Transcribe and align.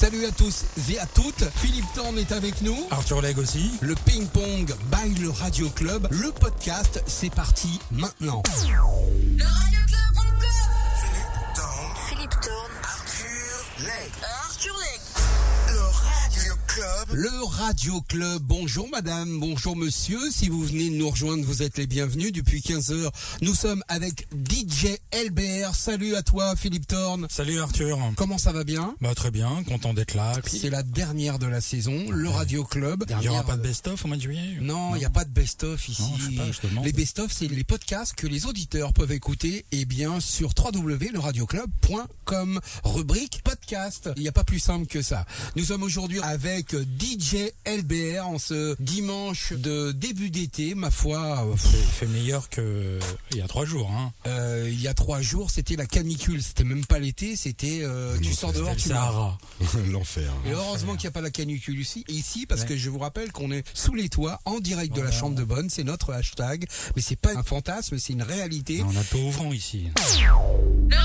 Salut 0.00 0.26
à 0.26 0.30
tous 0.30 0.64
et 0.92 0.98
à 1.00 1.06
toutes. 1.06 1.42
Philippe 1.56 1.92
Thorne 1.92 2.20
est 2.20 2.30
avec 2.30 2.62
nous. 2.62 2.76
Arthur 2.92 3.20
Legge 3.20 3.38
aussi. 3.38 3.72
Le 3.80 3.96
ping-pong 4.06 4.72
by 4.92 5.20
le 5.20 5.28
Radio 5.28 5.68
Club. 5.70 6.06
Le 6.12 6.30
podcast, 6.30 7.02
c'est 7.08 7.34
parti 7.34 7.80
maintenant. 7.90 8.44
Le 17.12 17.30
Radio 17.46 18.02
Club. 18.02 18.42
Bonjour 18.42 18.86
madame, 18.90 19.40
bonjour 19.40 19.74
monsieur. 19.76 20.18
Si 20.30 20.48
vous 20.50 20.62
venez 20.62 20.90
de 20.90 20.96
nous 20.96 21.08
rejoindre, 21.08 21.42
vous 21.44 21.62
êtes 21.62 21.78
les 21.78 21.86
bienvenus. 21.86 22.32
Depuis 22.32 22.60
15 22.60 22.90
heures, 22.92 23.12
nous 23.40 23.54
sommes 23.54 23.82
avec 23.88 24.26
DJ 24.32 24.88
LBR. 25.12 25.74
Salut 25.74 26.14
à 26.16 26.22
toi 26.22 26.54
Philippe 26.54 26.86
Thorne. 26.86 27.26
Salut 27.30 27.60
Arthur. 27.60 27.98
Comment 28.16 28.36
ça 28.36 28.52
va 28.52 28.62
bien? 28.62 28.94
Bah 29.00 29.14
très 29.14 29.30
bien, 29.30 29.62
content 29.66 29.94
d'être 29.94 30.12
là. 30.14 30.34
C'est 30.46 30.68
la 30.68 30.82
dernière 30.82 31.38
de 31.38 31.46
la 31.46 31.62
saison, 31.62 32.10
le 32.10 32.28
Radio 32.28 32.62
Club. 32.64 33.04
il 33.08 33.22
y 33.24 33.28
aura 33.28 33.42
pas 33.42 33.56
de 33.56 33.62
de- 33.62 33.68
best-of 33.68 34.04
au 34.04 34.08
mois 34.08 34.18
de 34.18 34.22
juillet 34.22 34.58
Non, 34.60 34.94
il 34.94 34.98
n'y 34.98 35.04
a 35.06 35.10
pas 35.10 35.24
de 35.24 35.30
best-of 35.30 35.88
ici. 35.88 36.02
Non, 36.02 36.12
je 36.18 36.24
sais 36.30 36.36
pas, 36.36 36.52
je 36.52 36.58
les 36.84 36.92
best-of, 36.92 37.32
c'est 37.32 37.48
les 37.48 37.64
podcasts 37.64 38.14
que 38.16 38.26
les 38.26 38.44
auditeurs 38.44 38.92
peuvent 38.92 39.12
écouter 39.12 39.64
et 39.72 39.86
bien 39.86 40.20
sur 40.20 40.50
www.leradioclub.com. 40.58 42.60
Rubrique 42.84 43.40
podcast. 43.44 44.10
Il 44.16 44.22
n'y 44.22 44.28
a 44.28 44.32
pas 44.32 44.44
plus 44.44 44.60
simple 44.60 44.86
que 44.86 45.00
ça. 45.00 45.24
Nous 45.56 45.64
sommes 45.64 45.82
aujourd'hui 45.82 46.20
avec 46.20 46.74
DJ 46.98 47.52
LBR 47.66 48.26
en 48.26 48.38
ce 48.38 48.76
dimanche 48.80 49.52
de 49.52 49.92
début 49.92 50.30
d'été, 50.30 50.74
ma 50.74 50.90
foi. 50.90 51.46
C'est- 51.58 51.68
Il 51.78 51.84
fait 51.84 52.06
meilleur 52.06 52.48
que 52.48 52.98
il 53.32 53.38
y 53.38 53.40
a 53.40 53.46
trois 53.48 53.64
jours. 53.64 53.90
Hein. 53.92 54.12
euh, 54.26 54.68
il 54.70 54.80
y 54.80 54.88
a 54.88 54.94
trois 54.94 55.20
jours, 55.20 55.50
c'était 55.50 55.76
la 55.76 55.86
canicule. 55.86 56.42
C'était 56.42 56.64
même 56.64 56.84
pas 56.86 56.98
l'été, 56.98 57.36
c'était 57.36 57.80
euh, 57.82 58.18
tu 58.20 58.32
sors 58.34 58.52
dehors, 58.52 58.74
tu 58.76 58.88
meurs. 58.88 58.98
Sahara. 58.98 59.38
L'enfer. 59.90 60.32
Et 60.46 60.50
heureusement 60.52 60.94
qu'il 60.94 61.02
n'y 61.04 61.08
a 61.08 61.12
pas 61.12 61.20
la 61.20 61.30
canicule 61.30 61.78
ici, 61.80 62.04
ici 62.08 62.46
parce 62.46 62.64
que 62.64 62.76
je 62.76 62.90
vous 62.90 62.98
rappelle 62.98 63.32
qu'on 63.32 63.50
est 63.52 63.64
sous 63.74 63.94
les 63.94 64.08
toits, 64.08 64.40
en 64.44 64.58
direct 64.60 64.94
de 64.94 65.00
la 65.02 65.10
chambre 65.12 65.34
de 65.36 65.44
bonne, 65.44 65.70
c'est 65.70 65.84
notre 65.84 66.12
hashtag, 66.12 66.66
mais 66.96 67.02
c'est 67.02 67.16
pas 67.16 67.36
un 67.36 67.42
fantasme, 67.42 67.98
c'est 67.98 68.12
une 68.12 68.22
réalité. 68.22 68.82
On 68.82 68.96
a 68.96 69.04
peu 69.04 69.18
ouvrant 69.18 69.52
ici. 69.52 69.88
Le 70.90 70.96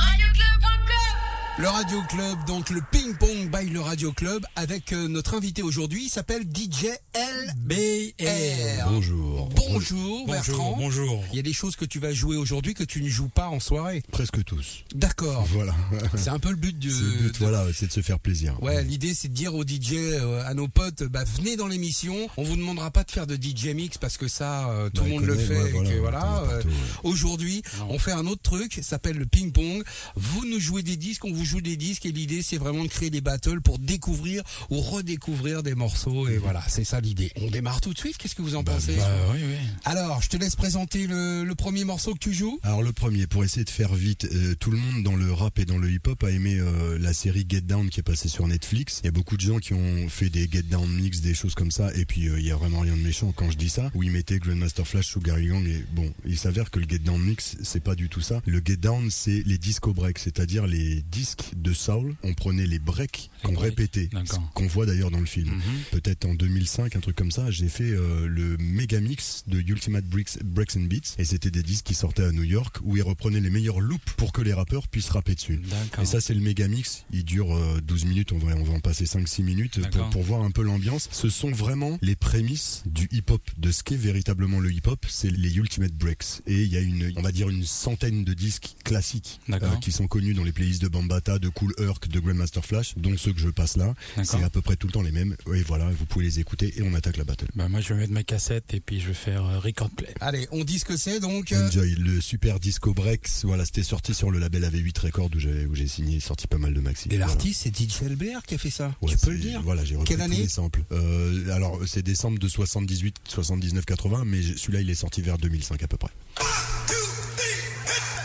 Le 1.59 1.68
Radio 1.68 2.02
Club, 2.09 2.46
donc 2.48 2.72
le 2.72 2.82
ping 2.92 3.14
pong 3.16 3.52
by 3.52 3.70
le 3.70 3.80
Radio 3.80 4.12
Club, 4.12 4.44
avec 4.56 4.92
euh, 4.92 5.08
notre 5.08 5.36
invité 5.36 5.62
aujourd'hui, 5.62 6.06
il 6.06 6.10
s'appelle 6.10 6.42
DJ 6.52 6.86
L. 7.14 7.54
BR. 7.58 8.90
Bonjour. 8.90 9.50
Bonjour 9.56 10.26
Bertrand. 10.28 10.76
Bonjour. 10.80 11.23
Il 11.32 11.36
y 11.36 11.40
a 11.40 11.44
des 11.44 11.54
choses 11.54 11.76
que 11.76 11.86
tu 11.86 12.00
vas 12.00 12.12
jouer 12.12 12.38
aujourd'hui 12.38 12.73
que 12.73 12.84
tu 12.84 13.04
ne 13.04 13.08
joues 13.08 13.30
pas 13.30 13.50
en 13.50 13.60
soirée. 13.60 14.02
Presque 14.12 14.44
tous. 14.44 14.84
D'accord. 14.95 15.45
Voilà. 15.52 15.76
C'est 16.16 16.32
un 16.32 16.40
peu 16.40 16.50
le 16.50 16.56
but 16.56 16.78
du. 16.78 16.90
C'est 16.90 17.02
le 17.02 17.12
but, 17.30 17.34
de- 17.34 17.38
voilà, 17.38 17.66
c'est 17.72 17.86
de 17.86 17.92
se 17.92 18.02
faire 18.02 18.20
plaisir. 18.20 18.58
Ouais, 18.64 18.84
l'idée 18.84 19.14
c'est 19.14 19.28
de 19.28 19.34
dire 19.36 19.54
aux 19.54 19.64
DJ, 19.64 19.94
euh, 19.94 20.44
à 20.48 20.56
nos 20.56 20.67
potes, 20.67 21.04
bah 21.04 21.23
venez 21.38 21.56
dans 21.56 21.67
l'émission. 21.67 22.16
On 22.38 22.44
vous 22.44 22.56
demandera 22.56 22.90
pas 22.90 23.04
de 23.04 23.12
faire 23.12 23.28
de 23.28 23.36
DJ 23.36 23.67
mix 23.76 24.00
parce 24.00 24.17
que 24.17 24.28
ça, 24.28 24.70
euh, 24.70 24.90
tout 24.90 25.02
Bah, 25.04 25.08
le 25.08 25.14
monde 25.14 25.26
le 25.26 25.38
fait. 25.38 25.62
ouais, 25.62 25.72
voilà, 25.72 26.00
voilà. 26.00 26.20
entend 26.42 26.48
partout, 26.50 26.67
ouais. 26.70 26.73
Aujourd'hui, 27.04 27.62
on 27.90 28.00
fait 28.00 28.12
un 28.12 28.26
autre 28.26 28.42
truc, 28.42 28.73
ça 28.73 28.82
s'appelle 28.82 29.17
le 29.17 29.28
ping 29.28 29.52
pong. 29.52 29.84
Vous 30.16 30.45
nous 30.45 30.60
jouez 30.60 30.82
des 30.82 30.98
disques, 30.98 31.26
on 31.26 31.32
vous 31.32 31.42
joue 31.45 31.61
des 31.61 31.77
disques 31.77 32.05
et 32.05 32.11
l'idée 32.11 32.41
c'est 32.41 32.58
vraiment 32.58 32.83
de 32.83 32.89
créer 32.89 33.09
des 33.09 33.22
battles 33.22 33.61
pour 33.61 33.80
découvrir 33.80 34.44
ou 34.69 34.80
redécouvrir 34.81 35.63
des 35.63 35.75
morceaux 35.75 36.27
et 36.27 36.38
voilà, 36.38 36.63
c'est 36.67 36.83
ça 36.83 36.99
l'idée. 37.02 37.31
On 37.41 37.49
démarre 37.49 37.81
tout 37.81 37.94
de 37.94 37.97
suite. 37.97 38.17
Qu'est-ce 38.17 38.36
que 38.36 38.41
vous 38.41 38.55
en 38.55 38.63
pensez 38.63 38.95
Bah 38.95 39.09
oui, 39.33 39.39
oui. 39.44 39.55
Alors, 39.86 40.21
je 40.21 40.30
te 40.30 40.38
laisse 40.38 40.55
présenter 40.55 41.08
le, 41.08 41.44
le 41.44 41.55
premier 41.55 41.83
morceau 41.83 42.14
que 42.14 42.19
tu 42.19 42.33
joues. 42.33 42.59
Alors 42.64 42.81
le 42.83 42.91
premier, 42.91 43.27
pour 43.27 43.44
essayer 43.44 43.64
de 43.64 43.69
faire 43.69 43.94
vite, 43.94 44.27
euh, 44.31 44.55
tout 44.55 44.71
le 44.71 44.77
monde 44.77 45.03
dans 45.03 45.16
le 45.16 45.31
rap 45.31 45.59
et 45.59 45.66
dans 45.66 45.77
le 45.77 45.91
hip-hop 45.91 46.23
a 46.23 46.31
aimé 46.31 46.58
euh, 46.59 46.97
la 46.99 47.14
série 47.14 47.45
Get 47.47 47.61
Down 47.61 47.89
qui 47.89 47.99
est 47.99 48.03
passée 48.03 48.30
sur 48.30 48.47
Netflix. 48.47 48.99
Il 49.03 49.05
y 49.05 49.09
a 49.09 49.11
beaucoup 49.11 49.38
de 49.38 49.41
gens 49.41 49.59
qui 49.59 49.73
ont 49.73 50.09
fait 50.09 50.30
des 50.30 50.49
Get 50.52 50.64
Down 50.64 50.89
mix, 50.89 51.21
des 51.21 51.33
choses 51.33 51.55
comme 51.55 51.71
ça, 51.71 51.94
et 51.95 52.05
puis 52.05 52.27
euh, 52.27 52.39
il 52.39 52.45
y 52.45 52.52
a 52.52 52.55
vraiment 52.55 52.80
rien 52.80 52.95
de 52.95 53.02
méchant 53.02 53.31
quand 53.36 53.49
je 53.52 53.58
dis 53.58 53.69
ça. 53.69 53.92
Où 53.95 54.03
ils 54.03 54.11
mettaient 54.11 54.39
Grandmaster 54.39 54.86
Flash 54.87 55.08
sous 55.08 55.20
Gary 55.20 55.45
Young, 55.45 55.65
et 55.67 55.83
bon, 55.93 56.11
il 56.26 56.37
s'avère 56.37 56.71
que 56.71 56.80
le 56.80 56.87
Get 56.87 56.99
Down 56.99 57.21
mix, 57.21 57.58
c'est 57.64 57.83
pas 57.83 57.95
du 57.95 58.09
tout 58.09 58.21
ça. 58.21 58.42
Le 58.45 58.61
Get 58.64 58.77
Down, 58.77 59.09
c'est 59.11 59.43
les 59.45 59.58
disco 59.58 59.93
breaks, 59.93 60.20
c'est-à-dire 60.20 60.67
les 60.67 61.02
disques 61.33 61.55
de 61.55 61.73
soul. 61.73 62.16
On 62.23 62.33
prenait 62.33 62.67
les 62.67 62.80
breaks 62.80 63.30
qu'on 63.44 63.55
répétait, 63.55 64.10
qu'on 64.54 64.67
voit 64.67 64.86
d'ailleurs 64.86 65.11
dans 65.11 65.20
le 65.20 65.26
film. 65.26 65.49
Mhm. 65.49 65.61
peut-être 65.92 66.26
en 66.26 66.33
2005, 66.33 66.95
un 66.95 66.99
truc 66.99 67.16
comme 67.16 67.32
ça, 67.32 67.52
j'ai 67.52 67.67
fait 67.67 67.92
euh, 67.92 68.27
le 68.27 68.58
méga 68.58 68.99
mix 68.99 69.44
de 69.48 69.60
Ultimate 69.60 70.05
Breaks, 70.05 70.44
Breaks 70.44 70.77
and 70.77 70.83
Beats 70.83 71.16
et 71.17 71.26
c'était 71.26 71.52
des 71.52 71.64
disques 71.64 71.86
qui 71.86 71.94
sortaient 71.94 72.23
à 72.23 72.32
New 72.32 72.44
York 72.44 72.77
où 72.83 72.95
ils 72.98 73.04
reprenaient 73.04 73.39
les 73.39 73.49
meilleurs 73.49 73.80
loops 73.80 74.14
pour 74.17 74.32
que 74.32 74.42
les 74.42 74.54
rappeurs 74.54 74.88
puissent 74.88 75.10
rapper 75.10 75.36
dessus. 75.36 75.61
Et 76.02 76.05
ça 76.05 76.21
c'est 76.21 76.33
le 76.33 76.42
méga 76.42 76.67
mix, 76.67 77.05
il 77.11 77.26
dure 77.26 77.54
euh, 77.54 77.82
12 77.82 78.05
minutes, 78.05 78.32
on 78.32 78.38
va, 78.38 78.55
on 78.55 78.64
va 78.64 78.73
en 78.73 78.80
passer 78.80 79.05
5-6 79.05 79.44
minutes 79.44 79.80
pour, 80.11 80.23
voir 80.23 80.42
un 80.44 80.52
peu 80.52 80.64
l'ambiance. 80.64 81.10
Ce 81.11 81.30
sont 81.30 81.52
vraiment 81.52 81.98
les 82.02 82.15
prémices 82.15 82.83
du 82.86 83.10
hip-hop, 83.11 83.42
de 83.58 83.71
ce 83.71 83.83
qu'est 83.83 83.95
véritablement 83.98 84.60
le 84.60 84.71
hip-hop, 84.71 85.05
c'est 85.10 85.30
les 85.30 85.58
Ultimate 85.58 85.94
Breaks. 85.94 86.42
Et 86.48 86.64
il 86.64 86.70
y 86.70 86.77
a 86.77 86.82
une, 86.82 87.11
on 87.17 87.21
va 87.21 87.32
dire 87.32 87.50
une 87.50 87.65
centaine 87.65 88.23
de 88.23 88.33
disques 88.33 88.76
classiques 88.83 89.39
euh, 89.50 89.60
qui 89.82 89.92
sont 89.92 90.08
connus 90.08 90.33
dans 90.33 90.44
les 90.44 90.52
playlists 90.52 90.82
de 90.82 90.88
De 91.23 91.48
Cool 91.50 91.73
Herc, 91.80 92.08
de 92.10 92.20
Grandmaster 92.20 92.64
Flash, 92.66 92.94
dont 92.98 93.16
ceux 93.17 93.32
que 93.34 93.39
je 93.39 93.48
passe 93.50 93.78
là. 93.78 93.94
C'est 94.23 94.44
à 94.44 94.50
peu 94.50 94.61
près 94.61 94.76
tout 94.76 94.88
le 94.88 94.94
temps 94.94 95.02
les 95.02 95.11
mêmes. 95.11 95.36
Et 95.54 95.61
voilà, 95.64 95.89
vous 95.98 96.06
pouvez 96.06 96.26
les 96.26 96.39
écouter 96.39 96.73
et 96.78 96.82
on 96.84 96.94
attaque 96.94 97.16
la 97.17 97.23
battle. 97.23 97.48
Bah 97.56 97.70
moi 97.70 97.80
je 97.82 97.94
vais 97.94 98.02
mettre 98.02 98.11
ma 98.14 98.23
cassette 98.23 98.73
et 98.73 98.80
puis 98.82 99.00
je 99.00 99.08
vais 99.08 99.14
faire 99.14 99.45
euh, 99.45 99.60
record 99.60 99.89
play. 99.89 100.14
Allez, 100.20 100.48
on 100.52 100.64
dit 100.66 100.80
ce 100.80 100.86
que 100.86 100.98
c'est 100.98 101.20
donc. 101.22 101.52
euh, 101.54 101.67
Enjoy, 101.67 101.95
le 101.95 102.20
super 102.22 102.60
disco 102.60 102.94
breaks, 102.94 103.30
voilà, 103.44 103.64
c'était 103.66 103.83
sorti 103.83 104.14
sur 104.14 104.32
le 104.32 104.39
label 104.39 104.64
AV8 104.64 105.00
Records 105.00 105.30
où 105.36 105.39
j'ai 105.39 105.66
où 105.66 105.76
j'ai 105.76 105.88
signé, 105.88 106.20
sorti 106.20 106.45
pas 106.48 106.58
mal 106.58 106.73
de 106.73 106.82
maxi. 106.82 107.08
Et 107.08 107.12
Voilà. 107.17 107.28
l'artiste, 107.28 107.62
c'est 107.64 107.76
DJ 107.76 108.02
LBR 108.10 108.44
qui 108.45 108.56
a 108.56 108.58
fait 108.58 108.70
ça. 108.70 108.94
Ouais, 109.02 109.10
tu 109.12 109.17
peux 109.17 109.32
le 109.32 109.39
dire. 109.39 109.62
Voilà, 109.64 109.86
j'ai 109.86 109.95
repris 109.95 110.10
Quelle 110.10 110.17
tous 110.17 110.23
année 110.23 110.38
les 110.38 110.48
samples. 110.50 110.82
Euh, 110.92 111.50
alors 111.56 111.80
c'est 111.88 112.04
décembre 112.04 112.38
de 112.39 112.48
78, 112.48 113.16
79, 113.28 113.86
80, 113.86 114.23
mais 114.26 114.42
celui-là 114.42 114.82
il 114.82 114.89
est 114.89 114.95
sorti 114.95 115.22
vers 115.22 115.38
2005 115.38 115.82
à 115.83 115.88
peu 115.88 115.98
près. 115.98 116.12
Le 116.39 118.23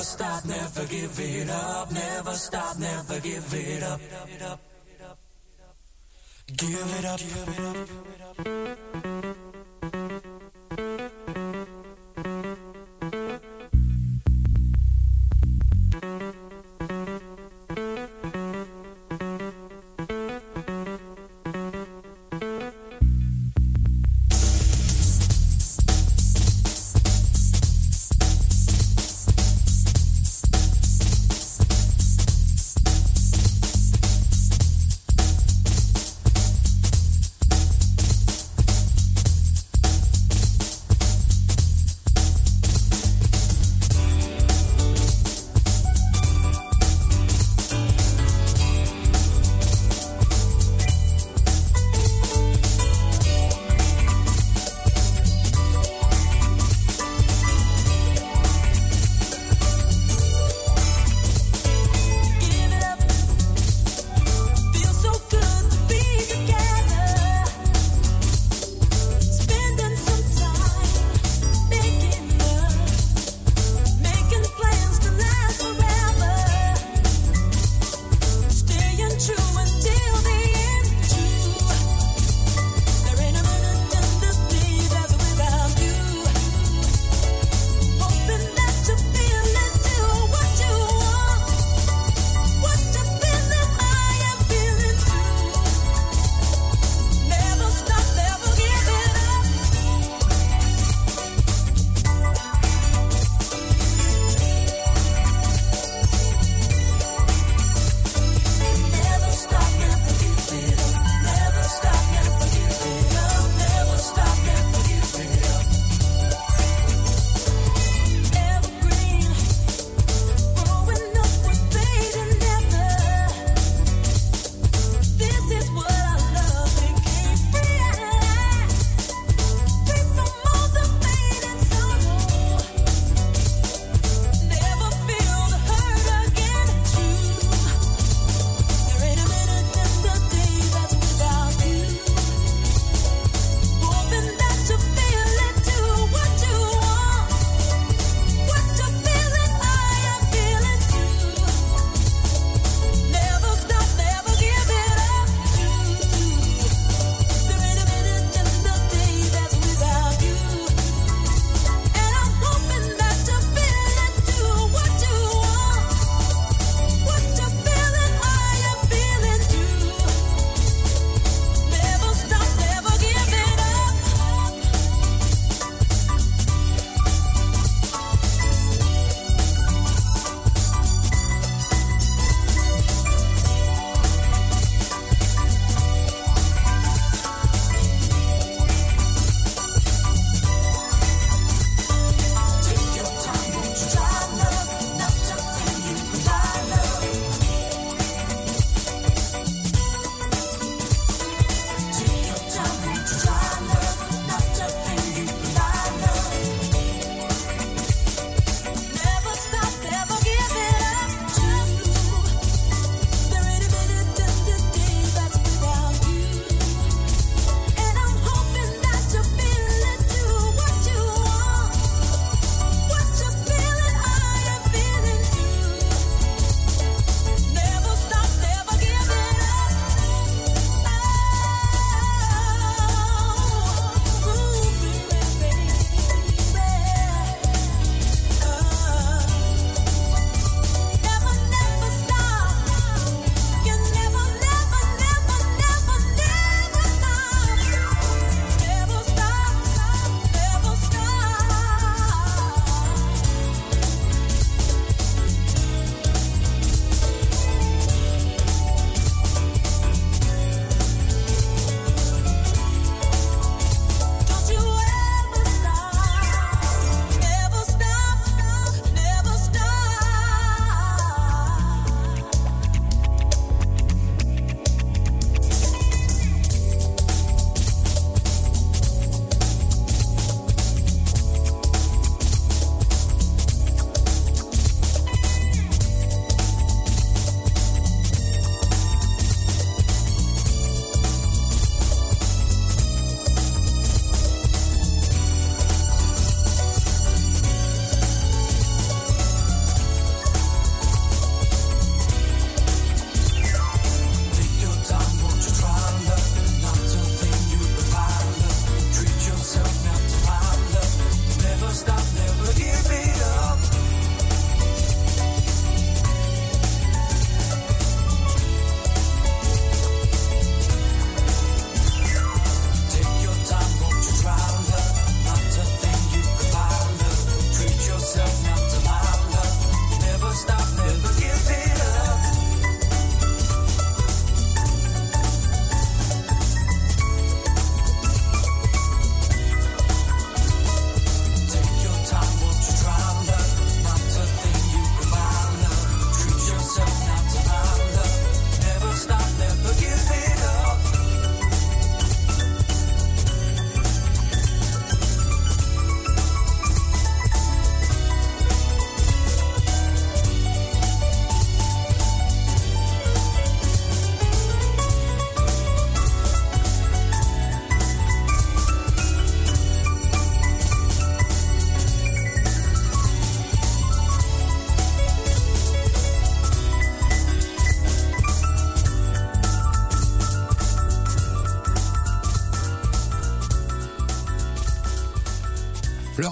Never 0.00 0.08
stop, 0.08 0.44
never 0.46 0.86
give 0.86 1.20
it 1.20 1.50
up. 1.50 1.92
Never 1.92 2.32
stop, 2.32 2.78
never 2.78 3.20
give 3.20 3.52
it 3.52 3.82
up. 3.82 4.00
Give 6.56 6.94
it 6.98 7.04
up. 7.04 7.20
Never 8.46 9.49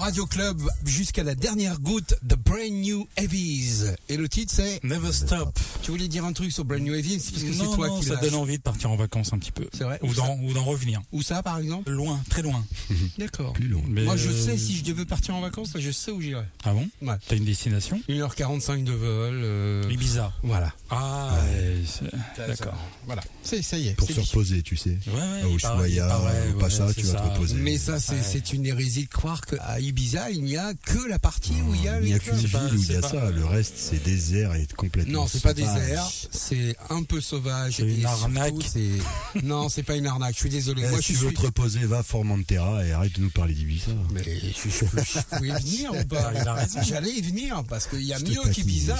Radio 0.09 0.25
Club 0.25 0.59
jusqu'à 0.85 1.23
la 1.23 1.35
dernière 1.35 1.79
goutte 1.79 2.15
de 2.23 2.33
Brand 2.33 2.71
New 2.71 3.07
Heavies. 3.15 3.93
Et 4.09 4.17
le 4.17 4.27
titre 4.27 4.51
c'est 4.55 4.83
Never 4.83 5.11
stop. 5.11 5.55
Tu 5.83 5.91
voulais 5.91 6.07
dire 6.07 6.25
un 6.25 6.33
truc 6.33 6.51
sur 6.51 6.65
Brand 6.65 6.81
New 6.81 6.95
Heavies? 6.95 7.19
Parce 7.31 7.43
que 7.43 7.53
c'est 7.53 7.75
toi 7.75 7.89
non, 7.89 7.99
qui 7.99 8.07
ça 8.07 8.15
donne 8.15 8.33
envie 8.33 8.57
de 8.57 8.63
partir 8.63 8.89
en 8.89 8.95
vacances 8.95 9.33
un 9.33 9.37
petit 9.37 9.51
peu. 9.51 9.67
C'est 9.71 9.83
vrai? 9.83 9.99
Ou 10.01 10.11
d'en, 10.15 10.35
ou 10.39 10.51
d'en 10.53 10.63
revenir. 10.63 10.99
Où 11.11 11.21
ça 11.21 11.43
par 11.43 11.59
exemple? 11.59 11.91
Loin, 11.91 12.19
très 12.27 12.41
loin. 12.41 12.65
D'accord. 13.19 13.53
Plus 13.53 13.67
long. 13.67 13.83
Mais 13.87 14.01
Moi 14.01 14.17
je 14.17 14.29
euh, 14.29 14.45
sais 14.45 14.57
si 14.57 14.75
je 14.77 14.83
devais 14.83 15.05
partir 15.05 15.35
en 15.35 15.41
vacances, 15.41 15.73
je 15.77 15.91
sais 15.91 16.09
où 16.09 16.19
j'irai. 16.21 16.45
Ah 16.63 16.73
bon? 16.73 16.89
Ouais. 17.03 17.13
T'as 17.27 17.35
une 17.35 17.45
destination? 17.45 18.01
1h45 18.09 18.83
de 18.83 18.93
vol. 18.93 19.41
euh, 19.43 19.83
Ibiza. 19.91 20.33
Voilà. 20.41 20.73
Ah, 20.89 21.37
ouais, 21.53 22.07
d'accord. 22.47 22.73
Voilà. 23.05 23.21
C'est 23.49 23.63
ça 23.63 23.77
y 23.79 23.87
est. 23.87 23.93
Pour 23.93 24.07
se 24.07 24.13
dit. 24.13 24.19
reposer, 24.19 24.61
tu 24.61 24.77
sais. 24.77 24.97
Ouais, 25.07 25.13
ouais, 25.13 25.43
au 25.45 25.55
Ushuaïa, 25.55 26.19
au 26.19 26.25
ouais, 26.25 26.93
tu 26.93 27.01
vas 27.01 27.19
te 27.19 27.29
reposer. 27.29 27.55
Mais 27.55 27.79
ça, 27.79 27.99
c'est 27.99 28.53
une 28.53 28.65
hérésie 28.65 29.05
de 29.05 29.09
croire 29.09 29.41
qu'à 29.41 29.79
Ibiza, 29.79 30.29
il 30.29 30.43
n'y 30.43 30.57
a 30.57 30.73
que 30.73 31.07
la 31.07 31.17
partie 31.17 31.55
où 31.67 31.73
il 31.73 31.83
y 31.83 31.87
a 31.87 31.99
Il 31.99 32.05
n'y 32.05 32.13
a 32.13 32.19
qu'une 32.19 32.35
ville 32.35 32.73
où 32.73 32.83
il 32.83 32.91
y 32.91 32.95
a 32.95 33.01
ça. 33.01 33.31
Le 33.31 33.45
reste, 33.45 33.73
c'est 33.77 34.03
désert 34.03 34.53
et 34.53 34.67
complètement. 34.77 35.21
Non, 35.21 35.27
c'est 35.27 35.41
pas 35.41 35.55
sauvage. 35.55 35.73
désert, 35.73 36.11
c'est 36.39 36.75
un 36.89 37.03
peu 37.03 37.21
sauvage. 37.21 37.75
C'est 37.77 37.83
une 37.83 38.01
et 38.01 38.05
arnaque. 38.05 38.53
surtout, 38.61 39.43
non, 39.43 39.69
c'est 39.69 39.83
pas 39.83 39.95
une 39.95 40.07
arnaque. 40.07 40.35
Je 40.35 40.39
suis 40.39 40.49
désolé. 40.49 40.87
Moi, 40.87 41.01
si 41.01 41.13
je 41.13 41.17
tu 41.19 41.23
veux 41.25 41.27
suis. 41.29 41.35
te 41.37 41.41
reposer, 41.41 41.79
va 41.85 41.99
à 41.99 42.03
Formentera 42.03 42.85
et 42.85 42.91
arrête 42.91 43.13
de 43.15 43.21
nous 43.21 43.29
parler 43.29 43.53
d'Ibiza. 43.53 43.91
Mais 44.11 44.23
je, 44.23 44.69
je, 44.69 44.85
je 44.85 45.35
pouvais 45.35 45.49
y 45.49 45.51
venir 45.51 45.91
ou 45.93 46.03
pas 46.05 46.31
Il 46.41 46.47
a 46.47 46.53
raison. 46.53 46.79
J'allais 46.83 47.11
y 47.11 47.21
venir 47.21 47.63
parce 47.67 47.87
qu'il 47.87 48.01
y 48.03 48.13
a 48.13 48.19
mieux 48.19 48.41
qu'Ibiza. 48.51 48.97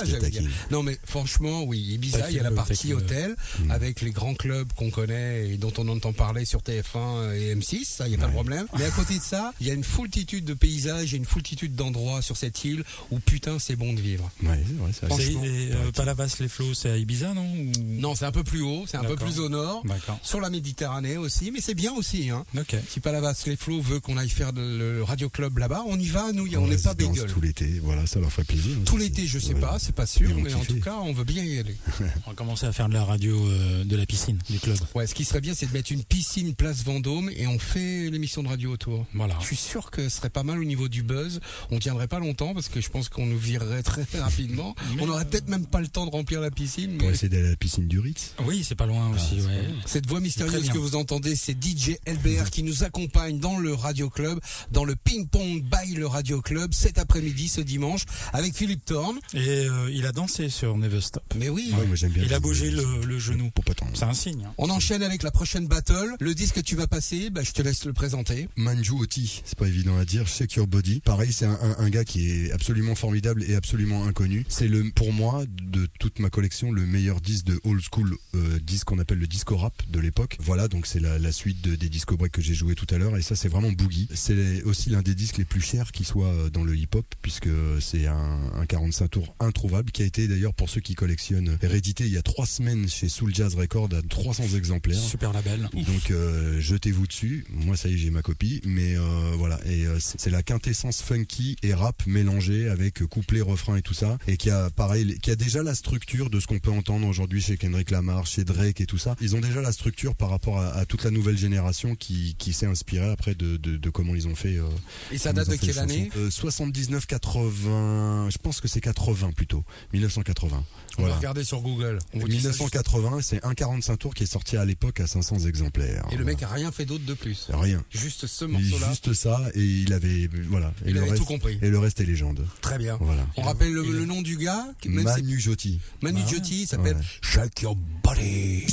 Non, 0.71 0.83
mais 0.83 0.97
franchement, 1.03 1.63
oui, 1.63 1.79
Ibiza, 1.79 2.29
il 2.29 2.35
y 2.35 2.39
a 2.39 2.43
la 2.43 2.51
partie 2.51 2.93
hôtel 2.93 3.35
Mm. 3.59 3.71
avec 3.71 4.01
les 4.01 4.11
grands 4.11 4.35
clubs 4.35 4.71
qu'on 4.73 4.89
connaît 4.89 5.49
et 5.49 5.57
dont 5.57 5.73
on 5.77 5.87
entend 5.87 6.13
parler 6.13 6.45
sur 6.45 6.61
TF1 6.61 7.33
et 7.33 7.55
M6. 7.55 7.85
Ça, 7.85 8.07
il 8.07 8.11
y 8.11 8.15
a 8.15 8.17
pas 8.19 8.27
de 8.27 8.31
problème. 8.31 8.65
Mais 8.77 8.85
à 8.85 8.91
côté 8.91 9.17
de 9.17 9.23
ça, 9.23 9.53
il 9.59 9.67
y 9.67 9.71
a 9.71 9.73
une 9.73 9.83
foultitude 9.83 10.45
de 10.45 10.53
paysages 10.53 11.13
et 11.13 11.17
une 11.17 11.25
foultitude 11.25 11.75
d'endroits 11.75 12.21
sur 12.21 12.37
cette 12.37 12.63
île 12.65 12.83
où 13.11 13.19
putain, 13.19 13.59
c'est 13.59 13.75
bon 13.75 13.93
de 13.93 14.01
vivre. 14.01 14.29
Ouais, 14.43 14.59
c'est 14.67 14.75
vrai, 14.77 14.91
ça. 14.93 14.99
C'est, 15.01 15.07
Franchement, 15.07 15.43
et, 15.43 15.69
euh, 15.73 15.91
Palavas 15.93 16.35
les 16.39 16.47
flots, 16.47 16.73
c'est 16.73 16.89
à 16.89 16.97
Ibiza, 16.97 17.28
non 17.33 17.45
Ou- 17.45 17.71
Non, 17.99 18.15
c'est 18.15 18.25
un 18.25 18.31
peu 18.31 18.43
plus 18.43 18.61
haut, 18.61 18.85
c'est 18.87 18.97
un 18.97 19.03
peu 19.03 19.15
plus 19.15 19.39
au 19.39 19.49
nord. 19.49 19.83
Sur 20.23 20.39
la 20.41 20.49
Méditerranée 20.49 21.17
aussi, 21.17 21.51
mais 21.51 21.61
c'est 21.61 21.73
bien 21.75 21.93
aussi. 21.93 22.29
Hein. 22.29 22.45
Ok. 22.57 22.75
Si 22.89 22.99
Palavas 22.99 23.43
les 23.45 23.55
flots 23.55 23.81
veut 23.81 23.99
qu'on 23.99 24.17
aille 24.17 24.29
faire 24.29 24.51
le 24.53 24.69
le 24.79 25.03
radio 25.03 25.29
club 25.29 25.57
là-bas, 25.57 25.83
on 25.87 25.99
y 25.99 26.07
va, 26.07 26.31
nous, 26.31 26.47
on 26.57 26.67
n'est 26.67 26.77
pas 26.77 26.93
bégueule. 26.93 27.31
tout 27.31 27.41
l'été, 27.41 27.79
voilà, 27.83 28.05
ça 28.07 28.19
leur 28.19 28.31
ferait 28.31 28.43
plaisir. 28.43 28.75
Tout 28.85 28.97
l'été, 28.97 29.25
je 29.27 29.39
sais 29.39 29.53
Ouais. 29.53 29.59
pas, 29.59 29.77
c'est 29.79 29.95
pas 29.95 30.05
sûr, 30.05 30.29
mais 30.35 30.53
en 30.53 30.59
tout 30.63 30.79
cas, 30.79 30.95
on 31.01 31.11
veut 31.13 31.23
bien 31.23 31.43
y 31.43 31.57
aller. 31.59 31.75
On 32.25 32.29
va 32.31 32.35
commencer 32.35 32.65
à 32.65 32.71
faire 32.71 32.87
de 32.89 32.93
la 32.93 33.03
radio 33.03 33.37
euh, 33.47 33.83
de 33.83 33.95
la 33.95 34.05
piscine, 34.05 34.37
du 34.49 34.59
club. 34.59 34.77
Ouais, 34.95 35.07
ce 35.07 35.15
qui 35.15 35.25
serait 35.25 35.41
bien, 35.41 35.53
c'est 35.53 35.65
de 35.67 35.73
mettre 35.73 35.91
une 35.91 36.03
piscine 36.03 36.53
place 36.55 36.83
Vendôme 36.83 37.29
et 37.35 37.47
on 37.47 37.59
fait 37.59 38.09
l'émission 38.09 38.43
de 38.43 38.47
radio 38.47 38.71
autour. 38.71 39.05
Voilà. 39.13 39.35
Je 39.41 39.45
suis 39.45 39.55
sûr 39.55 39.91
que 39.91 40.07
ce 40.09 40.17
serait 40.17 40.29
pas 40.29 40.43
mal 40.43 40.59
au 40.59 40.63
niveau 40.63 40.87
du 40.87 41.03
buzz. 41.03 41.39
On 41.71 41.79
tiendrait 41.79 42.07
pas 42.07 42.19
longtemps 42.19 42.53
parce 42.53 42.67
que 42.69 42.81
je 42.81 42.89
pense 42.89 43.09
qu'on 43.09 43.25
nous 43.25 43.37
virerait 43.37 43.83
très 43.83 44.05
rapidement. 44.19 44.75
Mais, 44.95 45.03
on 45.03 45.09
aurait 45.09 45.25
peut-être 45.25 45.47
même 45.49 45.65
pas 45.65 45.81
le 45.81 45.87
temps 45.87 46.05
de 46.05 46.11
remplir 46.11 46.41
la 46.41 46.51
piscine. 46.51 46.97
Mais... 47.01 47.08
essayer 47.11 47.29
d'aller 47.29 47.47
à 47.47 47.49
la 47.51 47.55
piscine 47.55 47.87
du 47.87 47.99
Ritz. 47.99 48.33
Oui, 48.45 48.63
c'est 48.67 48.75
pas 48.75 48.85
loin 48.85 49.09
aussi, 49.13 49.37
c'est 49.41 49.45
ouais. 49.47 49.67
Cette 49.85 50.07
voix 50.07 50.19
mystérieuse 50.19 50.69
que 50.69 50.77
vous 50.77 50.95
entendez, 50.95 51.35
c'est 51.35 51.53
DJ 51.61 51.91
LBR 52.07 52.49
qui 52.51 52.63
nous 52.63 52.83
accompagne 52.83 53.39
dans 53.39 53.57
le 53.57 53.73
Radio 53.73 54.09
Club, 54.09 54.39
dans 54.71 54.83
le 54.85 54.95
Ping 54.95 55.27
Pong 55.27 55.63
by 55.63 55.95
le 55.95 56.07
Radio 56.07 56.41
Club 56.41 56.73
cet 56.73 56.97
après-midi, 56.97 57.47
ce 57.47 57.61
dimanche, 57.61 58.03
avec 58.33 58.55
Philippe 58.55 58.85
Thorne. 58.85 59.19
Et 59.33 59.39
euh, 59.47 59.89
il 59.91 60.05
a 60.05 60.11
dansé 60.11 60.49
sur 60.49 60.77
Never 60.77 61.01
Stop. 61.01 61.23
Mais 61.37 61.49
oui. 61.49 61.73
Ouais, 61.77 61.85
moi, 61.87 61.95
j'aime 61.95 62.11
bien 62.11 62.23
Il 62.23 62.33
a 62.33 62.39
bougé 62.39 62.71
le, 62.71 62.85
le 63.05 63.19
genou. 63.19 63.49
Pour 63.51 63.63
pas 63.65 63.73
tant. 63.73 63.87
C'est 63.93 64.03
un 64.05 64.13
signe. 64.13 64.43
hein. 64.45 64.53
On 64.57 64.69
enchaîne 64.69 65.03
avec 65.03 65.23
la 65.23 65.31
prochaine 65.31 65.67
battle. 65.67 66.15
Le 66.19 66.33
disque 66.35 66.55
que 66.55 66.59
tu 66.61 66.75
vas 66.75 66.87
passer, 66.87 67.29
bah, 67.29 67.41
je 67.43 67.51
te 67.51 67.61
laisse 67.61 67.85
le 67.85 67.93
présenter. 67.93 68.47
Manju 68.55 68.91
Oti, 68.93 69.41
c'est 69.45 69.57
pas 69.57 69.67
évident 69.67 69.97
à 69.97 70.05
dire. 70.05 70.27
Shake 70.27 70.53
Your 70.55 70.67
Body. 70.67 71.01
Pareil, 71.01 71.31
c'est 71.33 71.45
un, 71.45 71.57
un- 71.61 71.75
un 71.79 71.89
gars 71.89 72.03
qui 72.05 72.29
est 72.31 72.51
absolument 72.51 72.95
formidable 72.95 73.43
et 73.47 73.55
absolument 73.55 74.05
inconnu. 74.05 74.45
C'est 74.49 74.67
le, 74.67 74.89
pour 74.91 75.13
moi, 75.13 75.43
de 75.47 75.87
toute 75.99 76.19
ma 76.19 76.29
collection, 76.29 76.71
le 76.71 76.85
meilleur 76.85 76.98
disque 77.21 77.45
de 77.45 77.59
old 77.63 77.81
school, 77.91 78.15
euh, 78.35 78.59
disque 78.59 78.85
qu'on 78.85 78.99
appelle 78.99 79.19
le 79.19 79.27
disco 79.27 79.55
rap 79.57 79.73
de 79.89 79.99
l'époque. 79.99 80.37
Voilà, 80.39 80.67
donc 80.67 80.85
c'est 80.87 80.99
la, 80.99 81.17
la 81.19 81.31
suite 81.31 81.61
de- 81.61 81.75
des 81.75 81.89
disco 81.89 82.17
breaks 82.17 82.31
que 82.33 82.41
j'ai 82.41 82.53
joué 82.53 82.75
tout 82.75 82.87
à 82.93 82.97
l'heure. 82.97 83.15
Et 83.17 83.21
ça, 83.21 83.35
c'est 83.35 83.47
vraiment 83.49 83.71
Boogie. 83.71 84.07
C'est 84.13 84.63
aussi 84.63 84.89
l'un 84.89 85.01
des 85.01 85.15
disques 85.15 85.37
les 85.37 85.45
plus 85.45 85.61
chers 85.61 85.91
qui 85.91 86.03
soit 86.03 86.27
euh, 86.27 86.49
dans 86.49 86.63
le 86.63 86.75
hip 86.75 86.89
hop, 86.95 87.05
puisque 87.21 87.49
c'est 87.79 88.05
un, 88.07 88.39
un 88.55 88.65
45 88.65 89.07
tours 89.09 89.35
introuvable 89.39 89.91
qui 89.91 90.01
a 90.01 90.05
été 90.05 90.27
d'ailleurs 90.27 90.53
pour 90.53 90.69
ceux 90.69 90.81
qui 90.81 90.95
collectionnent 90.95 91.57
réédité 91.61 92.05
il 92.05 92.11
y 92.13 92.17
a 92.17 92.21
trois 92.21 92.45
semaines 92.45 92.87
chez 92.89 93.09
Soul 93.09 93.33
Jazz 93.33 93.55
Record 93.55 93.89
à 93.93 94.01
300 94.01 94.55
exemplaires. 94.55 94.99
Super 94.99 95.33
label. 95.33 95.69
Donc 95.73 96.11
euh, 96.11 96.59
jetez-vous 96.59 97.07
dessus. 97.07 97.45
Moi 97.49 97.77
ça 97.77 97.89
y 97.89 97.93
est 97.93 97.97
j'ai 97.97 98.09
ma 98.09 98.21
copie. 98.21 98.61
Mais 98.65 98.95
euh, 98.97 99.33
voilà 99.37 99.59
et 99.65 99.85
c'est 99.99 100.29
la 100.29 100.43
quintessence 100.43 101.01
funky 101.01 101.55
et 101.63 101.73
rap 101.73 102.03
mélangé 102.07 102.69
avec 102.69 103.03
couplet, 103.05 103.41
refrain 103.41 103.75
et 103.77 103.81
tout 103.81 103.93
ça 103.93 104.17
et 104.27 104.37
qui 104.37 104.49
a 104.49 104.69
pareil 104.69 105.17
qui 105.21 105.31
a 105.31 105.35
déjà 105.35 105.63
la 105.63 105.75
structure 105.75 106.29
de 106.29 106.39
ce 106.39 106.47
qu'on 106.47 106.59
peut 106.59 106.71
entendre 106.71 106.88
aujourd'hui 106.97 107.41
chez 107.41 107.57
Kendrick 107.57 107.91
Lamar, 107.91 108.25
chez 108.25 108.43
Drake 108.43 108.81
et 108.81 108.85
tout 108.85 108.97
ça. 108.97 109.15
Ils 109.21 109.35
ont 109.35 109.39
déjà 109.39 109.61
la 109.61 109.71
structure 109.71 110.15
par 110.15 110.29
rapport 110.29 110.59
à, 110.59 110.69
à 110.69 110.85
toute 110.85 111.03
la 111.03 111.11
nouvelle 111.11 111.37
génération 111.37 111.95
qui, 111.95 112.35
qui 112.37 112.53
s'est 112.53 112.65
inspirée 112.65 113.09
après 113.09 113.35
de, 113.35 113.57
de, 113.57 113.77
de 113.77 113.89
comment 113.89 114.15
ils 114.15 114.27
ont 114.27 114.35
fait. 114.35 114.57
euh, 114.57 114.63
Et 115.11 115.17
ça 115.17 115.31
date 115.33 115.49
de 115.49 115.55
quelle 115.55 115.79
année? 115.79 116.09
Chansons. 116.13 116.25
Euh, 116.25 116.29
79, 116.29 117.05
80. 117.05 118.29
Je 118.31 118.37
pense 118.37 118.59
que 118.61 118.67
c'est 118.67 118.81
80 118.81 119.31
plutôt. 119.33 119.63
1980. 119.93 120.63
On 120.99 121.03
Voilà. 121.03 121.13
va 121.15 121.19
regarder 121.19 121.43
sur 121.45 121.61
Google. 121.61 121.97
On 122.13 122.19
vous 122.19 122.27
dit 122.27 122.41
ça 122.41 122.49
juste- 122.49 122.59
1980, 122.59 123.21
c'est 123.21 123.45
un 123.45 123.53
45 123.53 123.95
tours 123.97 124.13
qui 124.13 124.23
est 124.23 124.31
sorti 124.31 124.57
à 124.57 124.65
l'époque 124.65 124.99
à 124.99 125.07
500 125.07 125.39
exemplaires. 125.47 126.05
Et 126.11 126.17
le 126.17 126.25
mec 126.25 126.43
a 126.43 126.49
rien 126.49 126.73
fait 126.73 126.83
d'autre 126.85 127.05
de 127.05 127.13
plus. 127.13 127.47
Rien. 127.53 127.81
Juste 127.89 128.27
ce 128.27 128.43
morceau-là. 128.43 128.89
Juste 128.89 129.13
ça 129.13 129.39
et 129.55 129.63
il 129.63 129.93
avait 129.93 130.29
voilà. 130.49 130.73
Et 130.85 130.89
Il 130.89 130.93
le 130.95 130.99
avait 131.01 131.11
reste, 131.11 131.21
tout 131.21 131.25
compris. 131.27 131.57
Et 131.61 131.69
le 131.69 131.79
reste 131.79 132.01
est 132.01 132.05
légende. 132.05 132.45
Très 132.61 132.77
bien. 132.77 132.97
Voilà. 132.99 133.25
On 133.37 133.43
rappelle 133.43 133.71
le, 133.71 134.05
nom 134.05 134.21
du 134.21 134.35
gars, 134.37 134.65
même 134.85 135.03
Manu 135.05 135.39
Jotti. 135.39 135.79
Manu 136.01 136.19
Ah 136.25 136.29
Jotti, 136.29 136.63
il 136.63 136.67
s'appelle 136.67 136.97
Ouais. 136.97 137.03
Shake 137.21 137.61
Your 137.61 137.77
Body. 138.03 138.65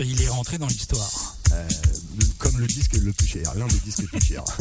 Et 0.00 0.04
il 0.04 0.20
est 0.22 0.28
rentré 0.28 0.58
dans 0.58 0.66
l'histoire. 0.66 1.36
Euh, 1.52 1.68
comme 2.38 2.58
le 2.58 2.66
disque 2.66 2.94
le 2.94 3.12
plus 3.12 3.26
cher, 3.26 3.54
l'un 3.56 3.66
des 3.66 3.78
disques 3.84 4.00
les 4.00 4.06
plus 4.06 4.20
chers. 4.24 4.44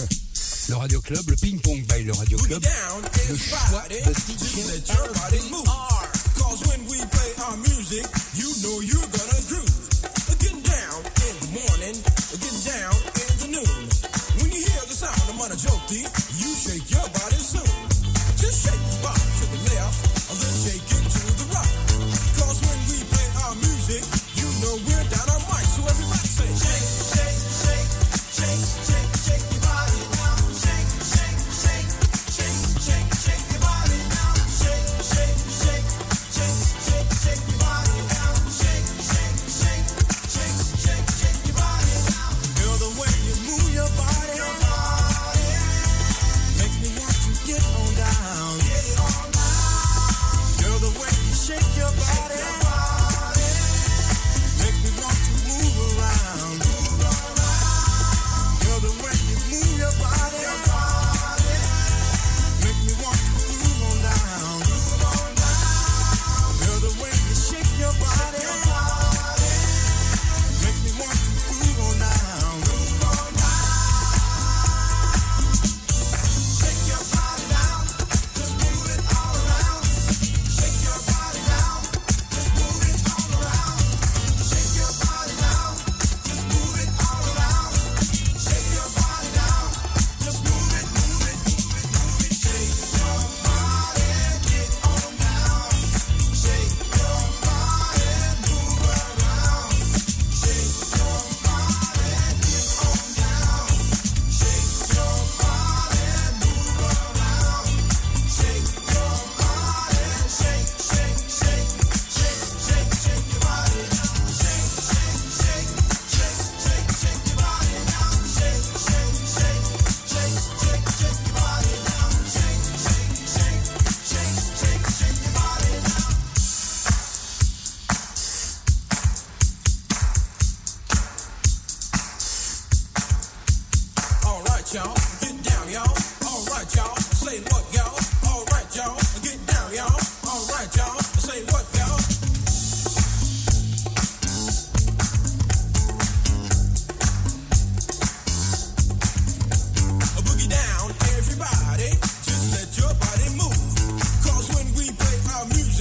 Le 0.70 0.76
Radio 0.76 1.00
Club, 1.00 1.30
le 1.30 1.36
Ping 1.38 1.62
Pong 1.62 1.82
by 1.88 2.04
le 2.04 2.12
Radio 2.12 2.38
Club. 2.40 2.62
Le 3.30 3.38
choix 3.38 3.84
de 3.90 3.96
DJ 3.96 4.68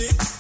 it. 0.07 0.36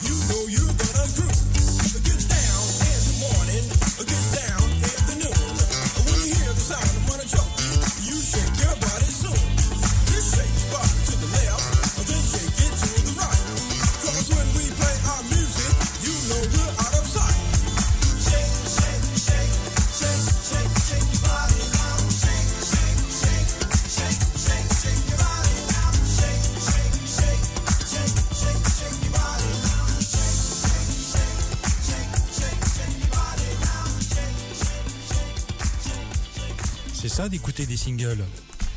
D'écouter 37.28 37.66
des 37.66 37.76
singles. 37.76 38.24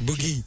Boogie. 0.02 0.44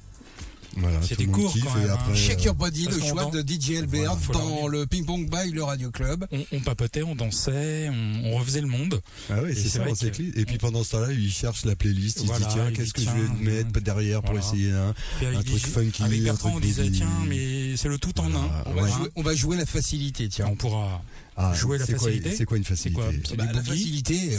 Voilà, 0.75 1.01
cours, 1.27 1.53
kiffe 1.53 1.65
quand 1.65 1.75
même, 1.75 1.91
hein. 1.91 1.93
après, 2.01 2.17
Shake 2.17 2.39
euh, 2.41 2.45
Your 2.45 2.55
Body, 2.55 2.87
le 2.87 2.99
choix 2.99 3.27
de 3.27 3.41
DJ 3.43 3.73
Voilà, 3.87 4.05
leur 4.05 4.17
dans 4.33 4.67
le 4.69 4.87
Ping 4.87 5.05
Pong 5.05 5.29
by 5.31 5.51
le 5.51 5.63
Radio 5.63 5.91
Club. 5.91 6.27
On, 6.33 6.43
on 6.51 6.61
papotait, 6.61 7.03
on 7.03 7.15
dansait, 7.15 7.91
on, 7.91 8.31
on 8.33 8.39
refaisait 8.39 8.63
le 8.63 8.69
monde. 8.69 9.03
Ah 9.29 9.43
ouais, 9.43 9.53
Et 9.53 9.55
c'est 9.55 9.69
ça, 9.69 9.85
on 9.87 9.93
que-. 9.95 10.39
Et 10.41 10.47
puis 10.47 10.57
pendant 10.57 10.83
ce 10.83 10.93
temps-là, 10.93 11.13
il 11.13 11.31
cherche 11.31 11.67
la 11.67 11.77
playlist, 11.77 12.21
il 12.23 12.27
Voilà, 12.27 12.45
se 12.45 12.49
dit 12.49 12.55
tiens, 12.55 12.73
qu'est-ce 12.73 12.95
que 12.95 13.03
je 13.03 13.11
vais 13.11 13.29
mettre 13.43 13.83
derrière 13.83 14.23
pour 14.23 14.39
essayer 14.39 14.73
un, 14.73 14.95
avec 15.21 15.37
un 15.41 15.43
truc 15.43 15.59
funky, 15.67 16.03
Avec 16.05 16.21
un 16.21 16.25
Bertrand, 16.25 16.51
truc 16.53 16.63
on 16.65 16.67
disait 16.67 16.85
boogie. 16.85 16.99
tiens, 17.01 17.25
mais 17.29 17.77
c'est 17.77 17.89
le 17.89 17.99
tout 17.99 18.19
en 18.19 18.35
un. 18.35 18.49
On 18.65 18.73
va, 18.73 18.89
jouer, 18.89 19.09
on 19.17 19.23
va 19.23 19.35
jouer 19.35 19.57
la 19.59 19.67
facilité, 19.67 20.31
tiens. 20.31 20.47
On 20.51 20.57
pourra. 20.57 21.03
Ah, 21.37 21.53
jouer 21.55 21.77
la 21.77 21.85
facilité 21.87 22.35
C'est 22.35 22.47
quoi 22.47 22.57
une 22.57 22.65
facilité? 22.65 23.03
Bah, 23.37 23.45
la 23.53 23.63
facilité, 23.63 24.39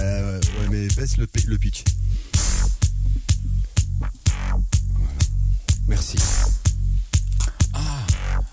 Euh, 0.00 0.38
Ouais, 0.60 0.68
mais 0.70 0.88
baisse 0.88 1.16
le 1.16 1.26
pitch. 1.26 1.84
Merci. 5.92 6.16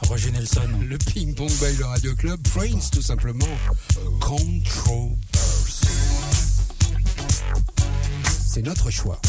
Roger 0.09 0.31
Nelson. 0.31 0.67
Le 0.89 0.97
Ping 0.97 1.33
Pong 1.35 1.49
by 1.49 1.77
le 1.77 1.85
Radio 1.85 2.13
Club, 2.15 2.39
Prince 2.53 2.91
tout 2.91 3.01
simplement. 3.01 3.45
Controversy. 4.19 5.87
C'est 8.45 8.63
notre 8.63 8.89
choix. 8.89 9.19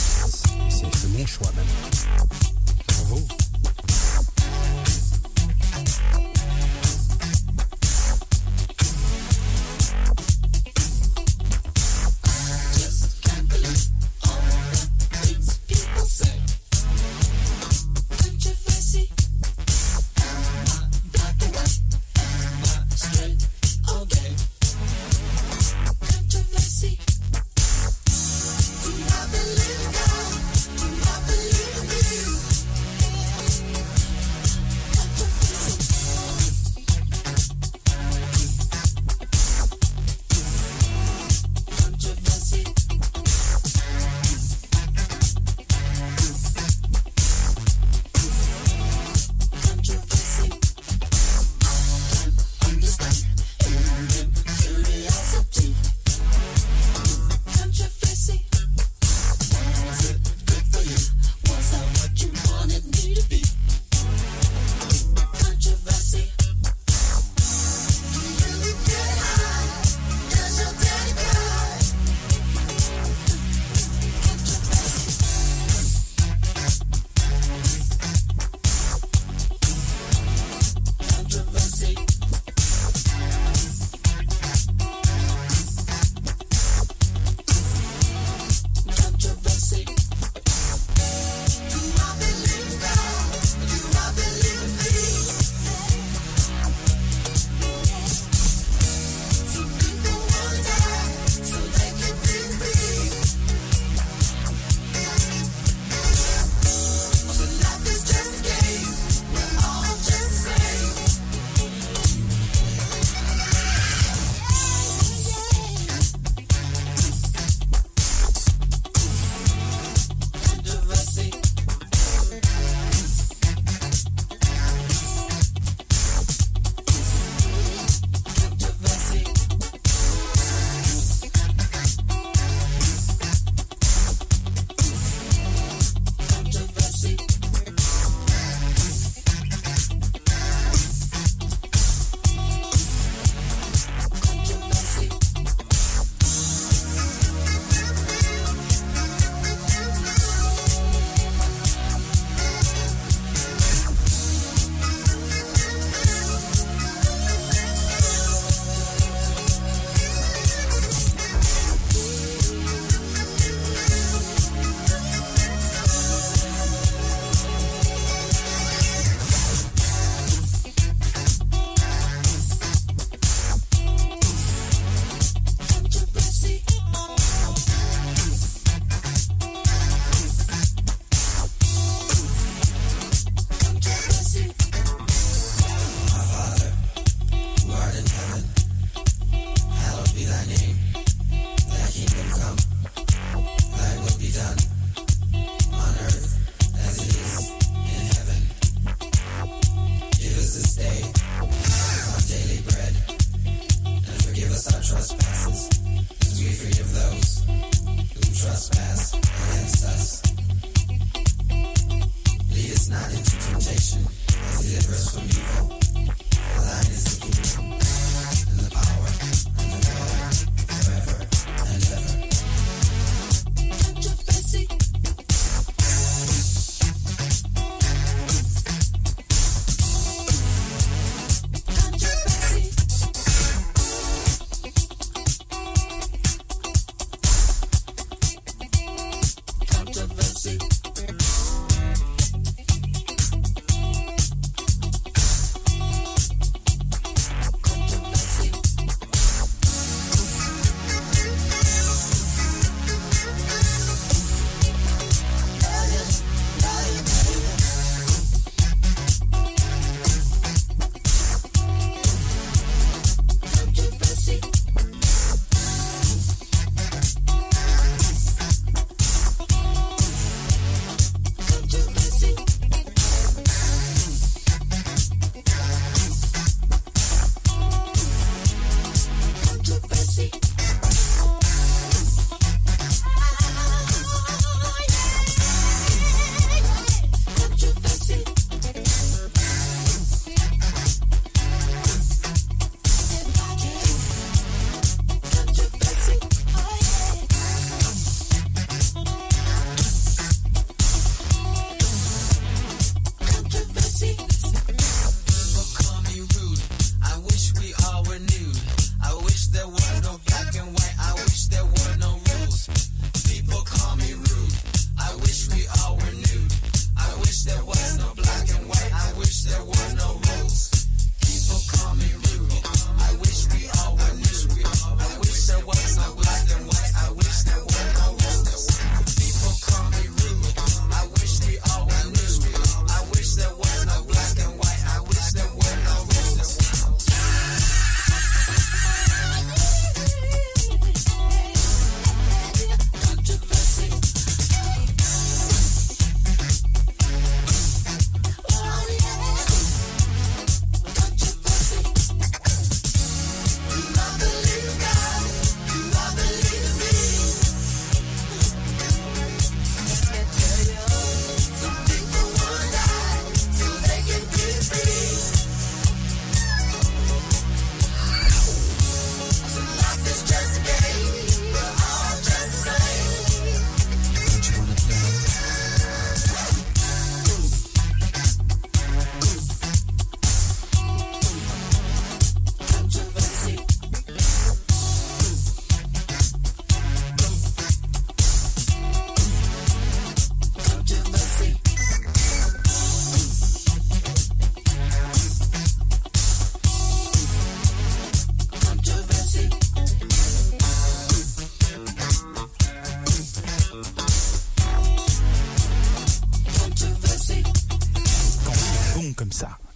C'est 0.68 0.92
c'est 0.96 1.18
mon 1.18 1.26
choix 1.26 1.52
même. 1.54 1.66
Bravo. 2.88 3.39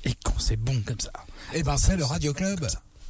Et 0.05 0.13
quand 0.25 0.39
c'est 0.39 0.57
bon 0.57 0.83
comme 0.83 1.01
ça. 1.01 1.13
Et 1.53 1.63
ben 1.63 1.77
c'est 1.77 1.97
le 1.97 2.05
Radio 2.05 2.33
Club. 2.35 2.67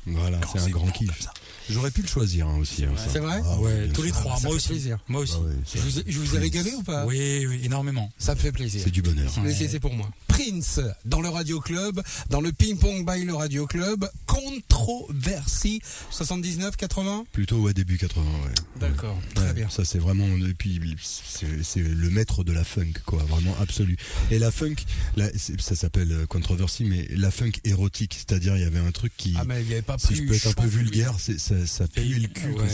Voilà, 0.07 0.39
c'est 0.53 0.61
un 0.61 0.69
grand 0.69 0.91
kiff. 0.91 1.27
J'aurais 1.71 1.91
pu 1.91 2.03
le 2.03 2.09
choisir 2.09 2.47
hein, 2.49 2.59
aussi. 2.59 2.85
hein. 2.85 2.93
C'est 3.13 3.19
vrai 3.21 3.41
Ah 3.45 3.59
Ouais, 3.61 3.89
tous 3.93 4.03
les 4.03 4.11
trois. 4.13 4.37
ça 4.37 4.47
Moi 4.47 4.57
aussi. 4.57 4.69
plaisir. 4.69 4.99
Moi 5.09 5.23
aussi. 5.23 5.35
Ah 5.37 5.41
ouais, 5.47 5.55
Je 5.75 5.81
vous, 5.81 6.01
je 6.07 6.19
vous 6.19 6.37
ai 6.37 6.39
régalé 6.39 6.73
ou 6.75 6.83
pas? 6.83 7.07
Oui, 7.07 7.47
oui, 7.49 7.61
énormément. 7.65 8.11
Ça 8.19 8.35
me 8.35 8.41
fait 8.41 8.53
plaisir. 8.53 8.81
C'est 8.85 8.91
du 8.91 9.03
bonheur. 9.03 9.33
C'est 9.53 9.81
pour 9.81 9.95
moi. 9.95 10.09
Prince 10.29 10.81
dans 11.05 11.21
le 11.21 11.29
Radio 11.29 11.61
Club, 11.61 12.03
dans 12.29 12.41
le 12.41 12.51
Ping 12.53 12.77
Pong 12.77 13.09
by 13.09 13.25
le 13.25 13.35
Radio 13.35 13.67
Club, 13.67 14.09
controversie 14.27 15.81
79 16.11 16.77
80. 16.77 17.25
Plutôt 17.33 17.59
ouais, 17.61 17.73
début 17.73 17.99
80, 17.99 18.23
ouais. 18.23 18.51
D'accord, 18.81 19.17
très 19.35 19.53
bien. 19.53 19.69
Ça 19.71 19.85
c'est 19.85 19.99
vraiment 19.99 20.27
et 20.27 20.55
puis 20.55 20.81
c'est 21.63 21.79
le 21.79 22.11
maître 22.11 22.43
de 22.45 22.53
la 22.53 22.65
funk 22.65 22.93
quoi, 23.07 23.23
vraiment 23.25 23.55
absolu. 23.61 23.97
Et 24.31 24.39
la 24.39 24.51
funk, 24.51 24.75
ça 25.59 25.77
s'appelle 25.77 26.11
euh, 26.13 26.27
controversy, 26.27 26.85
mais 26.85 27.07
la 27.15 27.31
funk 27.31 27.53
érotique, 27.65 28.15
c'est-à-dire 28.15 28.57
il 28.57 28.63
y 28.63 28.67
avait 28.67 28.79
un 28.81 28.91
truc 28.91 29.13
qui, 29.17 29.35
Ah 29.39 29.45
mais 29.45 29.61
il 29.63 29.67
n'y 29.69 29.73
avait 29.75 29.83
pas 29.83 29.97
si 29.99 30.17
je 30.17 30.23
peux 30.25 30.35
être 30.35 30.49
un 30.49 30.53
peu 30.53 30.67
vulgaire, 30.67 31.15
c'est 31.19 31.44
ça, 31.45 31.67
ça 31.67 31.87
puait 31.89 32.03
le 32.21 32.29
cul 32.29 32.47
Ouais, 32.63 32.69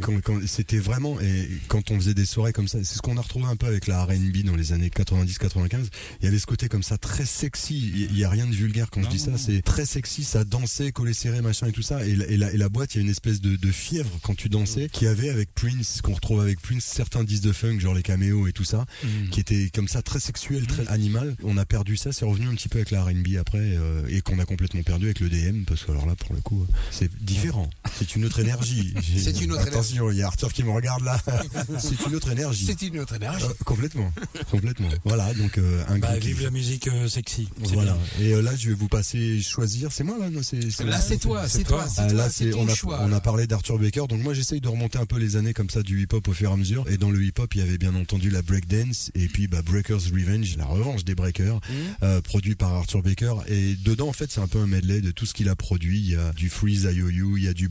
quand- 0.00 0.20
quand- 0.22 0.46
c'était 0.46 0.78
vraiment 0.78 1.20
et 1.20 1.48
quand 1.68 1.90
on 1.90 1.96
faisait 1.96 2.14
des 2.14 2.26
soirées 2.26 2.52
comme 2.52 2.68
ça, 2.68 2.78
c'est 2.82 2.96
ce 2.96 3.02
qu'on 3.02 3.16
a 3.16 3.20
retrouvé 3.20 3.46
un 3.46 3.56
peu 3.56 3.66
avec 3.66 3.86
la 3.86 4.04
R&B 4.04 4.42
dans 4.44 4.56
les 4.56 4.72
années 4.72 4.90
90-95. 4.90 5.88
Il 6.20 6.24
y 6.24 6.28
avait 6.28 6.38
ce 6.38 6.46
côté 6.46 6.68
comme 6.68 6.82
ça 6.82 6.98
très 6.98 7.24
sexy. 7.26 8.06
Il 8.10 8.18
y 8.18 8.24
a 8.24 8.30
rien 8.30 8.46
de 8.46 8.54
vulgaire 8.54 8.90
quand 8.90 9.02
je 9.02 9.08
dis 9.08 9.18
ça, 9.18 9.32
c'est 9.38 9.62
très 9.62 9.86
sexy, 9.86 10.24
ça 10.24 10.44
dansait, 10.44 10.92
collé 10.92 11.14
serré, 11.14 11.40
machin 11.40 11.66
et 11.68 11.72
tout 11.72 11.82
ça. 11.82 12.04
Et 12.06 12.16
la, 12.16 12.26
et 12.26 12.36
la, 12.36 12.52
et 12.52 12.56
la 12.56 12.68
boîte, 12.68 12.94
il 12.94 12.98
y 12.98 13.00
a 13.00 13.04
une 13.04 13.10
espèce 13.10 13.40
de, 13.40 13.56
de 13.56 13.70
fièvre 13.72 14.18
quand 14.22 14.34
tu 14.36 14.48
dansais, 14.48 14.88
qui 14.92 15.06
avait 15.06 15.30
avec 15.30 15.52
Prince, 15.54 16.00
qu'on 16.02 16.14
retrouve 16.14 16.40
avec 16.40 16.60
Prince, 16.60 16.84
certains 16.84 17.24
disques 17.24 17.44
de 17.44 17.52
funk, 17.52 17.78
genre 17.78 17.94
les 17.94 18.02
caméos 18.02 18.46
et 18.46 18.52
tout 18.52 18.64
ça, 18.64 18.84
qui 19.30 19.40
étaient 19.40 19.70
comme 19.72 19.88
ça 19.88 20.02
très 20.02 20.20
sexuel, 20.20 20.66
très 20.66 20.86
animal. 20.88 21.36
On 21.42 21.56
a 21.56 21.64
perdu 21.64 21.96
ça, 21.96 22.12
c'est 22.12 22.24
revenu 22.24 22.46
un 22.48 22.54
petit 22.54 22.68
peu 22.68 22.78
avec 22.78 22.90
la 22.90 23.04
R&B 23.04 23.36
après, 23.38 23.58
euh, 23.60 24.02
et 24.08 24.20
qu'on 24.20 24.38
a 24.38 24.44
complètement 24.44 24.82
perdu 24.82 25.06
avec 25.06 25.20
le 25.20 25.28
DM, 25.28 25.64
parce 25.64 25.84
que 25.84 25.90
alors 25.92 26.06
là, 26.06 26.14
pour 26.16 26.34
le 26.34 26.40
coup, 26.40 26.66
c'est 26.90 27.10
différent. 27.22 27.70
C'est 27.98 28.16
une 28.16 28.24
autre 28.24 28.40
énergie. 28.40 28.94
C'est 29.16 29.40
une 29.40 29.52
autre 29.52 29.62
Attention, 29.66 30.10
il 30.10 30.18
y 30.18 30.22
a 30.22 30.26
Arthur 30.26 30.52
qui 30.52 30.62
me 30.64 30.70
regarde 30.70 31.04
là. 31.04 31.20
c'est 31.78 32.06
une 32.06 32.14
autre 32.16 32.30
énergie. 32.30 32.64
C'est 32.66 32.82
une 32.82 32.98
autre 32.98 33.14
énergie. 33.14 33.44
Euh, 33.44 33.52
complètement, 33.64 34.12
complètement. 34.50 34.88
Voilà, 35.04 35.32
donc 35.34 35.58
euh, 35.58 35.82
un 35.88 35.98
Bah, 35.98 36.08
grand 36.12 36.18
vive 36.20 36.42
la 36.42 36.50
musique 36.50 36.88
euh, 36.88 37.08
sexy. 37.08 37.48
Voilà. 37.58 37.96
bien. 38.18 38.26
Et 38.26 38.32
euh, 38.34 38.42
là, 38.42 38.52
je 38.56 38.68
vais 38.70 38.74
vous 38.74 38.88
passer 38.88 39.40
choisir. 39.42 39.90
C'est 39.92 40.04
moi 40.04 40.16
là, 40.18 40.30
non 40.30 40.40
C'est 40.42 40.70
c'est- 40.70 40.84
Là 40.84 41.00
c'est 41.00 41.18
toi, 41.18 41.48
c'est 41.48 41.64
toi, 41.64 41.86
c'est 41.88 42.00
ah, 42.02 42.06
toi, 42.06 42.16
là, 42.16 42.30
c'est 42.30 42.54
on 42.54 42.68
a 42.68 42.74
choix. 42.74 43.00
on 43.02 43.12
a 43.12 43.20
parlé 43.20 43.46
d'Arthur 43.46 43.78
Baker. 43.78 44.04
Donc 44.08 44.22
moi, 44.22 44.34
j'essaye 44.34 44.60
de 44.60 44.68
remonter 44.68 44.98
un 44.98 45.06
peu 45.06 45.18
les 45.18 45.36
années 45.36 45.54
comme 45.54 45.70
ça 45.70 45.82
du 45.82 46.02
hip-hop 46.02 46.26
au 46.28 46.32
fur 46.32 46.50
et 46.50 46.52
à 46.52 46.56
mesure. 46.56 46.84
Et 46.88 46.96
dans 46.98 47.10
le 47.10 47.22
hip-hop, 47.22 47.54
il 47.54 47.60
y 47.60 47.62
avait 47.62 47.78
bien 47.78 47.94
entendu 47.94 48.30
la 48.30 48.42
breakdance 48.42 49.10
et 49.14 49.28
puis 49.28 49.46
bah, 49.46 49.62
Breakers 49.62 50.00
Revenge, 50.12 50.56
la 50.56 50.66
revanche 50.66 51.04
des 51.04 51.14
breakers, 51.14 51.56
Mmh. 51.56 51.72
euh, 52.02 52.20
produit 52.20 52.54
par 52.54 52.72
Arthur 52.74 53.02
Baker. 53.02 53.34
Et 53.48 53.74
dedans, 53.76 54.08
en 54.08 54.12
fait, 54.12 54.30
c'est 54.30 54.40
un 54.40 54.48
peu 54.48 54.58
un 54.58 54.66
medley 54.66 55.00
de 55.00 55.10
tout 55.10 55.26
ce 55.26 55.34
qu'il 55.34 55.48
a 55.48 55.56
produit. 55.56 55.98
Il 56.00 56.10
y 56.10 56.16
a 56.16 56.32
du 56.32 56.48
Freeze 56.48 56.88
IOU, 56.90 57.36
il 57.36 57.44
y 57.44 57.48
a 57.48 57.52
du 57.54 57.68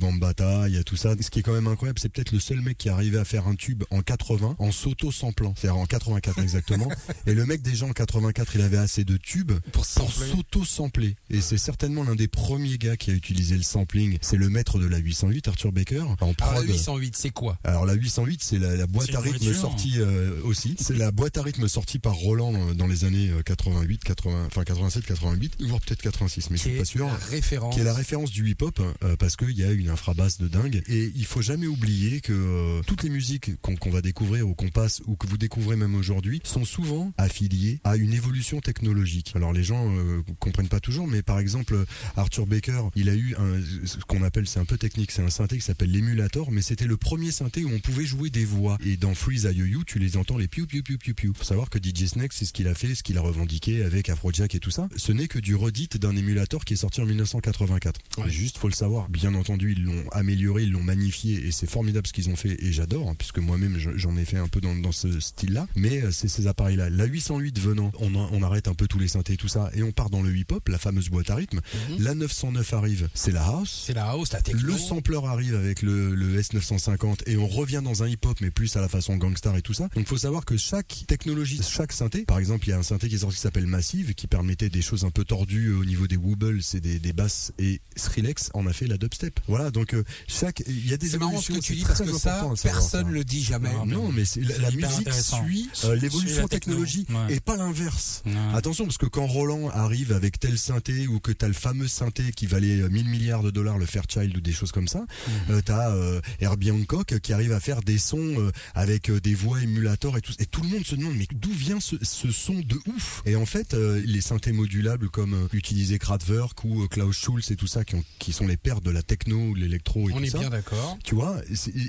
Y 0.67 0.77
a 0.77 0.83
tout 0.83 0.95
ça. 0.95 1.15
Ce 1.19 1.29
qui 1.29 1.39
est 1.39 1.43
quand 1.43 1.53
même 1.53 1.67
incroyable, 1.67 1.99
c'est 1.99 2.09
peut-être 2.09 2.31
le 2.31 2.39
seul 2.39 2.61
mec 2.61 2.77
qui 2.77 2.87
est 2.87 2.91
arrivé 2.91 3.17
à 3.17 3.25
faire 3.25 3.47
un 3.47 3.55
tube 3.55 3.83
en 3.91 4.01
80 4.01 4.55
en 4.59 4.71
s'auto-samplant. 4.71 5.53
C'est-à-dire 5.57 5.77
en 5.79 5.85
84 5.85 6.39
exactement. 6.39 6.89
et 7.27 7.33
le 7.33 7.45
mec 7.45 7.61
déjà 7.61 7.85
en 7.85 7.93
84, 7.93 8.55
il 8.55 8.61
avait 8.61 8.77
assez 8.77 9.03
de 9.03 9.17
tubes 9.17 9.53
Pour 9.71 9.85
pour 9.85 10.65
sampler. 10.65 11.15
Et 11.29 11.41
c'est 11.41 11.57
certainement 11.57 12.03
l'un 12.03 12.15
des 12.15 12.27
premiers 12.27 12.77
gars 12.77 12.97
qui 12.97 13.11
a 13.11 13.13
utilisé 13.13 13.55
le 13.55 13.63
sampling. 13.63 14.17
C'est 14.21 14.37
le 14.37 14.49
maître 14.49 14.79
de 14.79 14.87
la 14.87 14.97
808, 14.97 15.47
Arthur 15.47 15.71
Baker, 15.71 16.01
en 16.01 16.15
Alors 16.15 16.27
la 16.27 16.33
prod. 16.33 16.67
808 16.67 17.15
c'est 17.15 17.29
quoi? 17.31 17.57
Alors 17.63 17.85
la 17.85 17.93
808, 17.93 18.43
c'est 18.43 18.59
la, 18.59 18.75
la 18.75 18.87
boîte 18.87 19.13
à 19.15 19.19
rythme 19.19 19.53
sortie 19.53 19.95
euh, 19.97 20.39
aussi. 20.43 20.75
C'est 20.79 20.97
la 20.97 21.11
boîte 21.11 21.37
à 21.37 21.43
rythme 21.43 21.67
sortie 21.67 21.99
par 21.99 22.13
Roland 22.13 22.53
euh, 22.53 22.73
dans 22.73 22.87
les 22.87 23.05
années 23.05 23.29
euh, 23.29 23.41
88, 23.41 24.03
80, 24.03 24.45
enfin 24.47 24.63
87, 24.63 25.05
88, 25.05 25.55
voire 25.61 25.81
peut-être 25.81 26.01
86, 26.01 26.49
mais 26.49 26.57
je 26.57 26.61
suis 26.61 26.77
pas 26.77 26.85
sûr. 26.85 27.09
référence. 27.29 27.73
Qui 27.73 27.81
est 27.81 27.85
la 27.85 27.93
référence 27.93 28.31
du 28.31 28.49
hip-hop 28.49 28.79
euh, 29.03 29.15
parce 29.17 29.35
qu'il 29.35 29.57
y 29.57 29.63
a 29.63 29.71
une 29.71 29.89
infrabasse 29.93 30.37
de 30.37 30.47
dingue 30.47 30.83
et 30.89 31.11
il 31.15 31.25
faut 31.25 31.41
jamais 31.41 31.67
oublier 31.67 32.19
que 32.19 32.33
euh, 32.33 32.81
toutes 32.85 33.03
les 33.03 33.09
musiques 33.09 33.51
qu'on 33.61 33.89
va 33.89 34.01
découvrir 34.01 34.47
ou 34.47 34.55
qu'on 34.55 34.69
passe 34.69 35.01
ou 35.05 35.15
que 35.15 35.27
vous 35.27 35.37
découvrez 35.37 35.75
même 35.75 35.95
aujourd'hui 35.95 36.41
sont 36.43 36.65
souvent 36.65 37.13
affiliées 37.17 37.79
à 37.83 37.95
une 37.95 38.13
évolution 38.13 38.59
technologique. 38.59 39.31
Alors 39.35 39.53
les 39.53 39.63
gens 39.63 39.95
euh, 39.95 40.21
comprennent 40.39 40.67
pas 40.67 40.79
toujours, 40.79 41.07
mais 41.07 41.21
par 41.21 41.39
exemple 41.39 41.85
Arthur 42.15 42.45
Baker, 42.45 42.89
il 42.95 43.09
a 43.09 43.15
eu 43.15 43.35
un, 43.37 43.61
ce 43.85 43.97
qu'on 44.07 44.23
appelle, 44.23 44.47
c'est 44.47 44.59
un 44.59 44.65
peu 44.65 44.77
technique, 44.77 45.11
c'est 45.11 45.21
un 45.21 45.29
synthé 45.29 45.57
qui 45.57 45.63
s'appelle 45.63 45.91
l'émulator, 45.91 46.51
mais 46.51 46.61
c'était 46.61 46.87
le 46.87 46.97
premier 46.97 47.31
synthé 47.31 47.63
où 47.63 47.69
on 47.73 47.79
pouvait 47.79 48.05
jouer 48.05 48.29
des 48.29 48.45
voix. 48.45 48.77
Et 48.85 48.97
dans 48.97 49.13
Freeze 49.13 49.47
IOU, 49.51 49.83
tu 49.85 49.99
les 49.99 50.17
entends 50.17 50.37
les 50.37 50.47
piou 50.47 50.65
piou 50.65 50.83
piou 50.83 50.97
piou 50.97 51.13
piou. 51.13 51.33
Faut 51.35 51.43
savoir 51.43 51.69
que 51.69 51.79
DJ 51.79 52.07
Snake, 52.07 52.33
c'est 52.33 52.45
ce 52.45 52.53
qu'il 52.53 52.67
a 52.67 52.73
fait, 52.73 52.95
ce 52.95 53.03
qu'il 53.03 53.17
a 53.17 53.21
revendiqué 53.21 53.83
avec 53.83 54.09
Afrojack 54.09 54.55
et 54.55 54.59
tout 54.59 54.71
ça. 54.71 54.89
Ce 54.95 55.11
n'est 55.11 55.27
que 55.27 55.39
du 55.39 55.55
redit 55.55 55.89
d'un 55.99 56.15
émulator 56.15 56.65
qui 56.65 56.73
est 56.73 56.77
sorti 56.77 57.01
en 57.01 57.05
1984. 57.05 57.99
Ouais. 58.17 58.29
Juste, 58.29 58.57
faut 58.57 58.67
le 58.67 58.73
savoir. 58.73 59.09
Bien 59.09 59.33
entendu, 59.35 59.75
ils 59.83 59.85
l'ont 59.87 60.09
amélioré, 60.11 60.63
ils 60.63 60.71
l'ont 60.71 60.83
magnifié 60.83 61.45
et 61.47 61.51
c'est 61.51 61.69
formidable 61.69 62.07
ce 62.07 62.13
qu'ils 62.13 62.29
ont 62.29 62.35
fait 62.35 62.55
et 62.63 62.71
j'adore, 62.71 63.09
hein, 63.09 63.15
puisque 63.17 63.39
moi-même 63.39 63.77
je- 63.77 63.95
j'en 63.95 64.15
ai 64.17 64.25
fait 64.25 64.37
un 64.37 64.47
peu 64.47 64.61
dans, 64.61 64.75
dans 64.75 64.91
ce 64.91 65.19
style-là. 65.19 65.67
Mais 65.75 66.01
euh, 66.03 66.11
c'est 66.11 66.27
ces 66.27 66.47
appareils-là. 66.47 66.89
La 66.89 67.05
808 67.05 67.59
venant, 67.59 67.91
on, 67.99 68.43
arrête 68.43 68.67
un 68.67 68.73
peu 68.73 68.87
tous 68.87 68.99
les 68.99 69.07
synthés 69.07 69.33
et 69.33 69.37
tout 69.37 69.47
ça 69.47 69.69
et 69.73 69.83
on 69.83 69.91
part 69.91 70.09
dans 70.09 70.21
le 70.21 70.35
hip-hop, 70.35 70.67
la 70.69 70.77
fameuse 70.77 71.09
boîte 71.09 71.29
à 71.29 71.35
rythme. 71.35 71.61
La 71.99 72.13
909 72.13 72.73
arrive, 72.73 73.09
c'est 73.13 73.31
la 73.31 73.43
house. 73.45 73.83
C'est 73.85 73.93
la 73.93 74.09
house, 74.09 74.31
la 74.33 74.41
techno. 74.41 74.61
Le 74.61 74.77
sampler 74.77 75.19
arrive 75.25 75.55
avec 75.55 75.81
le, 75.81 76.13
le 76.15 76.41
S950 76.41 77.21
et 77.27 77.37
on 77.37 77.47
revient 77.47 77.81
dans 77.83 78.03
un 78.03 78.07
hip-hop 78.07 78.37
mais 78.41 78.51
plus 78.51 78.75
à 78.75 78.81
la 78.81 78.89
façon 78.89 79.17
gangstar 79.17 79.55
et 79.57 79.61
tout 79.61 79.73
ça. 79.73 79.89
Donc 79.95 80.07
faut 80.07 80.17
savoir 80.17 80.45
que 80.45 80.57
chaque 80.57 81.03
technologie, 81.07 81.61
chaque 81.67 81.91
synthé, 81.93 82.23
par 82.25 82.39
exemple 82.39 82.67
il 82.67 82.71
y 82.71 82.73
a 82.73 82.77
un 82.77 82.83
synthé 82.83 83.07
qui 83.09 83.15
est 83.15 83.19
sorti 83.19 83.35
qui 83.35 83.41
s'appelle 83.41 83.67
Massive 83.67 84.13
qui 84.13 84.27
permettait 84.27 84.69
des 84.69 84.81
choses 84.81 85.03
un 85.05 85.11
peu 85.11 85.23
tordues 85.23 85.71
au 85.73 85.85
niveau 85.85 86.07
des 86.07 86.17
wobbles, 86.17 86.61
c'est 86.61 86.79
des, 86.79 86.99
des 86.99 87.13
basses 87.13 87.53
et 87.59 87.81
Skrillex 87.95 88.49
en 88.53 88.65
a 88.67 88.73
fait 88.73 88.87
la 88.87 88.97
dubstep. 88.97 89.39
Voilà 89.47 89.71
donc 89.73 89.93
euh, 89.93 90.03
chaque 90.27 90.63
il 90.67 90.87
y 90.89 90.93
a 90.93 90.97
des 90.97 91.07
C'est 91.09 91.17
marrant 91.17 91.41
ce 91.41 91.47
que 91.47 91.53
évolutions, 91.53 91.73
tu 91.73 91.79
dis 91.79 91.85
parce 91.85 92.01
que 92.01 92.13
ça, 92.17 92.47
personne 92.63 93.05
ça. 93.05 93.11
le 93.11 93.23
dit 93.23 93.43
jamais. 93.43 93.73
Non, 93.73 93.85
Non, 93.85 94.11
mais 94.11 94.23
la, 94.59 94.71
musique 94.71 95.11
suit 95.11 95.69
euh, 95.83 95.95
l'évolution 95.95 96.47
techno. 96.47 96.73
technologique 96.75 97.09
Ouais. 97.09 97.35
et 97.35 97.39
pas 97.39 97.57
l'inverse. 97.57 98.23
Ouais. 98.25 98.31
Attention, 98.53 98.85
parce 98.85 98.97
que 98.97 99.05
quand 99.05 99.25
Roland 99.27 99.69
arrive 99.69 100.13
avec 100.13 100.39
tel 100.39 100.57
synthé 100.57 101.07
ou 101.07 101.19
que 101.19 101.31
t'as 101.31 101.47
le 101.47 101.53
fameux 101.53 101.87
synthé 101.87 102.31
qui 102.35 102.45
valait 102.47 102.81
euh, 102.81 102.89
1000 102.89 103.05
milliards 103.09 103.43
de 103.43 103.51
dollars, 103.51 103.77
le 103.77 103.85
Fairchild 103.85 104.35
ou 104.37 104.41
des 104.41 104.53
choses 104.53 104.71
comme 104.71 104.87
ça, 104.87 104.99
Mm. 105.01 105.51
euh, 105.51 105.61
t'as 105.65 105.91
euh, 105.91 106.21
Herbie 106.39 106.71
Hancock 106.71 107.19
qui 107.19 107.33
arrive 107.33 107.51
à 107.53 107.59
faire 107.59 107.81
des 107.81 107.97
sons 107.97 108.35
euh, 108.39 108.51
avec 108.75 109.09
euh, 109.09 109.19
des 109.19 109.33
voix 109.35 109.61
émulateurs 109.61 110.17
et 110.17 110.21
tout. 110.21 110.33
Et 110.39 110.45
tout 110.45 110.61
le 110.61 110.69
monde 110.69 110.85
se 110.85 110.95
demande, 110.95 111.15
mais 111.17 111.27
d'où 111.33 111.51
vient 111.51 111.79
ce, 111.79 111.95
ce 112.01 112.31
son 112.31 112.53
de 112.59 112.79
ouf? 112.87 113.21
Et 113.25 113.35
en 113.35 113.45
fait, 113.45 113.73
euh, 113.73 114.01
les 114.05 114.21
synthés 114.21 114.51
modulables 114.51 115.09
comme 115.09 115.33
euh, 115.33 115.47
utiliser 115.53 115.99
Kraftwerk 115.99 116.63
ou 116.63 116.83
euh, 116.83 116.87
Klaus 116.87 117.15
Schulze 117.17 117.51
et 117.51 117.55
tout 117.55 117.67
ça, 117.67 117.83
qui, 117.83 117.95
ont- 117.95 118.03
qui 118.19 118.33
sont 118.33 118.47
les 118.47 118.57
pères 118.57 118.81
de 118.81 118.91
la 118.91 119.01
techno, 119.01 119.53
l'électro 119.63 120.09
et 120.09 120.13
On 120.13 120.17
tout 120.17 120.23
est 120.23 120.29
ça. 120.29 120.39
bien 120.39 120.49
d'accord. 120.49 120.97
Tu 121.03 121.15
vois, 121.15 121.41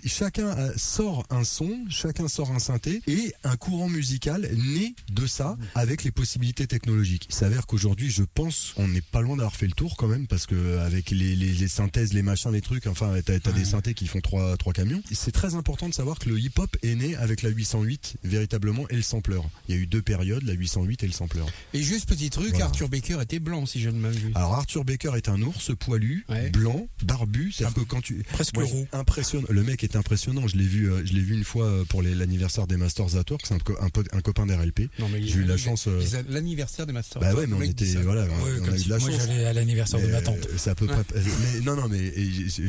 chacun 0.06 0.48
a- 0.48 0.76
sort 0.78 1.24
un 1.30 1.44
son, 1.44 1.84
chacun 1.88 2.28
sort 2.28 2.50
un 2.52 2.58
synthé 2.58 3.02
et 3.06 3.32
un 3.44 3.56
courant 3.56 3.88
musical 3.88 4.48
né 4.76 4.94
de 5.10 5.26
ça 5.26 5.56
avec 5.74 6.04
les 6.04 6.10
possibilités 6.10 6.66
technologiques. 6.66 7.26
Il 7.28 7.34
s'avère 7.34 7.66
qu'aujourd'hui, 7.66 8.10
je 8.10 8.22
pense, 8.22 8.72
on 8.76 8.88
n'est 8.88 9.00
pas 9.00 9.20
loin 9.20 9.36
d'avoir 9.36 9.56
fait 9.56 9.66
le 9.66 9.72
tour 9.72 9.96
quand 9.96 10.08
même 10.08 10.26
parce 10.26 10.46
que 10.46 10.78
avec 10.78 11.10
les, 11.10 11.36
les, 11.36 11.52
les 11.52 11.68
synthèses, 11.68 12.12
les 12.12 12.22
machins, 12.22 12.50
les 12.52 12.60
trucs, 12.60 12.86
enfin, 12.86 13.14
t'as 13.24 13.34
as 13.34 13.52
des 13.52 13.64
synthés 13.64 13.94
qui 13.94 14.06
font 14.06 14.20
trois, 14.20 14.56
trois 14.56 14.72
camions. 14.72 15.02
C'est 15.12 15.32
très 15.32 15.54
important 15.54 15.88
de 15.88 15.94
savoir 15.94 16.18
que 16.18 16.28
le 16.28 16.38
hip-hop 16.38 16.76
est 16.82 16.94
né 16.94 17.16
avec 17.16 17.42
la 17.42 17.50
808 17.50 18.16
véritablement 18.24 18.88
et 18.88 18.96
le 18.96 19.02
sampler. 19.02 19.40
Il 19.68 19.74
y 19.74 19.78
a 19.78 19.80
eu 19.80 19.86
deux 19.86 20.02
périodes, 20.02 20.42
la 20.44 20.52
808 20.54 21.02
et 21.02 21.06
le 21.06 21.12
sampler. 21.12 21.42
Et 21.72 21.82
juste 21.82 22.08
petit 22.08 22.30
truc, 22.30 22.50
Voilà. 22.50 22.66
Arthur 22.66 22.88
Baker 22.88 23.18
était 23.22 23.38
blanc 23.38 23.66
si 23.66 23.80
je 23.80 23.88
ne 23.90 23.98
m'abuse. 23.98 24.32
Alors 24.34 24.54
Arthur 24.54 24.84
Baker 24.84 25.12
est 25.16 25.28
un 25.28 25.40
ours 25.42 25.72
poilu, 25.78 26.24
Ouais. 26.28 26.50
blanc, 26.50 26.88
barbu. 27.02 27.52
C'est-à-dire 27.56 27.74
que 27.82 27.88
quand 27.88 28.00
tu 28.00 28.22
Presque 28.32 28.54
Moi, 28.54 28.64
roux. 28.64 28.86
Impressionnant. 28.92 29.46
Le 29.50 29.62
mec 29.62 29.84
est 29.84 29.96
impressionnant. 29.96 30.46
Je 30.48 30.56
l'ai 30.56 30.64
vu, 30.64 30.90
euh, 30.90 31.02
je 31.04 31.12
l'ai 31.12 31.20
vu 31.20 31.34
une 31.34 31.44
fois 31.44 31.66
euh, 31.66 31.84
pour 31.84 32.02
l'anniversaire 32.02 32.66
des 32.66 32.76
Masters 32.76 33.16
at 33.16 33.24
Work. 33.30 33.42
C'est 33.46 33.54
un, 33.54 33.58
un, 33.80 33.88
un 34.18 34.20
copain 34.20 34.46
d'RLP. 34.46 34.88
Non, 34.98 35.08
mais 35.10 35.22
J'ai 35.22 35.38
eu 35.40 35.44
la 35.44 35.56
chance. 35.56 35.86
euh, 35.88 36.00
L'anniversaire 36.28 36.86
des 36.86 36.92
Masters. 36.92 37.20
bah 37.20 37.34
ouais, 37.34 37.46
mais 37.46 37.54
on 37.54 37.62
était, 37.62 37.84
voilà, 38.02 38.22
Ouais, 38.24 38.30
on 38.60 38.64
comme 38.64 38.74
a 38.74 38.76
eu 38.76 38.88
la 38.88 38.98
moi 38.98 39.10
j'allais 39.10 39.44
à 39.46 39.52
l'anniversaire 39.52 40.00
de 40.00 40.06
ma 40.06 40.20
tante. 40.20 40.48
C'est 40.56 40.70
à 40.70 40.74
peu 40.74 40.86
près. 40.86 41.02
mais 41.14 41.60
non, 41.60 41.76
non, 41.76 41.88
mais 41.88 42.12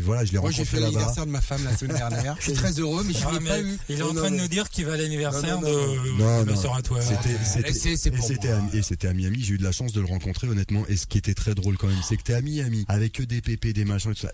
voilà, 0.02 0.26
je 0.26 0.32
l'ai 0.34 0.40
Moi 0.40 0.52
j'ai 0.52 0.58
rencontré 0.62 0.66
fait 0.66 0.80
là-bas. 0.82 0.92
l'anniversaire 0.92 1.26
de 1.26 1.32
ma 1.32 1.42
femme 1.42 1.64
la 1.64 1.76
semaine 1.78 1.98
dernière. 2.10 2.36
Je 2.40 2.44
suis 2.44 2.54
très 2.54 2.72
heureux, 2.80 3.04
mais 3.06 3.14
je 3.14 3.20
Ah, 3.26 3.32
l'ai 3.40 3.40
pas 3.46 3.62
eu. 3.62 3.78
il 3.90 4.00
est 4.00 4.02
en 4.04 4.14
train 4.14 4.32
de 4.32 4.38
nous 4.38 4.48
dire 4.48 4.70
qu'il 4.70 4.86
va 4.86 4.94
à 4.94 4.98
l'anniversaire 4.98 5.60
de 5.60 5.66
Non, 5.66 6.42
de 6.44 6.46
non. 6.46 6.46
Master 6.46 6.74
at 6.74 6.82
Work. 6.90 7.04
C'était, 7.04 7.38
c'est 7.44 8.50
à, 8.52 8.62
et 8.74 8.82
c'était 8.82 9.08
à 9.08 9.14
Miami. 9.14 9.40
J'ai 9.42 9.54
eu 9.54 9.58
de 9.58 9.64
la 9.64 9.72
chance 9.72 9.94
de 9.94 10.00
le 10.02 10.08
rencontrer, 10.08 10.48
honnêtement. 10.48 10.86
Et 10.90 10.96
ce 10.98 11.08
qui 11.08 11.18
était 11.18 11.34
très 11.34 11.56
drôle 11.56 11.78
quand 11.78 11.88
même, 11.88 11.98
c'est 12.08 12.18
que 12.18 12.24
t'es 12.24 12.34
à 12.34 12.42
Miami 12.42 12.86
avec 12.88 13.14
que 13.14 13.24
des 13.24 13.42
pépés, 13.42 13.74
des 13.74 13.86
machins 13.86 14.12
et 14.12 14.16
tout 14.16 14.22
ça. 14.22 14.32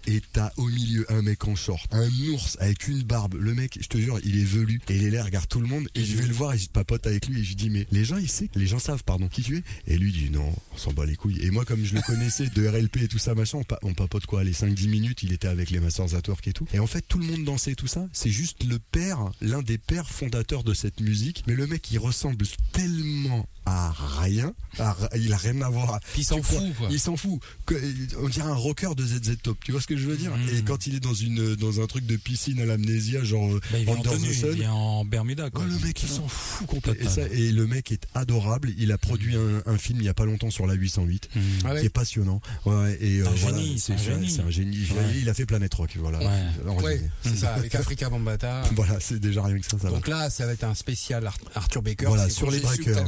Au 0.57 0.67
milieu 0.67 1.05
un 1.11 1.21
mec 1.21 1.47
en 1.47 1.55
short, 1.55 1.87
un 1.93 2.09
ours 2.29 2.57
avec 2.59 2.87
une 2.87 3.03
barbe. 3.03 3.35
Le 3.35 3.53
mec, 3.53 3.77
je 3.81 3.87
te 3.87 3.97
jure, 3.97 4.19
il 4.23 4.39
est 4.39 4.45
velu 4.45 4.79
et 4.89 4.95
il 4.95 5.03
est 5.03 5.11
là, 5.11 5.23
regarde 5.23 5.47
tout 5.47 5.59
le 5.59 5.67
monde. 5.67 5.87
Et 5.95 6.03
je 6.03 6.15
vais 6.17 6.25
le 6.25 6.33
voir 6.33 6.53
et 6.53 6.57
je 6.57 6.69
papote 6.69 7.05
avec 7.07 7.27
lui 7.27 7.41
et 7.41 7.43
je 7.43 7.55
dis, 7.55 7.69
mais 7.69 7.87
les 7.91 8.05
gens, 8.05 8.17
ils 8.17 8.29
savent, 8.29 8.47
les 8.55 8.67
gens 8.67 8.79
savent, 8.79 9.03
pardon, 9.03 9.27
qui 9.27 9.43
tu 9.43 9.57
es. 9.57 9.63
Et 9.87 9.97
lui 9.97 10.11
dit, 10.11 10.29
non, 10.29 10.53
on 10.73 10.77
s'en 10.77 10.93
bat 10.93 11.05
les 11.05 11.15
couilles. 11.15 11.39
Et 11.41 11.51
moi, 11.51 11.65
comme 11.65 11.83
je 11.83 11.93
le 11.93 12.01
connaissais 12.01 12.47
de 12.47 12.67
RLP 12.67 12.97
et 12.97 13.07
tout 13.07 13.19
ça, 13.19 13.35
machin, 13.35 13.59
on, 13.59 13.89
on 13.89 13.93
papote 13.93 14.25
quoi, 14.25 14.43
les 14.43 14.53
5-10 14.53 14.89
minutes, 14.89 15.23
il 15.23 15.33
était 15.33 15.47
avec 15.47 15.69
les 15.69 15.79
Masters 15.79 16.15
at 16.15 16.27
Work 16.27 16.47
et 16.47 16.53
tout. 16.53 16.67
Et 16.73 16.79
en 16.79 16.87
fait, 16.87 17.01
tout 17.07 17.19
le 17.19 17.25
monde 17.25 17.43
dansait 17.43 17.75
tout 17.75 17.87
ça. 17.87 18.07
C'est 18.13 18.31
juste 18.31 18.63
le 18.63 18.79
père, 18.79 19.31
l'un 19.41 19.61
des 19.61 19.77
pères 19.77 20.09
fondateurs 20.09 20.63
de 20.63 20.73
cette 20.73 20.99
musique. 20.99 21.43
Mais 21.47 21.53
le 21.53 21.67
mec, 21.67 21.91
il 21.91 21.99
ressemble 21.99 22.45
tellement 22.71 23.47
à 23.65 23.93
rien. 24.21 24.53
à 24.79 24.95
il 25.15 25.31
a 25.33 25.37
rien 25.37 25.61
à 25.61 25.69
voir. 25.69 25.99
Puis 26.13 26.21
il 26.21 26.25
s'en 26.25 26.41
fout, 26.41 26.63
quoi. 26.77 26.87
Il 26.91 26.99
s'en 26.99 27.15
fout. 27.17 27.39
Que- 27.65 27.75
On 28.19 28.27
dirait 28.29 28.49
un 28.49 28.55
rocker 28.55 28.95
de 28.95 29.05
ZZ 29.05 29.37
Top. 29.43 29.57
Tu 29.63 29.71
vois 29.71 29.81
ce 29.81 29.87
que 29.87 29.97
je 29.97 30.07
veux 30.07 30.17
dire 30.17 30.31
Mhm. 30.35 30.49
Et 30.57 30.61
quand 30.63 30.87
il 30.87 30.95
est 30.95 30.99
dans 30.99 31.13
une 31.13 31.55
dans 31.55 31.81
un 31.81 31.85
truc 31.87 32.05
de 32.05 32.15
piscine 32.15 32.59
à 32.61 32.65
l'amnésia, 32.65 33.23
genre 33.23 33.51
euh, 33.53 33.59
Bah, 33.71 33.77
il 33.79 33.85
vient 33.85 33.93
en 33.95 33.99
Under 33.99 34.13
the 34.13 34.15
tenue, 34.17 34.33
Sun, 34.33 34.49
il 34.51 34.55
vient 34.59 34.71
en 34.73 35.05
Bermuda, 35.05 35.45
Oh, 35.47 35.51
quoi. 35.57 35.65
le 35.65 35.77
mec 35.79 36.01
il 36.01 36.09
s'en 36.09 36.27
fout 36.27 36.67
complètement. 36.67 37.09
Et, 37.09 37.13
ça, 37.13 37.21
et 37.31 37.51
le 37.51 37.67
mec 37.67 37.91
est 37.91 38.07
adorable. 38.15 38.71
Il 38.77 38.91
a 38.91 38.97
produit 38.97 39.35
un, 39.35 39.61
un 39.71 39.77
film 39.77 39.99
il 39.99 40.05
y 40.05 40.09
a 40.09 40.13
pas 40.13 40.25
longtemps 40.25 40.49
sur 40.49 40.65
la 40.67 40.73
808 40.73 41.29
Mhm. 41.35 41.41
Ah 41.65 41.73
ouais. 41.73 41.79
qui 41.81 41.85
est 41.85 41.89
passionnant. 41.89 42.41
Ouais, 42.65 42.97
et 43.01 43.19
euh, 43.21 43.27
Un 43.27 43.31
voilà, 43.31 43.57
génie, 43.57 43.79
c'est 43.79 43.93
un 43.93 43.97
génie. 43.97 44.29
c'est 44.29 44.41
un 44.41 44.49
génie. 44.49 44.77
Ouais. 44.91 45.17
Il 45.21 45.29
a 45.29 45.33
fait 45.33 45.45
Planète 45.45 45.73
Rock. 45.73 45.91
Voilà. 45.99 46.19
Ouais. 46.19 47.01
C'est 47.23 47.35
ça, 47.37 47.53
avec 47.55 47.75
Africa 47.75 48.09
Bambata. 48.09 48.63
Voilà, 48.75 48.99
c'est 48.99 49.19
déjà 49.19 49.43
rien 49.43 49.59
que 49.59 49.65
ça. 49.65 49.77
ça 49.77 49.89
va. 49.89 49.91
Donc 49.91 50.07
là, 50.07 50.29
ça 50.29 50.45
va 50.45 50.53
être 50.53 50.63
un 50.63 50.73
spécial 50.75 51.27
Ar- 51.27 51.37
Arthur 51.55 51.81
Baker. 51.81 52.05
Voilà, 52.07 52.29
sur 52.29 52.49
les 52.49 52.59
breakers. 52.59 53.03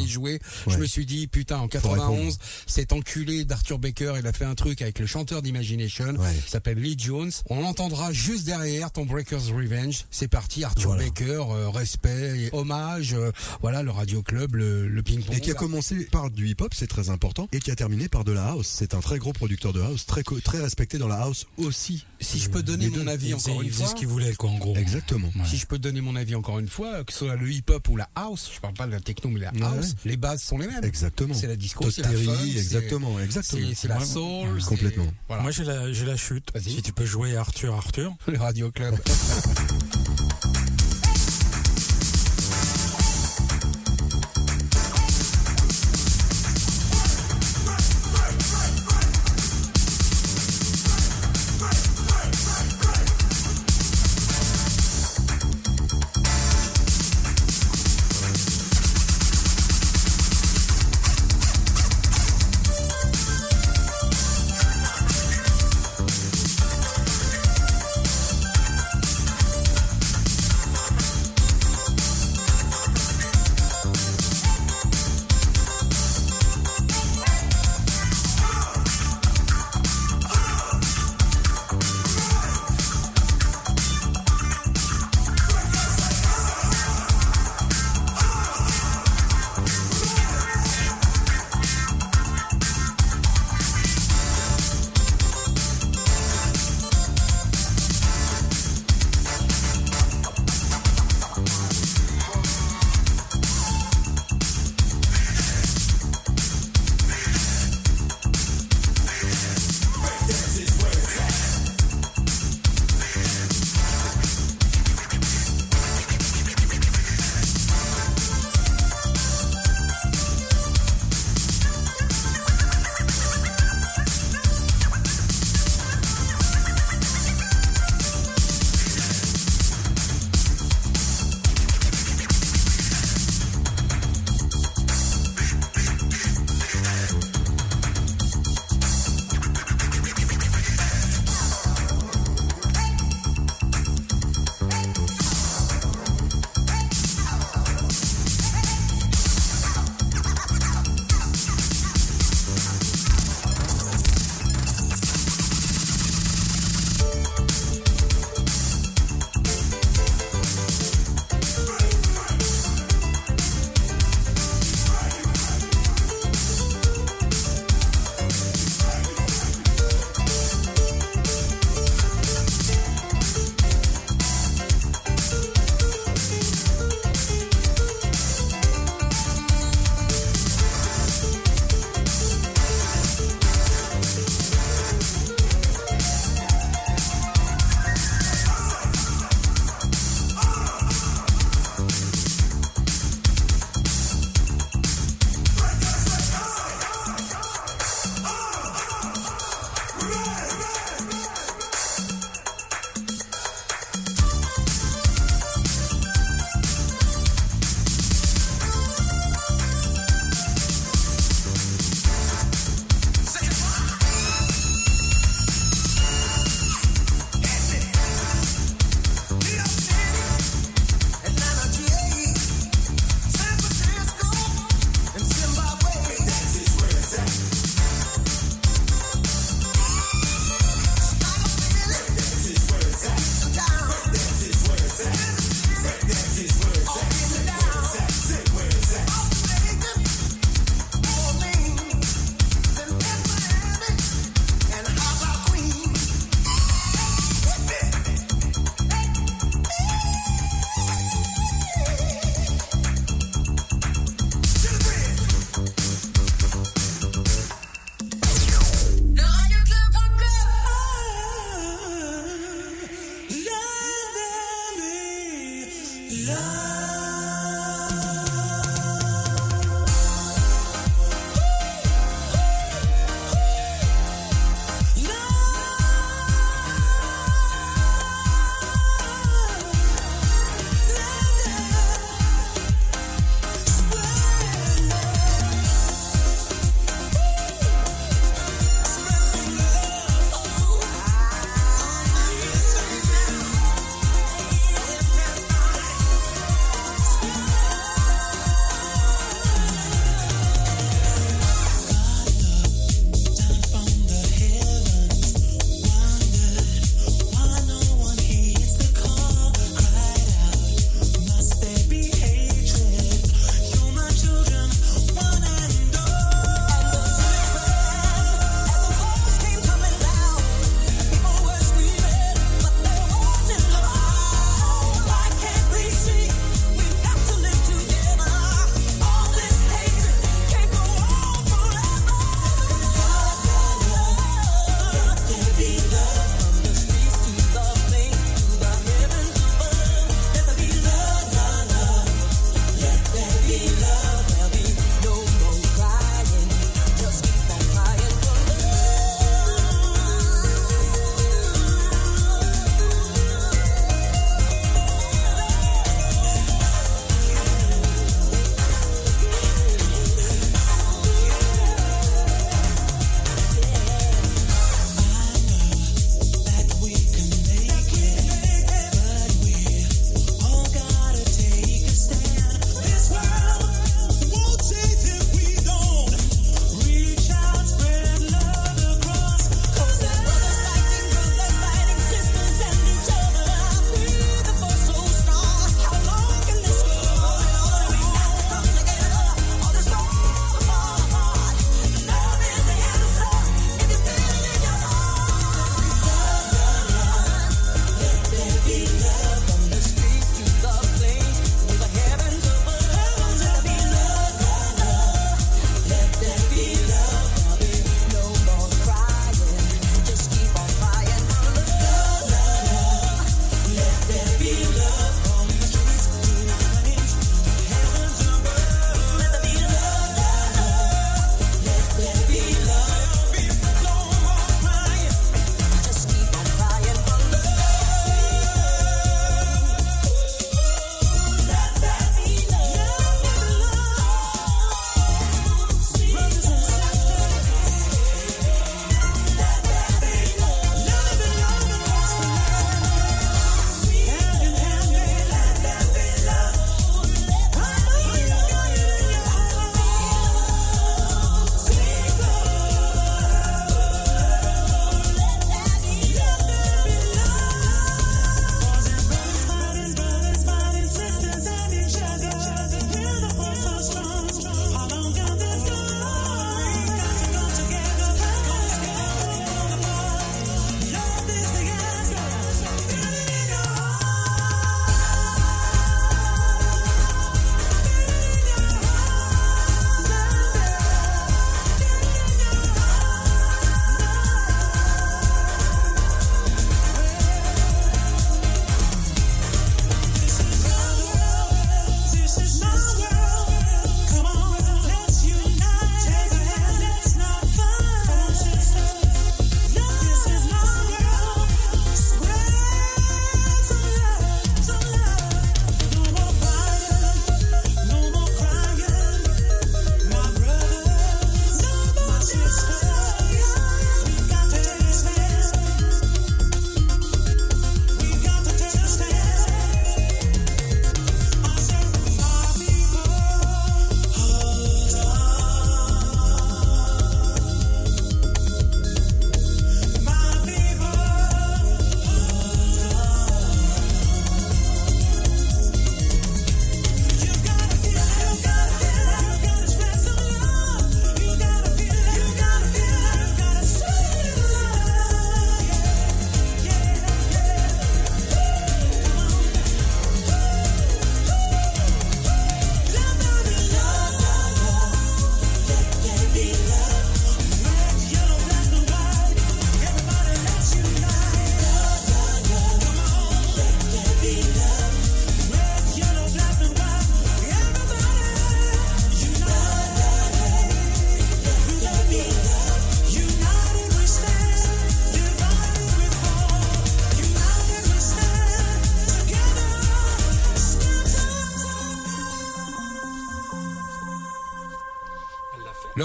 Je 0.67 0.77
me 0.77 0.85
suis 0.85 1.05
dit, 1.05 1.27
putain, 1.27 1.57
en 1.57 1.67
Faut 1.69 1.89
répondre. 1.89 1.95
91, 1.97 2.37
cet 2.67 2.93
enculé 2.93 3.45
d'Arthur 3.45 3.79
Baker, 3.79 4.13
il 4.19 4.27
a 4.27 4.33
fait 4.33 4.45
un 4.45 4.55
truc 4.55 4.81
avec 4.81 4.99
le 4.99 5.05
chanteur 5.05 5.41
d'Imagination, 5.41 6.15
Ouais. 6.17 6.35
s'appelle 6.47 6.79
Lee 6.79 6.95
Jones. 6.97 7.31
On 7.49 7.61
l'entendra 7.61 8.11
juste 8.13 8.45
derrière 8.45 8.91
ton 8.91 9.05
Breaker's 9.05 9.49
Revenge. 9.49 10.05
C'est 10.11 10.27
parti, 10.27 10.63
Arthur 10.63 10.89
Voilà. 10.89 11.03
Baker, 11.05 11.45
euh, 11.51 11.69
respect, 11.69 12.39
et 12.45 12.49
hommage, 12.53 13.13
euh, 13.13 13.31
voilà, 13.61 13.83
le 13.83 13.91
Radio 13.91 14.21
Club, 14.21 14.55
le, 14.55 14.87
le 14.87 15.03
ping-pong. 15.03 15.35
Et 15.35 15.39
qui 15.41 15.51
a 15.51 15.55
commencé 15.55 16.05
par 16.05 16.29
du 16.29 16.47
hip-hop, 16.49 16.73
c'est 16.73 16.87
très 16.87 17.09
important, 17.09 17.47
et 17.51 17.59
qui 17.59 17.71
a 17.71 17.75
terminé 17.75 18.07
par 18.09 18.23
de 18.23 18.31
la 18.31 18.47
house. 18.49 18.67
C'est 18.67 18.93
un 18.93 18.99
très 18.99 19.17
gros 19.19 19.33
producteur 19.33 19.73
de 19.73 19.81
house, 19.81 20.05
très 20.05 20.23
très 20.23 20.59
respecté 20.59 20.97
dans 20.97 21.07
la 21.07 21.21
house 21.21 21.47
aussi. 21.57 22.05
Si 22.19 22.39
je 22.39 22.49
peux 22.49 22.63
donner 22.63 22.89
mon 22.89 23.07
avis 23.07 23.33
encore 23.33 23.61
une 23.61 23.71
fois. 23.71 23.87
ce 23.87 23.95
qu'il 23.95 24.07
voulait, 24.07 24.33
quoi, 24.35 24.49
en 24.49 24.57
gros. 24.57 24.75
Exactement. 24.75 25.29
Si 25.45 25.57
je 25.57 25.65
peux 25.65 25.77
donner 25.77 26.01
mon 26.01 26.15
avis 26.15 26.35
encore 26.35 26.59
une 26.59 26.69
fois, 26.69 27.03
que 27.03 27.11
ce 27.11 27.19
soit 27.19 27.35
le 27.35 27.51
hip-hop 27.51 27.87
ou 27.89 27.97
la 27.97 28.09
house, 28.15 28.49
je 28.53 28.59
parle 28.59 28.73
pas 28.73 28.85
de 28.87 28.91
la 28.91 28.99
techno 28.99 29.29
mais 29.29 29.39
la 29.39 29.49
house, 29.61 29.87
ouais. 29.89 29.93
les 30.11 30.17
bases 30.33 30.43
sont 30.43 30.57
les 30.57 30.67
mêmes. 30.67 30.83
Exactement. 30.83 31.33
C'est 31.33 31.47
la 31.47 31.55
disco, 31.55 31.89
c'est 31.89 32.01
la 32.01 32.09
c'est- 32.09 32.57
exactement, 32.57 33.19
exactement. 33.19 33.67
C'est 33.75 33.87
la 33.87 33.99
soul, 33.99 34.61
c'est- 34.61 34.67
complètement. 34.67 35.07
Voilà. 35.27 35.43
Moi, 35.43 35.51
j'ai 35.51 35.63
la, 35.63 35.91
j'ai 35.93 36.05
la 36.05 36.17
chute. 36.17 36.49
Vas-y. 36.53 36.71
Si 36.75 36.81
tu 36.81 36.93
peux 36.93 37.05
jouer 37.05 37.35
Arthur, 37.35 37.73
Arthur. 37.75 38.13
le 38.27 38.37
Radio 38.37 38.71
Club. 38.71 38.95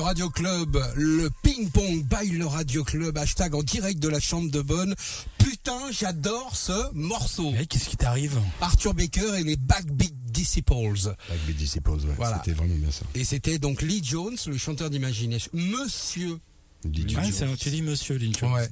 Radio 0.08 0.30
Club, 0.30 0.82
le 0.96 1.28
ping-pong 1.42 2.02
by 2.02 2.30
le 2.30 2.46
Radio 2.46 2.82
Club, 2.82 3.18
hashtag 3.18 3.54
en 3.54 3.62
direct 3.62 3.98
de 4.00 4.08
la 4.08 4.20
chambre 4.20 4.50
de 4.50 4.62
bonne. 4.62 4.94
Putain, 5.36 5.78
j'adore 5.90 6.56
ce 6.56 6.72
morceau. 6.94 7.50
Mais 7.50 7.66
qu'est-ce 7.66 7.90
qui 7.90 7.98
t'arrive 7.98 8.40
Arthur 8.62 8.94
Baker 8.94 9.38
et 9.38 9.44
les 9.44 9.56
Backbeat 9.56 10.14
Disciples. 10.32 11.14
Bee 11.46 11.52
Disciples, 11.52 11.90
ouais. 11.90 12.14
Voilà. 12.16 12.40
C'était 12.42 12.56
vraiment 12.56 12.74
bien 12.76 12.90
ça. 12.90 13.04
Et 13.14 13.22
c'était 13.24 13.58
donc 13.58 13.82
Lee 13.82 14.00
Jones, 14.02 14.38
le 14.46 14.56
chanteur 14.56 14.88
d'Imagination. 14.88 15.50
Monsieur, 15.52 16.38
c'est- 16.82 17.56
Tu 17.58 17.70
dis 17.70 17.82
Monsieur 17.82 18.16
Lynch. 18.16 18.42
Ouais. 18.44 18.66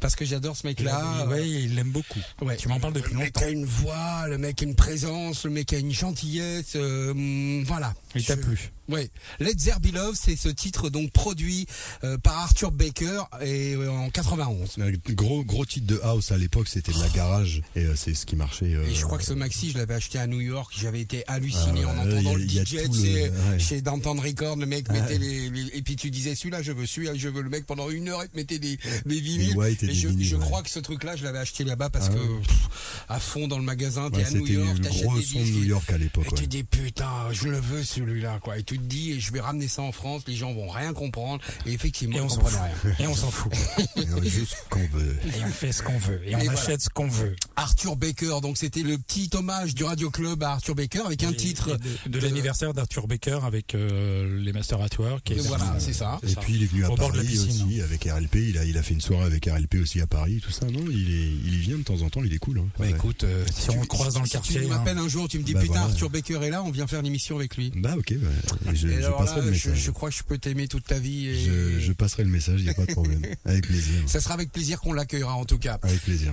Parce 0.00 0.16
que 0.16 0.24
j'adore 0.24 0.56
ce 0.56 0.66
mec-là. 0.66 1.24
ouais, 1.28 1.48
il 1.48 1.76
l'aime 1.76 1.92
beaucoup. 1.92 2.18
Ouais. 2.42 2.56
Tu 2.56 2.66
m'en 2.66 2.80
parles 2.80 2.94
depuis 2.94 3.12
Le 3.12 3.20
mec 3.20 3.36
longtemps. 3.36 3.46
a 3.46 3.50
une 3.50 3.64
voix, 3.64 4.26
le 4.26 4.38
mec 4.38 4.60
a 4.60 4.64
une 4.64 4.74
présence, 4.74 5.44
le 5.44 5.50
mec 5.52 5.72
a 5.72 5.78
une 5.78 5.92
gentillesse, 5.92 6.72
euh, 6.74 7.12
hum, 7.12 7.62
voilà. 7.64 7.94
Il 8.16 8.24
t'a 8.24 8.36
plu. 8.36 8.72
Oui, 8.90 9.08
Let 9.38 9.54
There 9.54 9.78
Be 9.80 9.94
Love, 9.94 10.16
c'est 10.20 10.36
ce 10.36 10.48
titre 10.48 10.90
donc 10.90 11.12
produit 11.12 11.66
euh, 12.04 12.18
par 12.18 12.38
Arthur 12.38 12.72
Baker 12.72 13.22
et 13.42 13.74
euh, 13.74 13.90
en 13.90 14.10
91. 14.10 14.78
Un 14.80 14.90
Gros 15.14 15.44
gros 15.44 15.64
titre 15.64 15.86
de 15.86 16.00
house 16.02 16.32
à 16.32 16.36
l'époque, 16.38 16.68
c'était 16.68 16.92
de 16.92 16.98
la 17.00 17.08
garage 17.08 17.62
et 17.76 17.84
euh, 17.84 17.94
c'est 17.96 18.14
ce 18.14 18.26
qui 18.26 18.36
marchait. 18.36 18.74
euh, 18.74 18.86
Et 18.86 18.94
je 18.94 19.04
crois 19.04 19.18
que 19.18 19.24
ce 19.24 19.32
maxi, 19.32 19.70
je 19.70 19.78
l'avais 19.78 19.94
acheté 19.94 20.18
à 20.18 20.26
New 20.26 20.40
York. 20.40 20.72
J'avais 20.76 21.00
été 21.00 21.24
halluciné 21.28 21.82
Ah 21.84 21.88
en 21.88 21.98
entendant 21.98 22.34
a- 22.34 22.38
le 22.38 22.46
DJ 22.48 22.74
ouais. 22.74 23.58
chez 23.58 23.80
Downtown 23.82 24.18
Record. 24.18 24.56
Le 24.56 24.66
mec 24.66 24.90
mettait 24.90 25.18
les, 25.18 25.50
les- 25.50 25.70
et 25.74 25.82
puis 25.82 25.96
tu 25.96 26.10
disais 26.10 26.34
celui-là, 26.34 26.62
je 26.62 26.72
veux 26.72 26.86
celui-là, 26.86 27.12
je 27.14 27.28
veux 27.28 27.42
le 27.42 27.48
mec 27.50 27.66
pendant 27.66 27.90
une 27.90 28.08
heure, 28.08 28.22
il 28.24 28.28
te 28.28 28.36
mettait 28.36 28.58
des, 28.58 28.78
des 29.06 29.20
vinyles. 29.20 29.56
white 29.56 29.82
et 29.82 29.86
des 29.88 29.94
je, 29.94 30.08
vinyles, 30.08 30.26
je 30.26 30.36
ouais. 30.36 30.42
crois 30.44 30.62
que 30.62 30.70
ce 30.70 30.80
truc-là, 30.80 31.16
je 31.16 31.24
l'avais 31.24 31.38
acheté 31.38 31.64
là-bas 31.64 31.90
parce 31.90 32.08
Ah 32.10 32.14
que 32.14 32.18
pff, 32.46 33.04
à 33.08 33.20
fond 33.20 33.46
dans 33.48 33.58
le 33.58 33.64
magasin, 33.64 34.10
t'es 34.10 34.24
à 34.24 34.30
New 34.30 34.46
c'était 34.46 34.58
York, 34.58 34.76
le 34.78 34.84
t'achètes 34.84 35.02
gros 35.04 35.18
des 35.18 35.24
son 35.24 35.38
de. 35.38 35.44
New 35.44 35.64
York 35.64 35.90
à 35.90 35.98
l'époque. 35.98 36.26
Et 36.32 36.34
tu 36.34 36.46
dis 36.46 36.64
putain, 36.64 37.10
je 37.32 37.48
le 37.48 37.58
veux 37.60 37.82
celui-là 37.84 38.38
quoi. 38.42 38.58
Et 38.58 38.62
tu 38.62 38.78
te 38.80 38.84
dis, 38.84 39.12
et 39.12 39.20
je 39.20 39.32
vais 39.32 39.40
ramener 39.40 39.68
ça 39.68 39.82
en 39.82 39.92
France, 39.92 40.22
les 40.26 40.34
gens 40.34 40.52
vont 40.52 40.68
rien 40.68 40.92
comprendre. 40.92 41.42
Et 41.66 41.72
effectivement, 41.72 42.16
Et 42.16 42.20
on 42.20 42.28
s'en 42.28 42.40
fout. 42.44 42.58
rien. 42.84 42.94
Et 42.98 43.06
on 43.06 43.14
s'en 43.14 43.30
fout. 43.30 43.52
Et 43.96 44.00
on 44.12 44.20
fait 44.22 44.28
juste 44.28 44.56
ce 44.64 44.68
qu'on 44.70 44.86
veut. 44.98 45.16
Et 45.26 45.44
on 45.44 45.48
fait 45.50 45.72
ce 45.72 45.82
qu'on 45.82 45.98
veut. 45.98 46.20
Et 46.26 46.34
on 46.34 46.38
voilà. 46.38 46.52
achète 46.60 46.80
ce 46.82 46.88
qu'on 46.90 47.08
veut. 47.08 47.36
Arthur 47.56 47.96
Baker, 47.96 48.38
donc 48.42 48.56
c'était 48.58 48.82
le 48.82 48.98
petit 48.98 49.30
hommage 49.34 49.74
du 49.74 49.84
Radio 49.84 50.10
Club 50.10 50.42
à 50.42 50.52
Arthur 50.52 50.74
Baker 50.74 51.02
avec 51.06 51.22
un 51.22 51.32
titre 51.32 51.76
de, 52.06 52.10
de 52.10 52.18
l'anniversaire 52.18 52.72
d'Arthur 52.74 53.06
Baker 53.06 53.40
avec 53.44 53.74
euh, 53.74 54.40
les 54.42 54.52
Masters 54.52 54.80
at 54.80 54.88
Work. 54.98 55.30
Et 55.30 55.34
voilà, 55.40 55.76
c'est 55.78 55.92
ça. 55.92 56.18
Et 56.26 56.34
puis 56.36 56.54
il 56.54 56.62
est 56.62 56.66
venu 56.66 56.84
à 56.84 56.90
Au 56.90 56.94
Paris 56.96 57.26
piscine. 57.26 57.66
aussi 57.66 57.80
avec 57.82 58.04
RLP. 58.04 58.34
Il 58.36 58.58
a, 58.58 58.64
il 58.64 58.76
a 58.78 58.82
fait 58.82 58.94
une 58.94 59.00
soirée 59.00 59.26
avec 59.26 59.44
RLP 59.46 59.76
aussi 59.82 60.00
à 60.00 60.06
Paris, 60.06 60.40
tout 60.42 60.50
ça. 60.50 60.66
Non, 60.66 60.84
il 60.90 61.10
est, 61.10 61.28
il 61.44 61.54
y 61.54 61.58
vient 61.60 61.76
de 61.78 61.82
temps 61.82 62.00
en 62.02 62.08
temps. 62.10 62.22
Il 62.24 62.32
est 62.32 62.38
cool. 62.38 62.58
Hein. 62.58 62.66
Bah 62.78 62.84
Ouais. 62.86 62.90
écoute, 62.90 63.24
euh, 63.24 63.44
Si 63.54 63.68
tu- 63.68 63.76
on 63.76 63.80
le 63.80 63.86
croise 63.86 64.14
dans 64.14 64.20
le 64.20 64.26
si 64.26 64.32
quartier, 64.32 64.60
tu 64.60 64.66
hein. 64.66 64.68
m'appelles 64.68 64.98
un 64.98 65.08
jour, 65.08 65.28
tu 65.28 65.38
me 65.38 65.42
dis 65.44 65.52
Bah 65.54 65.60
putain, 65.60 65.72
voilà. 65.74 65.86
Arthur 65.88 66.10
Baker 66.10 66.38
est 66.42 66.50
là, 66.50 66.62
on 66.62 66.70
vient 66.70 66.86
faire 66.86 67.02
l'émission 67.02 67.36
avec 67.36 67.56
lui. 67.56 67.72
Bah 67.76 67.94
ok, 67.98 68.14
bah, 68.18 68.69
je, 68.74 68.88
Et 68.88 69.02
je 69.02 69.10
passerai 69.10 69.40
là, 69.40 69.46
le 69.46 69.52
je, 69.52 69.68
message. 69.68 69.84
je 69.84 69.90
crois 69.90 70.10
que 70.10 70.16
je 70.16 70.22
peux 70.22 70.38
t'aimer 70.38 70.68
toute 70.68 70.84
ta 70.84 70.98
vie. 70.98 71.28
Et... 71.28 71.44
Je, 71.44 71.80
je 71.80 71.92
passerai 71.92 72.24
le 72.24 72.30
message, 72.30 72.60
il 72.60 72.64
n'y 72.64 72.70
a 72.70 72.74
pas 72.74 72.86
de 72.86 72.92
problème. 72.92 73.22
Avec 73.44 73.66
plaisir. 73.66 74.02
Ça 74.06 74.20
sera 74.20 74.34
avec 74.34 74.52
plaisir 74.52 74.80
qu'on 74.80 74.92
l'accueillera 74.92 75.34
en 75.34 75.44
tout 75.44 75.58
cas. 75.58 75.78
Avec 75.82 76.00
plaisir. 76.02 76.30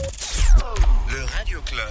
Le 1.12 1.24
Radio 1.24 1.62
Club. 1.62 1.88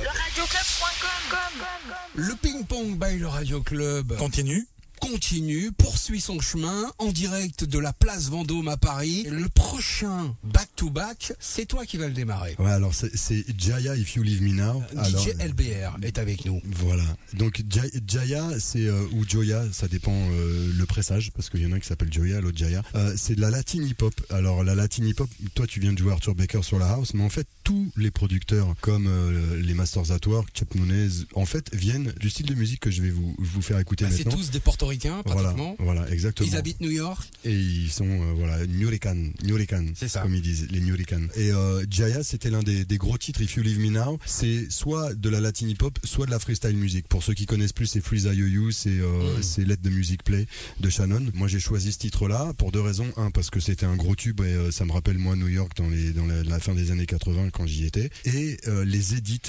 Le 2.15 2.35
ping-pong 2.37 2.99
by 2.99 3.19
le 3.19 3.27
Radio 3.27 3.61
Club 3.63 4.17
Continue. 4.17 4.67
Continue, 5.11 5.71
poursuit 5.73 6.21
son 6.21 6.41
chemin 6.41 6.91
en 6.99 7.13
direct 7.13 7.65
de 7.65 7.79
la 7.79 7.93
place 7.93 8.29
Vendôme 8.29 8.69
à 8.69 8.77
Paris. 8.77 9.25
Le 9.31 9.49
prochain 9.49 10.35
back-to-back, 10.43 11.33
c'est 11.39 11.67
toi 11.67 11.87
qui 11.87 11.97
vas 11.97 12.09
le 12.09 12.13
démarrer. 12.13 12.57
Ouais, 12.59 12.71
alors 12.73 12.93
c'est- 12.95 13.15
c'est 13.17 13.45
Jaya 13.57 13.95
If 13.97 14.17
You 14.17 14.23
Leave 14.25 14.43
Me 14.43 14.53
Now. 14.53 14.83
Alors, 14.97 15.23
DJ 15.25 15.29
LBR 15.39 15.97
est 16.03 16.19
avec 16.19 16.45
nous. 16.45 16.61
Voilà. 16.65 17.05
Donc 17.35 17.63
Jaya, 18.07 18.59
c'est 18.59 18.87
euh, 18.87 19.07
ou 19.13 19.25
Joya, 19.29 19.65
ça 19.73 19.87
dépend 19.87 20.13
euh, 20.33 20.73
le 20.77 20.87
pressage 20.87 21.31
parce 21.33 21.51
qu'il 21.51 21.61
y 21.63 21.67
en 21.67 21.73
a 21.73 21.77
un 21.77 21.81
qui 21.81 21.87
s'appelle 21.87 22.13
Joya, 22.13 22.41
l'autre 22.41 22.59
Jaya. 22.59 22.83
Euh, 22.97 23.15
c'est 23.17 23.37
de 23.37 23.41
la 23.41 23.51
latine 23.51 23.85
hip 23.87 24.03
hop. 24.03 24.15
Alors 24.31 24.65
la 24.65 24.75
latine 24.75 25.07
hip 25.07 25.21
hop, 25.21 25.31
toi 25.55 25.67
tu 25.69 25.79
viens 25.79 25.93
de 25.93 25.99
jouer 25.99 26.13
Arthur 26.13 26.35
Baker 26.35 26.63
sur 26.63 26.79
la 26.81 26.89
house, 26.91 27.15
mais 27.15 27.23
en 27.23 27.31
fait 27.31 27.47
tous 27.63 27.91
les 27.97 28.11
producteurs 28.11 28.75
comme 28.81 29.07
euh, 29.09 29.61
les 29.63 29.75
Masters 29.75 30.11
at 30.11 30.27
Work, 30.27 30.49
Chuck 30.55 30.75
Nunez, 30.75 31.09
en 31.35 31.47
fait 31.47 31.73
viennent 31.75 32.13
du 32.19 32.29
style 32.31 32.47
de 32.47 32.55
musique 32.55 32.81
que 32.81 32.91
je 32.91 33.03
vais 33.03 33.11
vous 33.11 33.35
vous 33.39 33.63
faire 33.63 33.79
écouter 33.79 34.05
Bah, 34.05 34.11
c'est 34.11 34.25
maintenant. 34.25 34.41
tous 34.41 34.51
des 34.51 34.61
portoricains 34.61 34.96
Voilà, 35.05 35.23
pratiquement. 35.25 35.77
voilà, 35.79 36.09
exactement. 36.11 36.49
Ils 36.49 36.57
habitent 36.57 36.81
New 36.81 36.91
York. 36.91 37.29
Et 37.45 37.53
ils 37.55 37.91
sont 37.91 38.07
euh, 38.09 38.33
voilà 38.37 38.67
Nurican, 38.67 39.17
Nurican, 39.45 39.87
C'est 39.95 40.09
ça. 40.09 40.23
comme 40.23 40.35
ils 40.35 40.43
disent 40.43 40.69
les 40.71 40.81
Nurican. 40.81 41.23
Et 41.37 41.53
euh, 41.53 41.85
Jaya, 41.91 42.23
c'était 42.23 42.51
l'un 42.51 42.63
des, 42.63 42.85
des 42.85 42.99
gros 42.99 43.19
titres. 43.19 43.41
If 43.43 43.57
You 43.57 43.63
Leave 43.63 43.79
Me 43.79 43.91
Now, 43.91 44.19
c'est 44.25 44.71
soit 44.71 45.15
de 45.15 45.29
la 45.29 45.41
latin 45.41 45.67
hip 45.69 45.79
hop, 45.83 45.99
soit 46.05 46.27
de 46.27 46.31
la 46.31 46.39
freestyle 46.39 46.77
music. 46.77 47.07
Pour 47.09 47.23
ceux 47.23 47.35
qui 47.35 47.47
connaissent 47.47 47.73
plus, 47.73 47.87
c'est 47.87 48.01
Freeze 48.01 48.25
I 48.25 48.37
You, 48.37 48.71
c'est 48.71 48.91
euh, 48.91 49.37
Mm. 49.59 49.63
Let 49.67 49.77
the 49.79 49.91
Music 49.91 50.23
Play 50.23 50.47
de 50.81 50.89
Shannon. 50.91 51.27
Moi, 51.35 51.49
j'ai 51.49 51.61
choisi 51.61 51.93
ce 51.93 51.99
titre-là 51.99 52.53
pour 52.59 52.73
deux 52.73 52.81
raisons. 52.81 53.11
Un, 53.17 53.31
parce 53.31 53.51
que 53.51 53.61
c'était 53.61 53.87
un 53.87 53.97
gros 53.97 54.15
tube 54.15 54.41
et 54.41 54.45
euh, 54.45 54.71
ça 54.71 54.85
me 54.85 54.93
rappelle 54.93 55.19
moi 55.19 55.37
New 55.37 55.49
York 55.49 55.73
dans 55.77 55.89
les 55.89 56.13
dans 56.13 56.27
la, 56.27 56.43
la 56.45 56.61
fin 56.61 56.75
des 56.75 56.91
années 56.91 57.07
80 57.07 57.51
quand 57.51 57.67
j'y 57.67 57.85
étais. 57.87 58.11
Et 58.25 58.57
euh, 58.69 58.85
les 58.85 59.15
edits, 59.15 59.41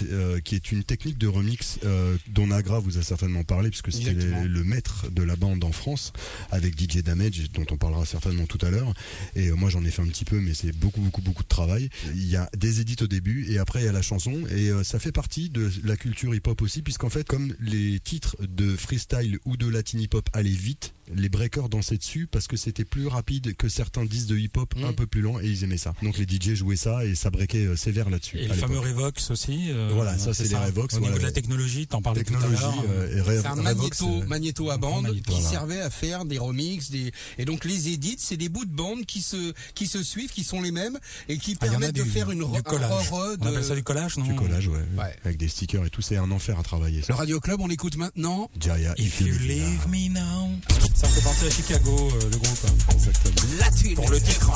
qui 0.44 0.56
est 0.56 0.72
une 0.72 0.84
technique 0.84 1.18
de 1.18 1.28
remix 1.28 1.80
dont 2.34 2.48
Nagra 2.48 2.80
vous 2.80 2.98
a 2.98 3.02
certainement 3.04 3.44
parlé 3.44 3.70
puisque 3.70 3.92
c'était 3.92 4.14
le 4.14 4.64
maître 4.64 5.10
de 5.12 5.24
la 5.24 5.36
bande 5.38 5.64
en 5.64 5.72
France 5.72 6.14
avec 6.52 6.80
DJ 6.80 7.04
Damage 7.04 7.52
dont 7.52 7.66
on 7.72 7.78
parlera 7.78 8.06
certainement 8.06 8.46
tout 8.46 8.64
à 8.66 8.70
l'heure. 8.70 8.94
Et 9.36 9.48
euh, 9.48 9.56
moi 9.56 9.70
j'en 9.70 9.84
ai 9.84 9.92
fait 9.92 10.02
un 10.02 10.08
petit 10.08 10.26
peu 10.26 10.40
mais 10.40 10.54
c'est 10.54 10.72
beaucoup 10.72 11.02
beaucoup 11.02 11.22
beaucoup 11.22 11.44
de 11.44 11.48
travail. 11.48 11.90
Il 12.14 12.28
y 12.28 12.36
a 12.36 12.50
des 12.58 12.82
édits 12.82 12.98
au 13.02 13.08
début 13.08 13.52
et 13.52 13.58
après 13.60 13.82
il 13.82 13.86
y 13.86 13.90
a 13.90 13.92
la 13.92 14.02
chanson. 14.02 14.34
Et 14.50 14.70
euh, 14.70 14.84
ça 14.84 15.00
fait 15.00 15.12
partie 15.12 15.50
de 15.50 15.70
la 15.84 15.98
culture 15.98 16.34
hip 16.34 16.42
hop 16.48 16.62
aussi 16.62 16.82
puisqu'en 16.82 17.10
fait 17.10 17.28
comme 17.28 17.54
les 17.60 18.00
titres 18.00 18.36
de 18.42 18.76
freestyle 18.76 19.40
ou 19.46 19.58
de 19.58 19.68
latin 19.68 20.00
hip 20.00 20.10
hop 20.14 20.30
allaient 20.34 20.50
vite 20.50 20.94
les 21.16 21.30
breakers 21.30 21.70
dansaient 21.70 21.98
dessus 21.98 22.28
parce 22.30 22.48
que 22.48 22.58
c'était 22.58 22.86
plus 22.86 23.08
rapide 23.08 23.56
que 23.56 23.70
certains 23.70 24.06
disques 24.06 24.28
de 24.28 24.38
hip 24.38 24.52
hop 24.58 24.74
Mm. 24.78 24.84
un 24.86 24.94
peu 24.94 25.08
plus 25.08 25.22
lents 25.22 25.40
et 25.40 25.48
ils 25.48 25.64
aimaient 25.64 25.78
ça 25.78 25.94
donc 26.04 26.18
les 26.18 26.26
DJ 26.28 26.54
jouaient 26.56 26.76
ça 26.76 27.06
et 27.06 27.16
ça 27.16 27.30
breakait 27.30 27.66
euh, 27.66 27.76
sévère 27.76 28.10
là-dessus 28.10 28.38
Et 28.40 28.48
le 28.48 28.54
fameux. 28.54 28.80
Revox 28.80 29.32
aussi. 29.32 29.68
euh, 29.70 29.92
Voilà, 29.94 30.18
ça, 30.18 30.34
c'est 30.34 30.48
les 30.50 30.56
Revox, 30.56 30.96
Au 30.96 31.00
niveau 31.00 31.18
de 31.18 31.24
la 31.24 31.32
technologie, 31.32 31.88
t'en 31.88 32.02
parlais 32.02 32.24
technologie 32.24 32.56
tout 32.62 32.66
à 32.66 32.72
l'heure. 32.72 32.84
euh, 32.90 33.24
C'est 33.42 33.48
un 33.48 33.52
Revox, 33.54 33.64
magnéto, 33.64 34.08
euh, 34.22 34.26
magnéto 34.28 34.70
à 34.70 34.74
un 34.76 34.78
bande 34.78 35.04
magnéto, 35.04 35.32
qui 35.32 35.40
voilà. 35.42 35.50
servait 35.50 35.82
à 35.82 35.90
faire 35.90 36.26
des 36.26 36.38
remixes, 36.38 36.92
des 36.92 37.12
et 37.38 37.46
donc 37.46 37.66
les 37.66 37.90
edits, 37.90 38.18
c'est 38.20 38.38
des 38.38 38.50
bouts 38.50 38.66
de 38.66 38.72
bande 38.72 39.06
qui 39.06 39.22
se 39.22 39.54
qui 39.74 39.88
se 39.88 40.04
suivent, 40.04 40.32
qui 40.32 40.44
sont 40.44 40.62
les 40.62 40.72
mêmes 40.72 40.98
et 41.30 41.38
qui 41.38 41.56
Ah, 41.62 41.66
permettent 41.68 41.96
de 41.96 42.04
du- 42.04 42.10
faire 42.10 42.30
une 42.32 42.40
du 42.40 42.58
un 42.58 42.62
collage. 42.62 42.92
On 43.12 43.46
appelle 43.48 43.64
ça 43.64 43.76
du 43.76 43.84
collage, 43.84 44.18
non 44.18 44.26
du 44.26 44.36
collage 44.36 44.68
ouais, 44.68 44.78
Ouais. 44.98 45.16
avec 45.24 45.38
des 45.38 45.48
stickers 45.48 45.86
et 45.86 45.90
tout 45.90 46.02
c'est 46.02 46.18
un 46.18 46.30
enfer 46.32 46.60
à 46.60 46.64
travailler 46.64 47.02
le. 47.08 47.16
Radio 47.16 47.40
Club. 47.40 47.60
On 47.62 47.70
écoute 47.70 47.96
maintenant. 47.98 48.50
Jaya 48.60 48.94
If 48.98 49.22
you 49.22 49.38
leave 49.40 49.88
me 49.90 50.10
now. 50.10 50.50
Ça 51.00 51.06
me 51.08 51.12
fait 51.14 51.22
penser 51.22 51.46
à 51.46 51.50
Chicago, 51.52 51.96
euh, 51.96 52.30
le 52.32 52.38
groupe. 52.38 52.58
Exactement. 52.92 53.36
La. 53.60 53.96
Pour 53.96 54.10
le 54.10 54.20
titre. 54.20 54.52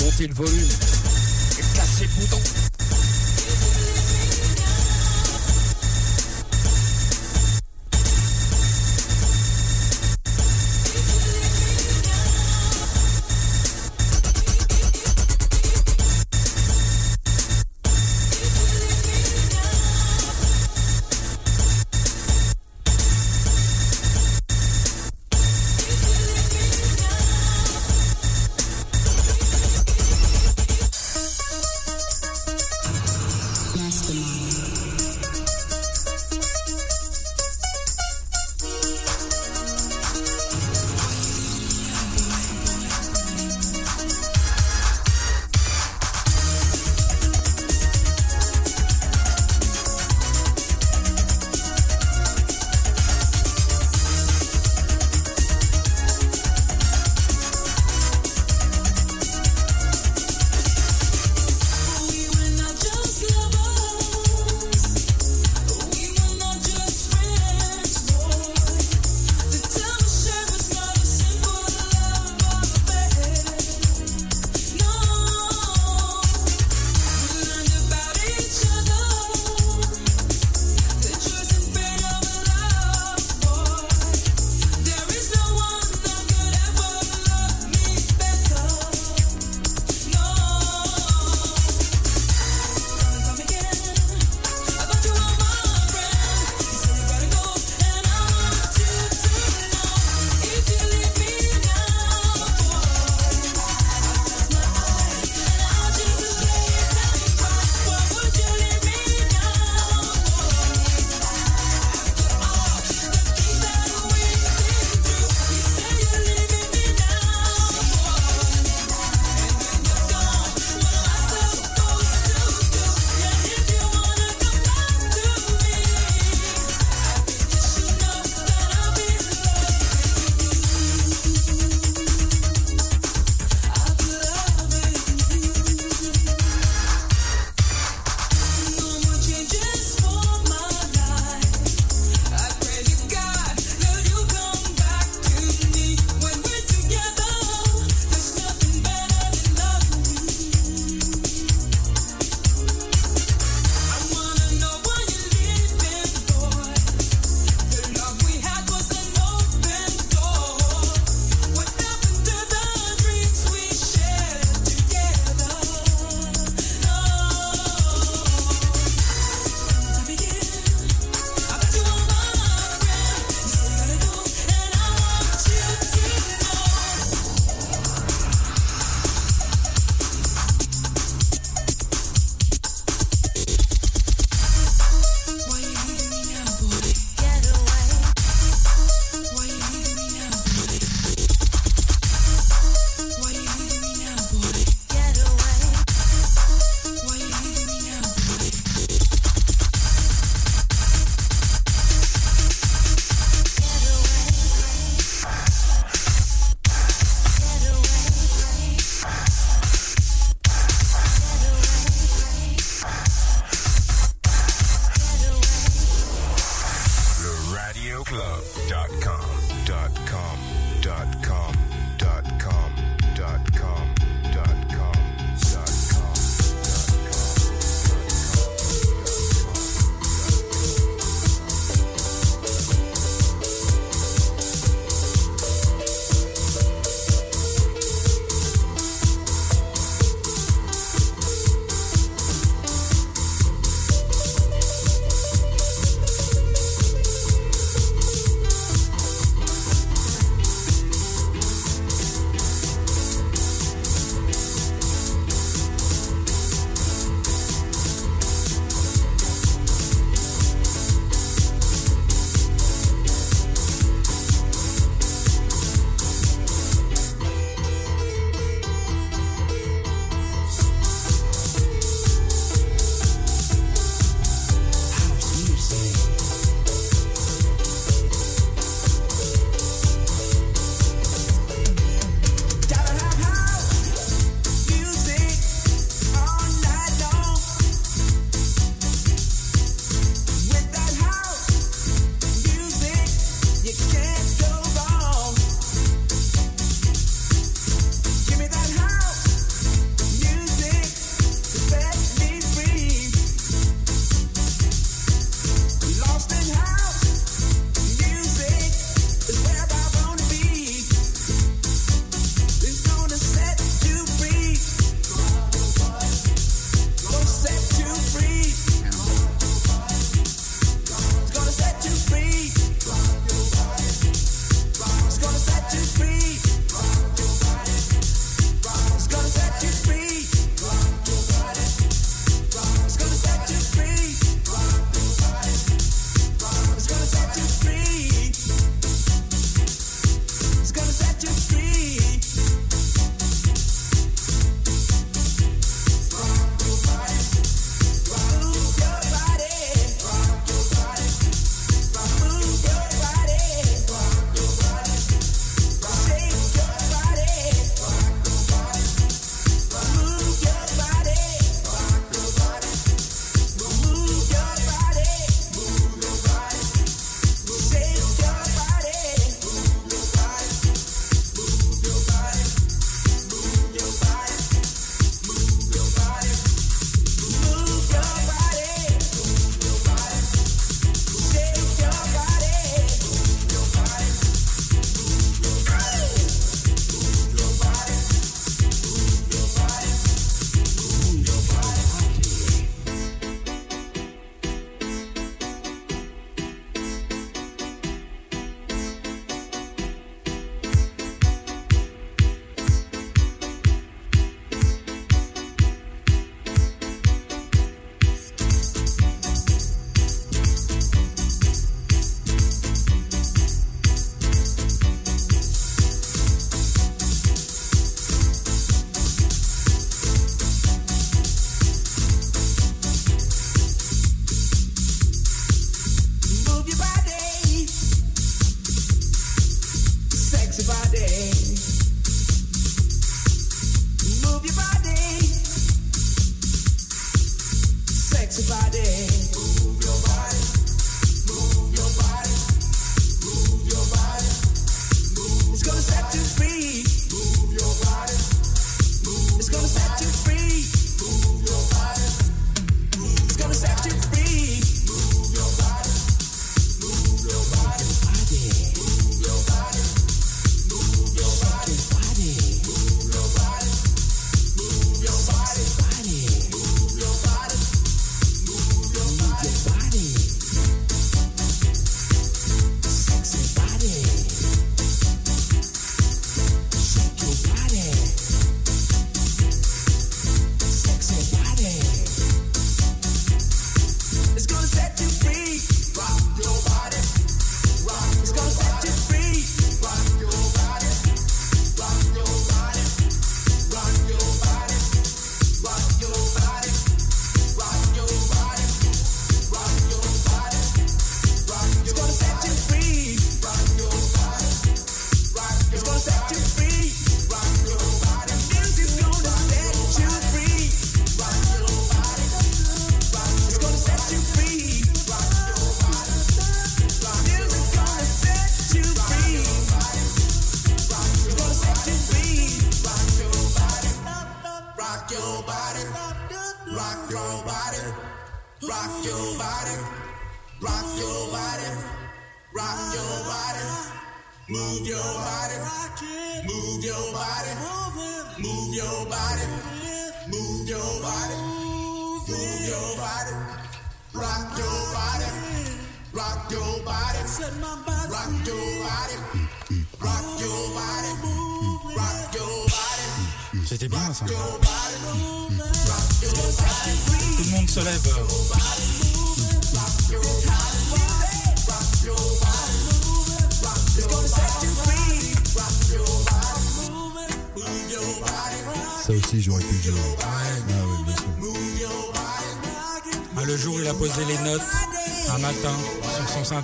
Montez 0.00 0.26
le 0.26 0.34
volume. 0.34 0.68
Et 1.58 1.76
cassez 1.76 2.06
le 2.06 2.20
bouton. 2.22 2.61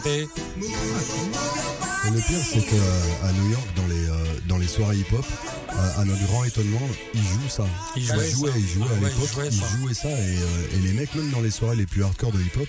Sur 0.03 0.29
pire, 2.29 2.39
c'est 2.45 2.61
qu'à 2.65 3.33
New 3.33 3.51
York, 3.51 3.67
dans 3.77 3.87
les, 3.87 4.07
euh, 4.09 4.25
dans 4.49 4.59
les 4.59 4.67
soirées 4.69 4.97
hip-hop, 4.99 5.25
à, 5.71 6.01
à 6.01 6.05
notre 6.05 6.25
grand 6.27 6.45
étonnement, 6.45 6.81
ils 7.15 7.21
jouent 7.23 7.49
ça. 7.49 7.67
Ils 7.97 8.05
jouaient 8.05 8.29
Ils 8.29 8.35
jouaient, 8.35 8.51
ça. 8.51 8.59
ils 8.59 8.69
jouaient 8.69 8.87
Ah 8.91 8.93
à 8.95 8.99
ouais, 9.01 9.09
l'époque, 9.09 9.29
ils 9.29 9.35
jouaient 9.35 9.49
ils 9.49 9.53
ça. 9.61 9.77
jouaient 9.79 9.95
ça. 9.95 10.09
Et, 10.11 10.13
euh, 10.39 10.77
et 10.77 10.79
les 10.87 10.93
mecs, 10.93 11.15
même 11.15 11.31
dans 11.31 11.41
les 11.41 11.51
soirées 11.51 11.77
les 11.77 11.87
plus 11.87 12.03
hardcore 12.05 12.33
de 12.33 12.41
hip-hop, 12.41 12.69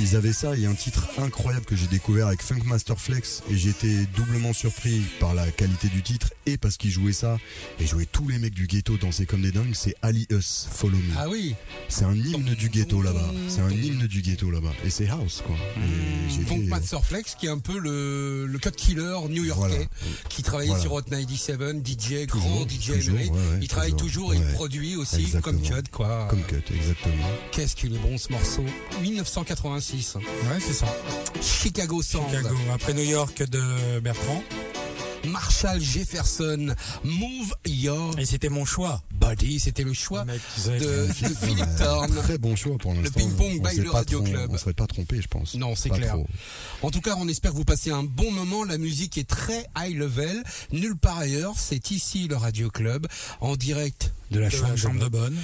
ils 0.00 0.16
avaient 0.16 0.32
ça. 0.32 0.54
Il 0.56 0.62
y 0.62 0.66
a 0.66 0.70
un 0.70 0.74
titre 0.74 1.06
incroyable 1.18 1.64
que 1.66 1.76
j'ai 1.76 1.86
découvert 1.86 2.28
avec 2.28 2.42
Funk 2.42 2.60
Master 2.64 2.98
Flex. 2.98 3.42
Et 3.50 3.56
j'étais 3.56 4.06
doublement 4.16 4.52
surpris 4.52 5.02
par 5.20 5.34
la 5.34 5.50
qualité 5.50 5.88
du 5.88 6.02
titre 6.02 6.32
et 6.46 6.56
parce 6.56 6.76
qu'ils 6.76 6.90
jouaient 6.92 7.12
ça. 7.12 7.36
Et 7.80 7.86
jouaient 7.86 8.06
tous 8.10 8.28
les 8.28 8.38
mecs 8.38 8.54
du 8.54 8.66
ghetto 8.66 8.96
dansaient 8.96 9.26
comme 9.26 9.42
des 9.42 9.52
dingues. 9.52 9.74
C'est 9.74 9.94
Ali 10.02 10.26
Us, 10.30 10.68
Follow 10.72 10.96
Me. 10.98 11.14
Ah 11.18 11.28
oui, 11.28 11.54
C'est 11.88 12.04
un 12.04 12.14
hymne 12.14 12.54
du 12.54 12.68
ghetto 12.70 13.02
là-bas. 13.02 13.30
C'est 13.48 13.60
un 13.60 13.70
hymne 13.70 14.06
du 14.06 14.22
ghetto 14.22 14.50
là-bas. 14.50 14.72
Et 14.84 14.90
c'est 14.90 15.08
house, 15.08 15.42
quoi. 15.46 15.56
J'ai 16.28 16.42
Funk 16.44 16.56
fait- 16.60 16.68
Master 16.68 17.04
Flex 17.04 17.34
qui 17.34 17.46
est 17.46 17.50
un 17.50 17.58
peu 17.58 17.78
le, 17.78 18.46
le 18.46 18.58
cut 18.58 18.70
killer 18.70 18.95
new-yorkais 19.28 19.88
Voilà. 20.00 20.16
qui 20.28 20.42
travaillait 20.42 20.68
Voilà. 20.70 20.82
sur 20.82 20.92
Hot 20.92 21.02
97, 21.02 21.60
DJ, 21.86 22.26
Toujours, 22.26 22.48
grand 22.50 22.62
DJ 22.68 22.68
toujours, 22.94 22.94
émérite. 23.14 23.32
ouais, 23.32 23.38
ouais, 23.38 23.58
il 23.62 23.68
travaille 23.68 23.94
toujours, 23.94 24.28
toujours, 24.30 24.34
et 24.34 24.36
il 24.48 24.54
produit 24.54 24.96
aussi 24.96 25.20
Exactement. 25.22 25.58
comme 25.58 25.62
cut 25.62 25.90
quoi. 25.92 26.26
Comme 26.30 26.42
cut, 26.44 26.62
exactement. 26.74 27.26
Qu'est-ce 27.52 27.76
qu'il 27.76 27.94
est 27.94 27.98
bon 27.98 28.16
ce 28.18 28.32
morceau? 28.32 28.64
1986. 29.02 30.14
Ouais, 30.16 30.58
c'est 30.60 30.72
ça. 30.72 30.86
Chicago 31.42 32.02
Sound. 32.02 32.24
Chicago. 32.30 32.54
Après 32.74 32.94
New 32.94 33.02
York 33.04 33.42
de 33.48 34.00
Bertrand. 34.00 34.42
Marshall 35.26 35.80
Jefferson. 35.80 36.74
Move 37.04 37.54
Your 37.66 38.18
Et 38.18 38.24
c'était 38.26 38.48
mon 38.48 38.64
choix. 38.64 39.02
Body. 39.12 39.58
C'était 39.60 39.84
le 39.84 39.92
choix 39.92 40.24
Le 40.24 40.32
mec, 40.32 40.40
de, 40.64 40.78
que- 40.78 41.28
de 41.28 41.34
Philippe 41.34 41.76
Thorne. 41.78 42.14
Très 42.16 42.38
bon 42.38 42.56
choix 42.56 42.76
pour 42.78 42.94
l'instant. 42.94 43.18
ping-pong 43.18 43.60
On 43.60 43.68
by 43.68 43.76
le 43.78 43.90
Radio 43.90 44.20
trom- 44.20 44.30
Club. 44.30 44.50
On 44.52 44.58
serait 44.58 44.72
pas 44.74 44.86
trompé, 44.86 45.20
je 45.20 45.28
pense. 45.28 45.54
Non, 45.54 45.74
c'est 45.74 45.88
Pas 45.88 45.96
clair. 45.98 46.12
trop. 46.14 46.26
En 46.82 46.90
tout 46.90 47.00
cas, 47.00 47.14
on 47.18 47.28
espère 47.28 47.52
que 47.52 47.56
vous 47.56 47.64
passez 47.64 47.90
un 47.90 48.02
bon 48.02 48.30
moment. 48.30 48.64
La 48.64 48.78
musique 48.78 49.18
est 49.18 49.28
très 49.28 49.66
high 49.76 49.96
level. 49.96 50.42
Nulle 50.72 50.96
part 50.96 51.18
ailleurs. 51.18 51.54
C'est 51.56 51.90
ici 51.90 52.28
le 52.28 52.36
Radio 52.36 52.70
Club, 52.70 53.06
en 53.40 53.56
direct 53.56 54.12
de 54.30 54.40
la 54.40 54.46
de 54.48 54.54
chambre, 54.54 54.68
la 54.70 54.76
chambre 54.76 54.98
de 55.00 55.04
de 55.04 55.08
bonne. 55.08 55.36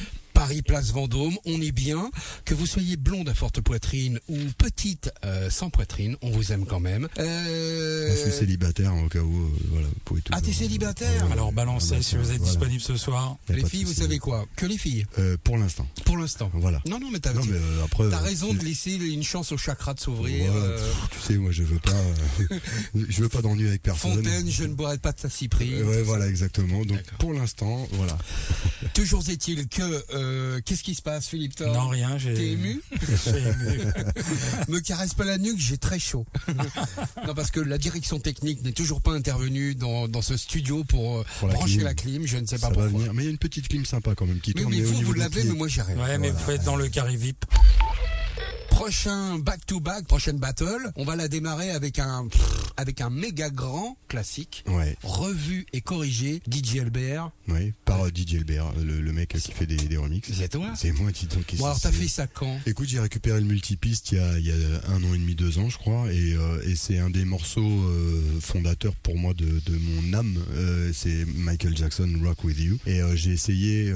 Paris, 0.43 0.63
place 0.63 0.91
Vendôme. 0.91 1.37
On 1.45 1.61
est 1.63 1.71
bien. 1.71 2.11
Que 2.45 2.53
vous 2.55 2.67
soyez 2.67 2.97
blonde 2.97 3.29
à 3.29 3.35
forte 3.35 3.61
poitrine 3.61 4.19
ou 4.29 4.37
petite 4.59 5.13
euh, 5.25 5.49
sans 5.51 5.71
poitrine, 5.71 6.17
on 6.21 6.31
vous 6.33 6.51
aime 6.51 6.67
quand 6.67 6.81
même. 6.81 7.07
Euh, 7.21 8.11
je 8.13 8.23
suis 8.29 8.33
célibataire, 8.41 8.93
au 8.93 9.09
cas 9.09 9.21
où, 9.21 9.41
euh, 9.41 9.49
voilà, 9.71 9.87
vous 9.87 9.95
pouvez 10.05 10.21
tout. 10.21 10.33
Ah, 10.35 10.41
t'es 10.41 10.53
célibataire 10.53 11.31
Alors 11.31 11.53
balancez 11.53 11.95
bah, 11.95 12.03
si 12.03 12.17
vous 12.17 12.23
êtes 12.33 12.39
voilà. 12.39 12.51
disponible 12.51 12.81
ce 12.83 12.97
soir. 12.97 13.37
Les 13.51 13.65
filles, 13.65 13.85
vous 13.85 13.93
savez 13.93 14.19
quoi? 14.19 14.45
Que 14.57 14.67
les 14.67 14.79
filles, 14.79 15.07
Euh, 15.21 15.37
Pour 15.45 15.59
l'instant. 15.59 15.87
pour 16.05 16.17
l'instant. 16.17 16.51
Voilà. 16.55 16.83
Non, 16.89 16.99
non, 16.99 17.09
mais 17.13 17.21
t'as 17.21 17.31
euh, 17.31 17.85
euh, 18.01 18.17
raison 18.17 18.53
de 18.53 18.65
laisser 18.65 18.95
une 18.95 19.23
chance 19.23 19.53
au 19.53 19.57
chakra 19.57 19.95
de 19.95 20.01
Ouais, 20.01 20.05
s'ouvrir. 20.05 20.53
euh, 20.57 20.93
Tu 21.13 21.19
sais, 21.21 21.35
moi, 21.39 21.53
je 21.53 21.63
veux 21.63 21.79
pas. 21.79 21.93
euh, 21.93 22.59
je 23.09 23.23
veux 23.23 23.29
pas 23.29 23.43
d'ennui 23.43 23.69
avec 23.69 23.83
personne. 23.83 24.17
Fontaine, 24.17 24.51
je 24.51 24.65
ne 24.65 24.75
boirai 24.75 24.99
pas 24.99 25.13
de 25.13 25.19
ta 25.19 25.31
cyprine. 25.31 25.73
Euh, 25.75 25.85
Ouais, 25.93 26.03
voilà, 26.03 26.27
exactement. 26.27 26.85
Donc, 26.85 27.01
pour 27.21 27.33
l'instant, 27.33 27.87
voilà. 27.93 28.19
Toujours 28.95 29.23
est-il 29.29 29.69
que 29.69 30.03
euh, 30.33 30.61
qu'est-ce 30.65 30.83
qui 30.83 30.95
se 30.95 31.03
passe, 31.03 31.27
Philippe 31.29 31.55
Thor 31.55 31.73
Non, 31.75 31.89
rien. 31.89 32.19
j'ai- 32.19 32.35
T'es 32.35 32.49
ému 32.53 32.81
ému. 33.27 33.93
Me 34.69 34.81
caresse 34.81 35.15
pas 35.15 35.25
la 35.25 35.39
nuque, 35.39 35.59
j'ai 35.59 35.79
très 35.79 35.99
chaud. 35.99 36.27
non, 37.27 37.35
parce 37.35 37.51
que 37.51 37.61
la 37.61 37.79
direction 37.79 38.19
technique 38.19 38.63
n'est 38.65 38.73
toujours 38.73 39.01
pas 39.01 39.13
intervenue 39.13 39.75
dans, 39.75 40.09
dans 40.09 40.23
ce 40.23 40.37
studio 40.37 40.85
pour, 40.85 41.19
euh, 41.19 41.25
Pour 41.39 41.49
la 41.49 41.55
brancher 41.55 41.75
clim. 41.77 41.85
la 41.85 41.95
clim. 41.95 42.27
Je 42.27 42.37
ne 42.39 42.47
sais 42.47 42.59
Ça 42.59 42.69
pas 42.69 42.75
va 42.75 42.83
pourquoi. 42.85 42.99
venir. 43.01 43.15
Mais 43.15 43.23
il 43.23 43.27
y 43.27 43.29
a 43.29 43.33
une 43.33 43.39
petite 43.39 43.69
clim 43.69 43.85
sympa 43.85 44.15
quand 44.15 44.27
même 44.27 44.41
qui 44.41 44.53
Mais, 44.55 44.63
tourne. 44.63 44.75
mais 44.75 44.81
vous, 44.83 45.01
vous 45.03 45.13
l'avez, 45.13 45.45
mais 45.45 45.55
moi 45.55 45.69
j'ai 45.69 45.83
rien. 45.83 45.97
Ouais, 45.99 46.19
mais 46.19 46.31
vous 46.31 46.39
faites 46.39 46.65
dans 46.65 46.77
le 46.77 46.89
carré 46.89 47.17
VIP. 47.17 47.45
Prochain 48.73 49.39
back-to-back, 49.39 50.07
prochaine 50.07 50.39
battle, 50.39 50.91
on 50.97 51.05
va 51.05 51.15
la 51.15 51.29
démarrer 51.29 51.71
avec 51.71 51.99
un, 51.99 52.27
avec 52.77 53.01
un 53.01 53.11
méga 53.11 53.49
grand 53.51 53.97
classique. 54.09 54.65
Ouais, 54.67 54.97
Revu 55.05 55.67
et 55.73 55.81
corrigé, 55.83 56.43
DJ 56.51 56.77
LBR. 56.79 57.31
ouais, 57.49 57.75
par 57.85 58.07
euh, 58.07 58.09
DJ 58.13 58.35
Elbert, 58.37 58.73
le, 58.83 59.01
le 59.01 59.13
mec 59.13 59.29
qui 59.39 59.53
fait 59.53 59.67
des, 59.67 59.77
des 59.77 59.97
remixes. 59.99 60.31
C'est 60.35 60.49
toi? 60.49 60.73
C'est 60.75 60.91
moi, 60.93 61.13
dis 61.13 61.27
donc. 61.27 61.45
Bon, 61.59 61.67
alors 61.67 61.79
t'as 61.81 61.93
fait 61.93 62.09
ça 62.09 62.27
quand? 62.27 62.59
Écoute, 62.67 62.89
j'ai 62.89 62.99
récupéré 62.99 63.39
le 63.41 63.47
multipiste 63.47 64.13
il 64.13 64.19
y 64.19 64.21
a, 64.21 64.39
il 64.39 64.47
y 64.47 64.51
a 64.51 64.91
un 64.91 65.05
an 65.05 65.15
et 65.15 65.19
demi, 65.19 65.35
deux 65.37 65.59
ans, 65.59 65.69
je 65.69 65.79
crois, 65.79 66.11
et, 66.13 66.33
euh, 66.33 66.61
et 66.67 66.75
c'est 66.75 66.99
un 66.99 67.11
des 67.11 67.25
morceaux 67.25 67.61
euh, 67.61 68.41
fondateurs 68.41 68.97
pour 68.97 69.17
moi 69.17 69.33
de, 69.35 69.45
de 69.45 69.77
mon 69.79 70.15
âme. 70.19 70.39
Euh, 70.55 70.91
c'est 70.95 71.25
Michael 71.37 71.77
Jackson, 71.77 72.11
Rock 72.25 72.43
With 72.45 72.59
You. 72.59 72.79
Et 72.87 73.01
j'ai 73.15 73.31
essayé, 73.33 73.93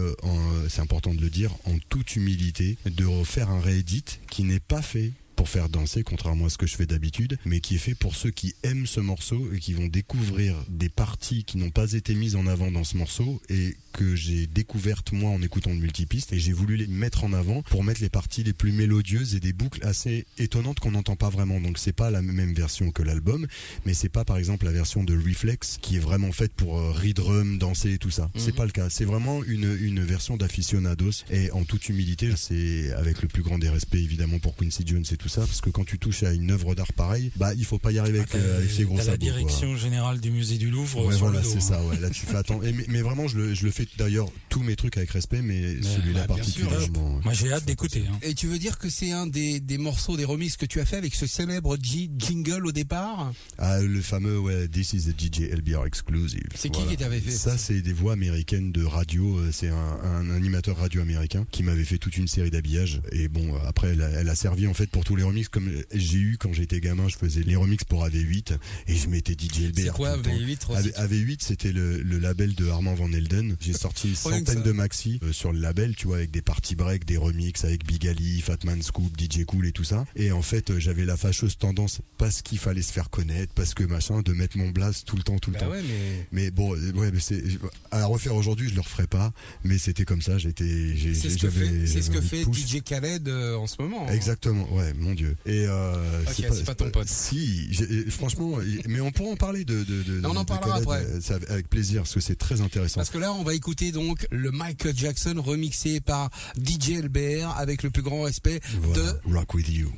c'est 0.68 0.81
important 0.83 1.12
de 1.14 1.20
le 1.20 1.31
dire, 1.31 1.51
en 1.64 1.77
toute 1.89 2.14
humilité, 2.14 2.77
de 2.85 3.05
refaire 3.07 3.51
un 3.51 3.61
réédit 3.61 4.05
qui 4.31 4.45
n'est 4.45 4.61
pas 4.61 4.76
fait 4.83 5.12
pour 5.37 5.49
faire 5.49 5.68
danser, 5.68 6.03
contrairement 6.03 6.47
à 6.47 6.51
ce 6.51 6.59
que 6.59 6.66
je 6.66 6.76
fais 6.76 6.87
d'habitude, 6.87 7.39
mais 7.45 7.61
qui 7.61 7.76
est 7.76 7.78
fait 7.78 7.95
pour 7.95 8.16
ceux 8.16 8.30
qui 8.30 8.55
aiment 8.62 8.87
ce 8.87 9.01
morceau 9.01 9.49
et 9.53 9.59
qui 9.59 9.74
vont 9.74 9.87
découvrir 9.87 10.57
des 10.68 10.89
parties 10.89 11.45
qui 11.45 11.59
n'ont 11.59 11.70
pas 11.70 11.93
été 11.93 12.14
mises 12.14 12.37
en 12.37 12.47
avant 12.47 12.70
dans 12.70 12.84
ce 12.84 12.97
morceau 12.97 13.41
et 13.49 13.76
que 13.93 14.14
j'ai 14.14 14.47
découvertes 14.47 15.12
moi 15.12 15.30
en 15.30 15.41
écoutant 15.43 15.70
le 15.70 15.76
multipiste 15.76 16.32
et 16.32 16.39
j'ai 16.39 16.53
voulu 16.53 16.76
les 16.76 16.87
mettre 16.87 17.24
en 17.24 17.32
avant 17.32 17.62
pour 17.62 17.84
mettre 17.84 18.03
les 18.03 18.09
parties 18.09 18.43
les 18.43 18.53
plus 18.53 18.72
mélodieuses 18.72 19.34
et 19.34 19.41
des 19.41 19.53
boucles 19.53 19.84
assez 19.87 20.26
étonnantes 20.39 20.80
qu'on 20.80 20.91
n'entend 20.91 21.16
pas 21.16 21.30
vraiment. 21.30 21.61
Donc 21.61 21.78
c'est 21.78 21.93
pas 21.93 22.11
la 22.11 22.22
même 22.22 22.55
version 22.55 22.91
que 22.91 23.03
l'album, 23.03 23.47
mais 23.84 23.95
c'est 23.95 24.09
pas 24.09 24.24
par 24.24 24.37
exemple 24.37 24.64
la 24.64 24.72
version 24.72 25.05
de 25.05 25.16
Reflex 25.16 25.78
qui 25.80 25.97
est 25.97 26.01
vraiment 26.01 26.32
faite 26.32 26.53
pour 26.53 26.78
euh, 26.78 26.93
redrum, 26.93 27.59
danser 27.59 27.93
et 27.93 27.99
tout 27.99 28.11
ça. 28.11 28.30
C'est 28.37 28.55
pas 28.55 28.64
le 28.64 28.72
cas. 28.72 28.91
C'est 28.91 29.05
vraiment 29.05 29.43
une, 29.45 29.76
une 29.80 30.05
version 30.05 30.37
d'aficionados 30.37 31.24
et 31.30 31.51
en 31.53 31.64
toute 31.64 31.89
humilité, 31.89 32.32
c'est 32.37 32.93
avec 32.93 33.22
le 33.22 33.28
plus 33.28 33.43
grand 33.43 33.59
des 33.59 33.68
respects 33.68 33.95
évidemment 33.95 34.39
pour 34.39 34.57
Quincy 34.57 34.82
Jones 34.87 35.05
et 35.11 35.16
tout 35.16 35.26
ça, 35.29 35.41
parce 35.43 35.61
que 35.61 35.70
quand 35.70 35.85
tu 35.85 35.99
touches 35.99 36.22
à 36.22 36.33
une 36.33 36.51
œuvre 36.51 36.74
d'art 36.74 36.93
pareille, 36.93 37.31
bah 37.37 37.55
il 37.55 37.64
faut 37.64 37.79
pas 37.79 37.93
y 37.93 37.99
arriver 37.99 38.18
avec, 38.20 38.35
euh, 38.35 38.59
avec 38.59 38.70
ses 38.70 38.85
gros 38.85 38.97
T'as 38.97 39.05
la 39.05 39.12
sabots. 39.12 39.27
quoi. 39.27 39.33
direction 39.35 39.77
générale 39.77 40.20
du 40.20 40.31
musée 40.31 40.59
du 40.59 40.70
Louvre 40.70 41.05
Ouais, 41.07 41.14
sur 41.16 41.27
voilà, 41.27 41.43
c'est 41.43 41.57
hein. 41.57 41.61
ça. 41.61 41.83
Ouais, 41.85 41.99
là, 42.01 42.11
tu 42.11 42.24
fais. 42.27 42.37
Et 42.68 42.72
mais, 42.72 42.85
mais 42.89 43.03
vraiment, 43.03 43.29
je 43.29 43.37
le, 43.39 43.55
je 43.55 43.64
le 43.64 43.70
fais 43.70 43.87
d'ailleurs 43.99 44.29
tous 44.49 44.62
mes 44.62 44.77
trucs 44.77 44.97
avec 44.97 45.11
respect, 45.11 45.43
mais, 45.43 45.81
celui-là 45.83 46.27
bah, 46.27 46.35
particulièrement. 46.37 47.16
ouais. 47.16 47.20
Moi 47.24 47.33
j'ai 47.33 47.53
hâte 47.53 47.64
d'écouter. 47.64 48.05
hein. 48.11 48.18
Et 48.22 48.35
tu 48.35 48.47
veux 48.47 48.59
dire 48.59 48.79
que 48.79 48.89
c'est 48.89 49.11
un 49.12 49.27
des, 49.27 49.61
des 49.61 49.79
morceaux, 49.79 50.16
des 50.16 50.24
remixes 50.24 50.57
que 50.57 50.66
tu 50.66 50.81
as 50.81 50.85
fait 50.85 50.97
avec 50.97 51.14
ce 51.14 51.27
célèbre 51.27 51.77
G- 51.83 52.11
jingle 52.18 52.66
au 52.66 52.72
départ? 52.72 53.33
Ah, 53.59 53.81
le 53.81 54.01
fameux, 54.01 54.39
ouais, 54.39 54.68
This 54.68 54.93
is 54.93 55.03
the 55.12 55.18
DJ 55.18 55.51
LBR 55.53 55.87
exclusive. 55.87 56.49
C'est 56.55 56.70
qui 56.70 56.85
qui 56.87 56.97
t'avait 56.97 57.20
fait 57.20 57.31
ça 57.31 57.57
C'est 57.59 57.81
des 57.81 57.93
voix 57.93 58.12
américaines 58.12 58.72
de 58.72 58.85
radio. 58.85 59.39
euh, 59.39 59.51
C'est 59.53 59.68
un, 59.68 59.99
un 60.05 60.31
animateur 60.31 60.77
radio 60.77 61.01
américain 61.01 61.47
qui 61.51 61.62
m'avait 61.62 61.85
fait 61.85 61.99
toute 61.99 62.16
une 62.16 62.29
série 62.29 62.51
d'habillages. 62.51 63.01
Et 63.12 63.29
bon, 63.29 63.55
euh, 63.55 63.59
après, 63.66 63.89
elle 63.89 64.03
a, 64.03 64.09
elle 64.11 64.29
a 64.29 64.35
servi 64.35 64.66
en 64.66 64.74
fait 64.74 64.87
pour 64.91 65.05
tous 65.16 65.22
les 65.22 65.24
remixes. 65.24 65.48
Comme 65.48 65.70
j'ai 65.94 66.18
eu 66.18 66.36
quand 66.38 66.52
j'étais 66.52 66.80
gamin, 66.80 67.08
je 67.08 67.16
faisais 67.16 67.42
les 67.42 67.56
remixes 67.56 67.84
pour 67.84 68.06
AV8 68.06 68.56
et 68.88 68.94
je 68.96 69.08
mettais 69.08 69.32
DJ 69.32 69.68
LBR. 69.68 69.80
C'est 69.82 69.88
quoi 69.92 70.12
tout 70.12 70.18
le 70.18 70.22
temps. 70.24 70.30
AV8 70.30 70.64
Rossi 70.66 70.88
AV- 70.90 71.08
AV8, 71.08 71.36
c'était 71.40 71.72
le, 71.72 72.02
le 72.02 72.18
label 72.18 72.54
de 72.54 72.68
Armand 72.68 72.94
Van 72.94 73.10
Elden. 73.12 73.56
J'ai 73.60 73.72
sorti 73.86 74.08
une 74.10 74.14
centaine 74.16 74.62
de 74.62 74.72
maxi 74.72 75.18
euh, 75.22 75.32
sur 75.32 75.52
le 75.52 75.60
label, 75.60 75.94
tu 75.96 76.06
vois, 76.08 76.16
avec 76.16 76.30
des 76.30 76.42
party 76.42 76.74
break, 76.76 77.04
des 77.04 77.16
remixes 77.16 77.64
avec 77.64 77.86
Big 77.86 78.06
Ali, 78.06 78.40
Fatman 78.40 78.82
Scoop, 78.82 79.12
DJ 79.18 79.44
Cool 79.44 79.66
et 79.66 79.72
tout 79.72 79.84
ça. 79.84 80.04
Et 80.16 80.32
en 80.32 80.42
fait, 80.42 80.70
euh, 80.70 80.78
j'avais 80.78 81.04
la 81.04 81.16
fâcheuse 81.16 81.56
tendance, 81.58 82.00
parce 82.18 82.42
qu'il 82.42 82.58
fallait 82.58 82.82
se 82.82 82.92
faire 82.92 83.10
connaître, 83.10 83.52
parce 83.54 83.74
que 83.74 83.84
machin, 83.84 84.22
de 84.22 84.32
mettre 84.32 84.58
mon 84.58 84.70
blast 84.70 85.06
tout 85.06 85.16
le 85.16 85.22
temps, 85.22 85.38
tout 85.38 85.50
le 85.50 85.54
Bah 85.58 85.66
temps. 85.66 85.70
ouais, 85.70 85.82
mais 85.82 86.26
Mais 86.32 86.50
bon, 86.50 86.74
euh, 86.74 86.92
ouais, 86.92 87.10
mais 87.12 87.20
c'est 87.20 87.42
à 87.90 88.04
refaire 88.06 88.34
aujourd'hui, 88.34 88.68
je 88.68 88.74
le 88.74 88.80
referai 88.80 89.06
pas. 89.06 89.32
Mais 89.64 89.78
c'était 89.78 90.04
comme 90.04 90.22
ça. 90.22 90.38
J'étais, 90.38 90.94
c'est 91.14 91.30
ce 91.30 91.38
que 91.38 91.50
fait, 91.50 91.86
ce 91.86 92.10
que 92.10 92.20
fait. 92.20 92.42
DJ 92.52 92.82
Khaled 92.82 93.28
euh, 93.28 93.56
en 93.56 93.66
ce 93.66 93.80
moment. 93.80 94.06
hein. 94.08 94.12
Exactement, 94.12 94.70
ouais. 94.74 94.92
Mon 95.07 95.14
dieu. 95.14 95.36
Et 95.46 95.66
euh, 95.68 96.22
Ok, 96.26 96.34
c'est 96.52 96.64
pas 96.64 96.74
ton 96.74 96.90
pote. 96.90 97.09
Si, 97.09 97.68
franchement, 98.11 98.59
mais 98.88 99.00
on 99.00 99.12
pourra 99.12 99.30
en 99.30 99.36
parler 99.36 99.64
de. 99.64 99.84
de, 99.84 100.02
de 100.02 100.26
On 100.26 100.34
en 100.36 100.44
parlera 100.44 100.78
après. 100.78 101.04
euh, 101.04 101.38
avec- 101.48 101.68
plaisir 101.68 102.02
parce 102.02 102.14
que 102.14 102.20
c'est 102.20 102.34
très 102.36 102.61
intéressant. 102.61 102.96
Parce 102.96 103.11
que 103.11 103.18
là, 103.18 103.32
on 103.32 103.44
va 103.44 103.54
écouter 103.54 103.92
donc 103.92 104.26
le 104.30 104.50
Michael 104.50 104.96
Jackson 104.96 105.34
remixé 105.38 106.00
par 106.00 106.30
DJ 106.61 107.02
LBR 107.02 107.54
avec 107.57 107.82
le 107.84 107.90
plus 107.90 108.02
grand 108.02 108.22
respect 108.22 108.61
Voilà, 108.82 109.12
de 109.24 109.32
Rock 109.34 109.54
with 109.54 109.68
You. 109.68 109.92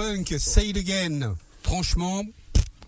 Funk, 0.00 0.38
say 0.38 0.68
it 0.70 0.76
again. 0.76 1.34
Franchement, 1.62 2.24